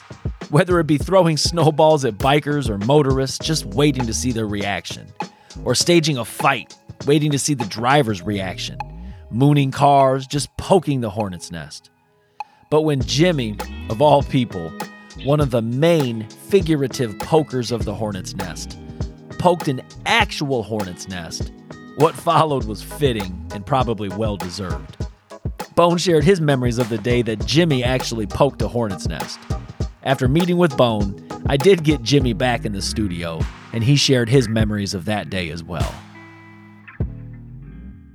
Whether 0.49 0.79
it 0.79 0.87
be 0.87 0.97
throwing 0.97 1.37
snowballs 1.37 2.05
at 2.05 2.15
bikers 2.17 2.69
or 2.69 2.77
motorists, 2.79 3.37
just 3.37 3.65
waiting 3.65 4.07
to 4.07 4.13
see 4.15 4.31
their 4.31 4.47
reaction, 4.47 5.07
or 5.63 5.75
staging 5.75 6.17
a 6.17 6.25
fight, 6.25 6.75
waiting 7.05 7.31
to 7.31 7.39
see 7.39 7.53
the 7.53 7.65
driver's 7.65 8.21
reaction, 8.21 8.77
mooning 9.29 9.71
cars, 9.71 10.27
just 10.27 10.55
poking 10.57 11.01
the 11.01 11.09
hornet's 11.09 11.51
nest. 11.51 11.89
But 12.69 12.81
when 12.81 13.01
Jimmy, 13.01 13.55
of 13.89 14.01
all 14.01 14.23
people, 14.23 14.71
one 15.23 15.39
of 15.39 15.51
the 15.51 15.61
main 15.61 16.27
figurative 16.29 17.17
pokers 17.19 17.71
of 17.71 17.85
the 17.85 17.93
hornet's 17.93 18.35
nest, 18.35 18.77
poked 19.39 19.67
an 19.67 19.81
actual 20.05 20.63
hornet's 20.63 21.07
nest, 21.07 21.51
what 21.97 22.15
followed 22.15 22.65
was 22.65 22.83
fitting 22.83 23.45
and 23.53 23.65
probably 23.65 24.09
well 24.09 24.37
deserved. 24.37 24.97
Bone 25.75 25.97
shared 25.97 26.23
his 26.23 26.41
memories 26.41 26.77
of 26.79 26.89
the 26.89 26.97
day 26.97 27.21
that 27.21 27.45
Jimmy 27.45 27.83
actually 27.83 28.25
poked 28.25 28.61
a 28.61 28.67
hornet's 28.67 29.07
nest. 29.07 29.39
After 30.03 30.27
meeting 30.27 30.57
with 30.57 30.75
Bone, 30.75 31.27
I 31.47 31.57
did 31.57 31.83
get 31.83 32.01
Jimmy 32.01 32.33
back 32.33 32.65
in 32.65 32.73
the 32.73 32.81
studio, 32.81 33.39
and 33.73 33.83
he 33.83 33.95
shared 33.95 34.29
his 34.29 34.49
memories 34.49 34.93
of 34.93 35.05
that 35.05 35.29
day 35.29 35.49
as 35.49 35.63
well. 35.63 35.93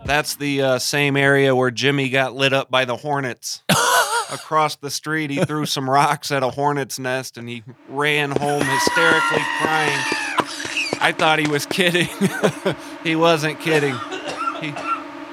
That's 0.05 0.35
the 0.37 0.63
uh, 0.63 0.79
same 0.79 1.17
area 1.17 1.55
where 1.55 1.71
Jimmy 1.71 2.09
got 2.09 2.35
lit 2.35 2.53
up 2.53 2.71
by 2.71 2.85
the 2.85 2.97
hornets. 2.97 3.63
Across 4.33 4.77
the 4.77 4.91
street, 4.91 5.31
he 5.31 5.45
threw 5.45 5.65
some 5.67 5.89
rocks 5.89 6.31
at 6.33 6.43
a 6.43 6.51
hornet's 6.51 6.99
nest 6.99 7.37
and 7.39 7.49
he 7.49 7.63
ran 7.89 8.31
home 8.31 8.63
hysterically 8.63 9.43
crying. 9.61 9.99
I 11.01 11.15
thought 11.17 11.39
he 11.39 11.49
was 11.49 11.67
kidding. 11.67 12.09
he 13.05 13.15
wasn't 13.15 13.61
kidding. 13.61 13.95
He, 14.61 14.73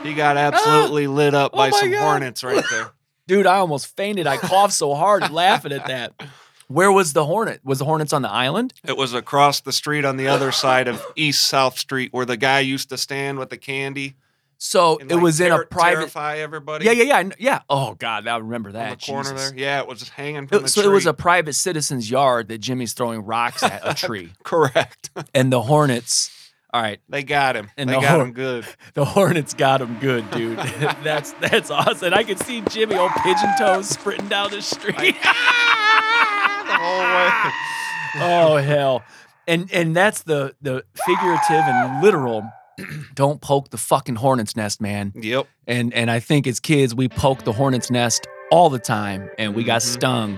he 0.03 0.13
got 0.13 0.37
absolutely 0.37 1.07
lit 1.07 1.33
up 1.33 1.53
by 1.53 1.69
Oh 1.69 1.79
some 1.79 1.91
God. 1.91 2.01
hornets 2.01 2.43
right 2.43 2.63
there. 2.69 2.91
Dude, 3.27 3.47
I 3.47 3.57
almost 3.57 3.95
fainted. 3.95 4.27
I 4.27 4.37
coughed 4.37 4.73
so 4.73 4.93
hard 4.95 5.31
laughing 5.31 5.71
at 5.71 5.87
that. 5.87 6.13
Where 6.67 6.91
was 6.91 7.13
the 7.13 7.25
hornet? 7.25 7.61
Was 7.63 7.79
the 7.79 7.85
hornets 7.85 8.13
on 8.13 8.21
the 8.21 8.29
island? 8.29 8.73
It 8.85 8.97
was 8.97 9.13
across 9.13 9.61
the 9.61 9.71
street 9.71 10.05
on 10.05 10.17
the 10.17 10.27
other 10.27 10.51
side 10.51 10.87
of 10.87 11.03
East 11.15 11.45
South 11.45 11.77
Street 11.79 12.13
where 12.13 12.25
the 12.25 12.37
guy 12.37 12.59
used 12.59 12.89
to 12.89 12.97
stand 12.97 13.39
with 13.39 13.49
the 13.49 13.57
candy. 13.57 14.15
So 14.61 14.97
and, 14.99 15.09
it 15.09 15.15
like, 15.15 15.23
was 15.23 15.39
in 15.39 15.53
a 15.53 15.63
private. 15.65 15.99
Terrify 15.99 16.37
everybody. 16.39 16.83
Yeah, 16.85 16.91
yeah, 16.91 17.03
yeah, 17.21 17.29
yeah. 17.39 17.61
Oh 17.69 17.95
God, 17.95 18.27
I 18.27 18.35
remember 18.37 18.73
that. 18.73 18.91
On 18.91 18.97
the 18.99 19.05
corner 19.05 19.31
Jesus. 19.31 19.51
there. 19.51 19.57
Yeah, 19.59 19.79
it 19.79 19.87
was 19.87 19.99
just 19.99 20.11
hanging 20.11 20.47
from 20.47 20.57
It- 20.57 20.61
the 20.63 20.67
so 20.67 20.81
tree. 20.81 20.91
it 20.91 20.93
was 20.93 21.05
a 21.05 21.13
private 21.13 21.53
citizen's 21.53 22.11
yard 22.11 22.49
that 22.49 22.57
Jimmy's 22.57 22.91
throwing 22.91 23.25
rocks 23.25 23.63
at 23.63 23.81
a 23.83 23.93
tree, 24.07 24.33
correct. 24.43 25.11
and 25.33 25.51
the 25.51 25.61
hornets. 25.61 26.35
All 26.73 26.81
right, 26.81 26.99
they 27.09 27.23
got 27.23 27.55
him. 27.55 27.71
And 27.77 27.89
they 27.89 27.95
the 27.95 28.01
got 28.01 28.11
hor- 28.17 28.21
him 28.25 28.33
good. 28.33 28.65
the 28.95 29.05
hornets 29.05 29.53
got 29.53 29.81
him 29.81 29.97
good, 29.99 30.29
dude. 30.31 30.57
that's 31.03 31.31
that's 31.33 31.71
awesome. 31.71 32.13
I 32.13 32.23
could 32.25 32.39
see 32.39 32.61
Jimmy 32.69 32.95
old 32.95 33.11
pigeon 33.23 33.49
toes 33.57 33.87
sprinting 33.89 34.27
down 34.27 34.51
the 34.51 34.61
street. 34.61 34.95
the 34.95 36.75
whole 36.77 36.99
way. 36.99 37.51
oh 38.21 38.57
hell 38.57 39.03
and 39.47 39.71
and 39.71 39.95
that's 39.95 40.23
the 40.23 40.53
the 40.61 40.83
figurative 41.05 41.63
and 41.65 42.03
literal 42.03 42.43
don't 43.15 43.41
poke 43.41 43.69
the 43.69 43.77
fucking 43.77 44.15
hornet's 44.15 44.55
nest 44.55 44.81
man 44.81 45.11
Yep. 45.15 45.47
and 45.67 45.93
and 45.93 46.09
i 46.11 46.19
think 46.19 46.47
as 46.47 46.59
kids 46.59 46.93
we 46.95 47.07
poke 47.09 47.43
the 47.43 47.53
hornet's 47.53 47.89
nest 47.91 48.27
all 48.51 48.69
the 48.69 48.79
time 48.79 49.29
and 49.37 49.55
we 49.55 49.63
got 49.63 49.81
Mhm. 49.81 49.93
stung 49.93 50.37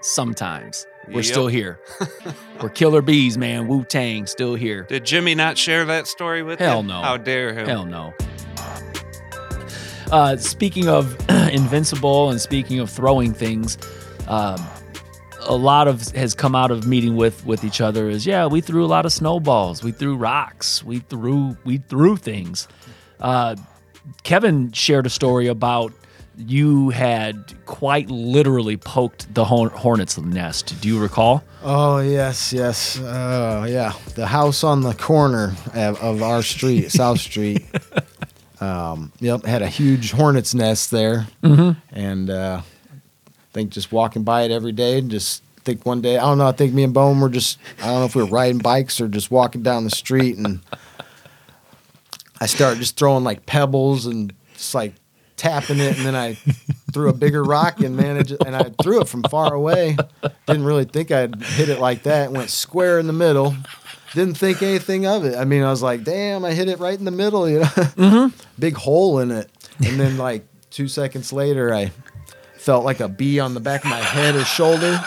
sometimes 0.00 0.86
we're 1.08 1.16
Yep. 1.16 1.24
still 1.24 1.46
here 1.48 1.80
we're 2.62 2.68
killer 2.68 3.02
bees 3.02 3.36
man 3.38 3.66
wu-tang 3.66 4.26
still 4.26 4.54
here 4.54 4.82
Did 4.84 5.04
Jimmy 5.04 5.34
not 5.34 5.56
share 5.58 5.84
that 5.86 6.06
story 6.06 6.42
with 6.42 6.60
you? 6.60 6.66
Hell 6.66 6.82
no. 6.82 7.00
How 7.02 7.16
dare 7.16 7.52
him? 7.54 7.66
hell 7.66 7.84
no 7.84 8.12
uh, 10.10 10.36
speaking 10.36 10.88
of 10.88 11.14
invincible 11.52 12.30
and 12.30 12.40
speaking 12.40 12.80
of 12.80 12.88
throwing 12.90 13.34
things 13.34 13.76
um, 14.26 14.56
a 15.42 15.54
lot 15.56 15.88
of 15.88 16.08
has 16.12 16.34
come 16.34 16.54
out 16.54 16.70
of 16.70 16.86
meeting 16.86 17.16
with 17.16 17.44
with 17.46 17.64
each 17.64 17.80
other 17.80 18.08
is 18.08 18.26
yeah 18.26 18.46
we 18.46 18.60
threw 18.60 18.84
a 18.84 18.86
lot 18.88 19.06
of 19.06 19.12
snowballs 19.12 19.82
we 19.84 19.92
threw 19.92 20.16
rocks 20.16 20.82
we 20.84 20.98
threw 20.98 21.56
we 21.64 21.78
threw 21.78 22.16
things 22.16 22.66
uh, 23.20 23.54
kevin 24.22 24.72
shared 24.72 25.06
a 25.06 25.10
story 25.10 25.46
about 25.46 25.92
you 26.36 26.90
had 26.90 27.52
quite 27.66 28.08
literally 28.10 28.76
poked 28.76 29.32
the 29.34 29.44
hornet's 29.44 30.18
nest 30.18 30.74
do 30.80 30.88
you 30.88 30.98
recall 31.00 31.42
Oh 31.64 31.98
yes, 31.98 32.52
yes. 32.52 33.00
Uh, 33.00 33.66
yeah, 33.68 33.92
the 34.14 34.28
house 34.28 34.62
on 34.62 34.82
the 34.82 34.94
corner 34.94 35.56
of, 35.74 36.00
of 36.00 36.22
our 36.22 36.40
street, 36.40 36.88
South 36.92 37.18
Street. 37.18 37.64
Um, 38.60 39.12
yep, 39.18 39.44
had 39.44 39.62
a 39.62 39.66
huge 39.68 40.12
hornet's 40.12 40.54
nest 40.54 40.92
there, 40.92 41.26
Mm-hmm. 41.42 41.78
and 41.92 42.30
uh, 42.30 42.60
I 43.50 43.54
think 43.54 43.70
just 43.70 43.92
walking 43.92 44.22
by 44.22 44.42
it 44.42 44.50
every 44.50 44.72
day, 44.72 44.98
and 44.98 45.10
just 45.10 45.42
think 45.64 45.84
one 45.84 46.00
day, 46.00 46.16
I 46.16 46.22
don't 46.22 46.38
know, 46.38 46.46
I 46.46 46.52
think 46.52 46.72
me 46.72 46.84
and 46.84 46.94
Bone 46.94 47.20
were 47.20 47.28
just, 47.28 47.58
I 47.80 47.86
don't 47.86 48.00
know 48.00 48.04
if 48.04 48.14
we 48.14 48.22
were 48.22 48.28
riding 48.28 48.58
bikes 48.58 49.00
or 49.00 49.08
just 49.08 49.30
walking 49.30 49.62
down 49.62 49.84
the 49.84 49.90
street, 49.90 50.36
and 50.36 50.60
I 52.40 52.46
started 52.46 52.78
just 52.78 52.96
throwing 52.96 53.24
like 53.24 53.46
pebbles 53.46 54.06
and 54.06 54.32
just 54.54 54.74
like 54.74 54.94
tapping 55.36 55.78
it, 55.78 55.96
and 55.96 56.06
then 56.06 56.14
I 56.14 56.34
threw 56.92 57.08
a 57.08 57.12
bigger 57.12 57.44
rock, 57.44 57.80
and 57.80 57.96
managed 57.96 58.36
and 58.44 58.56
I 58.56 58.70
threw 58.82 59.00
it 59.00 59.08
from 59.08 59.22
far 59.24 59.54
away. 59.54 59.96
Didn't 60.46 60.64
really 60.64 60.84
think 60.84 61.10
I'd 61.10 61.42
hit 61.42 61.68
it 61.68 61.80
like 61.80 62.02
that. 62.04 62.32
Went 62.32 62.50
square 62.50 62.98
in 62.98 63.06
the 63.06 63.12
middle. 63.12 63.54
Didn't 64.14 64.38
think 64.38 64.62
anything 64.62 65.06
of 65.06 65.24
it. 65.24 65.36
I 65.36 65.44
mean, 65.44 65.62
I 65.62 65.70
was 65.70 65.82
like, 65.82 66.02
damn, 66.02 66.44
I 66.44 66.52
hit 66.52 66.68
it 66.68 66.78
right 66.78 66.98
in 66.98 67.04
the 67.04 67.10
middle, 67.10 67.48
you 67.48 67.58
know, 67.58 67.66
mm-hmm. 67.66 68.36
big 68.58 68.74
hole 68.74 69.18
in 69.18 69.30
it. 69.30 69.50
And 69.84 70.00
then 70.00 70.16
like 70.16 70.46
two 70.70 70.88
seconds 70.88 71.32
later, 71.32 71.74
I 71.74 71.92
felt 72.68 72.84
like 72.84 73.00
a 73.00 73.08
bee 73.08 73.40
on 73.40 73.54
the 73.54 73.60
back 73.60 73.82
of 73.82 73.88
my 73.88 73.96
head 73.96 74.34
or 74.34 74.44
shoulder. 74.44 75.00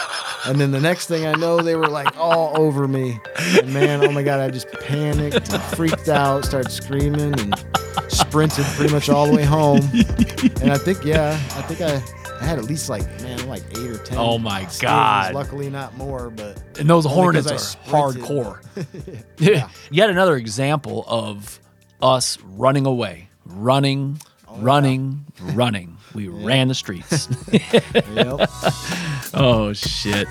And 0.47 0.59
then 0.59 0.71
the 0.71 0.81
next 0.81 1.05
thing 1.05 1.27
I 1.27 1.33
know, 1.33 1.61
they 1.61 1.75
were 1.75 1.85
like 1.89 2.17
all 2.17 2.59
over 2.59 2.87
me. 2.87 3.19
And 3.37 3.71
man, 3.71 4.03
oh 4.03 4.11
my 4.11 4.23
God, 4.23 4.39
I 4.39 4.49
just 4.49 4.67
panicked, 4.79 5.53
and 5.53 5.61
freaked 5.61 6.09
out, 6.09 6.43
started 6.43 6.71
screaming, 6.71 7.39
and 7.39 7.65
sprinted 8.07 8.65
pretty 8.65 8.91
much 8.91 9.09
all 9.09 9.27
the 9.27 9.35
way 9.35 9.43
home. 9.43 9.81
And 10.59 10.71
I 10.71 10.79
think, 10.79 11.05
yeah, 11.05 11.39
I 11.55 11.61
think 11.61 11.81
I, 11.81 12.01
I 12.41 12.45
had 12.45 12.57
at 12.57 12.63
least 12.65 12.89
like, 12.89 13.03
man, 13.21 13.47
like 13.47 13.61
eight 13.77 13.91
or 13.91 13.99
10. 13.99 14.17
Oh 14.17 14.39
my. 14.39 14.67
God. 14.79 15.35
Luckily, 15.35 15.69
not 15.69 15.95
more, 15.95 16.31
but 16.31 16.59
And 16.79 16.89
those 16.89 17.05
hornets 17.05 17.45
are 17.51 17.77
hardcore. 17.87 18.59
Yeah. 19.37 19.69
Yet 19.91 20.09
another 20.09 20.35
example 20.35 21.05
of 21.07 21.59
us 22.01 22.39
running 22.41 22.87
away, 22.87 23.29
running, 23.45 24.19
Oh, 24.47 24.57
running, 24.57 25.25
running. 25.53 25.97
We 26.13 26.27
ran 26.27 26.67
the 26.67 26.75
streets. 26.75 27.29
yep. 27.51 28.49
oh, 29.33 29.71
shit. 29.73 30.27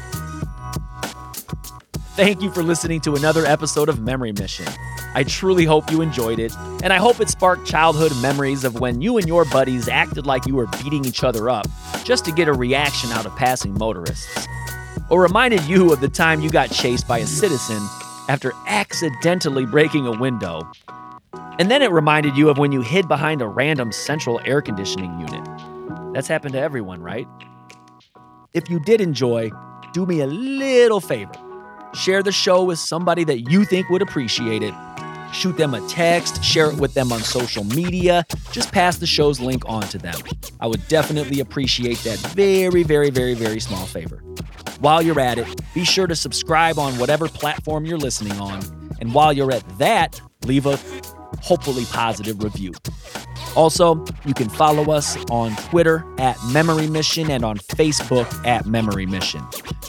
Thank 2.16 2.43
you 2.43 2.51
for 2.51 2.62
listening 2.62 3.01
to 3.03 3.14
another 3.14 3.47
episode 3.47 3.89
of 3.89 4.01
Memory 4.01 4.33
Mission. 4.33 4.66
I 5.14 5.24
truly 5.24 5.64
hope 5.64 5.91
you 5.91 6.03
enjoyed 6.03 6.39
it, 6.39 6.55
and 6.83 6.93
I 6.93 6.99
hope 6.99 7.20
it 7.20 7.31
sparked 7.31 7.66
childhood 7.66 8.12
memories 8.20 8.62
of 8.62 8.78
when 8.78 9.01
you 9.01 9.16
and 9.16 9.26
your 9.26 9.45
buddies 9.47 9.89
acted 9.89 10.26
like 10.26 10.47
you 10.47 10.55
were 10.55 10.66
beating 10.83 11.05
each 11.05 11.24
other 11.24 11.49
up 11.49 11.66
just 12.05 12.24
to 12.26 12.33
get 12.33 12.47
a 12.47 12.53
reaction 12.53 13.11
out 13.12 13.26
of 13.26 13.35
passing 13.37 13.72
motorists. 13.74 14.47
Or 15.09 15.22
reminded 15.22 15.64
you 15.64 15.93
of 15.93 16.01
the 16.01 16.09
time 16.09 16.41
you 16.41 16.51
got 16.51 16.70
chased 16.70 17.09
by 17.09 17.18
a 17.18 17.26
citizen 17.26 17.81
after 18.28 18.53
accidentally 18.66 19.66
breaking 19.66 20.07
a 20.07 20.12
window. 20.18 20.70
And 21.59 21.70
then 21.70 21.83
it 21.83 21.91
reminded 21.91 22.37
you 22.37 22.49
of 22.49 22.59
when 22.59 22.70
you 22.70 22.81
hid 22.81 23.09
behind 23.09 23.43
a 23.43 23.49
random 23.49 23.93
central 23.93 24.41
air 24.45 24.62
conditioning 24.62 25.18
unit. 25.18 25.50
That's 26.13 26.27
happened 26.27 26.55
to 26.55 26.61
everyone, 26.61 27.03
right? 27.03 27.27
If 28.53 28.69
you 28.69 28.81
did 28.81 29.01
enjoy, 29.01 29.51
do 29.93 30.07
me 30.07 30.21
a 30.21 30.27
little 30.27 31.01
favor. 31.01 31.33
Share 31.95 32.23
the 32.23 32.33
show 32.33 32.65
with 32.65 32.79
somebody 32.81 33.23
that 33.25 33.51
you 33.51 33.65
think 33.65 33.89
would 33.91 34.03
appreciate 34.03 34.63
it. 34.63 34.75
Shoot 35.33 35.57
them 35.57 35.75
a 35.75 35.81
text, 35.89 36.43
share 36.43 36.71
it 36.71 36.79
with 36.79 36.95
them 36.95 37.13
on 37.13 37.21
social 37.21 37.63
media. 37.63 38.25
Just 38.51 38.73
pass 38.73 38.97
the 38.99 39.07
show's 39.07 39.39
link 39.39 39.63
on 39.67 39.83
to 39.83 39.99
them. 39.99 40.17
I 40.59 40.67
would 40.67 40.87
definitely 40.89 41.39
appreciate 41.39 41.99
that 41.99 42.19
very, 42.35 42.83
very, 42.83 43.11
very, 43.11 43.35
very 43.35 43.61
small 43.61 43.87
favor. 43.87 44.17
While 44.81 45.03
you're 45.03 45.21
at 45.21 45.39
it, 45.39 45.47
be 45.75 45.85
sure 45.85 46.09
to 46.09 46.17
subscribe 46.17 46.79
on 46.79 46.99
whatever 46.99 47.29
platform 47.29 47.87
you're 47.87 47.99
listening 47.99 48.41
on. 48.41 48.61
And 49.01 49.15
while 49.15 49.33
you're 49.33 49.53
at 49.53 49.79
that, 49.79 50.21
leave 50.45 50.67
a 50.67 50.77
hopefully 51.41 51.85
positive 51.87 52.43
review. 52.43 52.73
Also, 53.57 54.05
you 54.25 54.35
can 54.35 54.49
follow 54.49 54.93
us 54.93 55.17
on 55.31 55.57
Twitter 55.57 56.05
at 56.19 56.37
Memory 56.53 56.87
Mission 56.87 57.31
and 57.31 57.45
on 57.45 57.59
Facebook 57.59 58.29
at 58.47 58.67
Memory 58.67 59.07
Mission. 59.07 59.45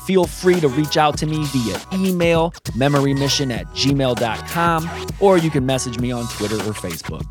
Feel 0.05 0.25
free 0.25 0.59
to 0.59 0.67
reach 0.67 0.97
out 0.97 1.17
to 1.19 1.25
me 1.25 1.45
via 1.45 1.79
email, 1.93 2.51
memorymission 2.71 3.55
at 3.55 3.67
gmail.com, 3.67 5.07
or 5.19 5.37
you 5.37 5.49
can 5.49 5.65
message 5.65 5.99
me 5.99 6.11
on 6.11 6.27
Twitter 6.29 6.55
or 6.57 6.73
Facebook. 6.73 7.25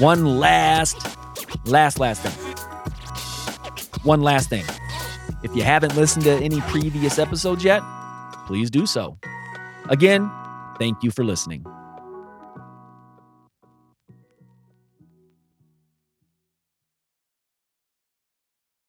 One 0.00 0.38
last, 0.38 1.16
last, 1.66 1.98
last 1.98 2.22
thing. 2.22 2.54
One 4.02 4.20
last 4.20 4.50
thing. 4.50 4.64
If 5.42 5.54
you 5.56 5.62
haven't 5.62 5.96
listened 5.96 6.24
to 6.24 6.32
any 6.32 6.60
previous 6.62 7.18
episodes 7.18 7.64
yet, 7.64 7.82
please 8.46 8.70
do 8.70 8.86
so. 8.86 9.18
Again, 9.88 10.30
thank 10.78 11.02
you 11.02 11.10
for 11.10 11.24
listening. 11.24 11.64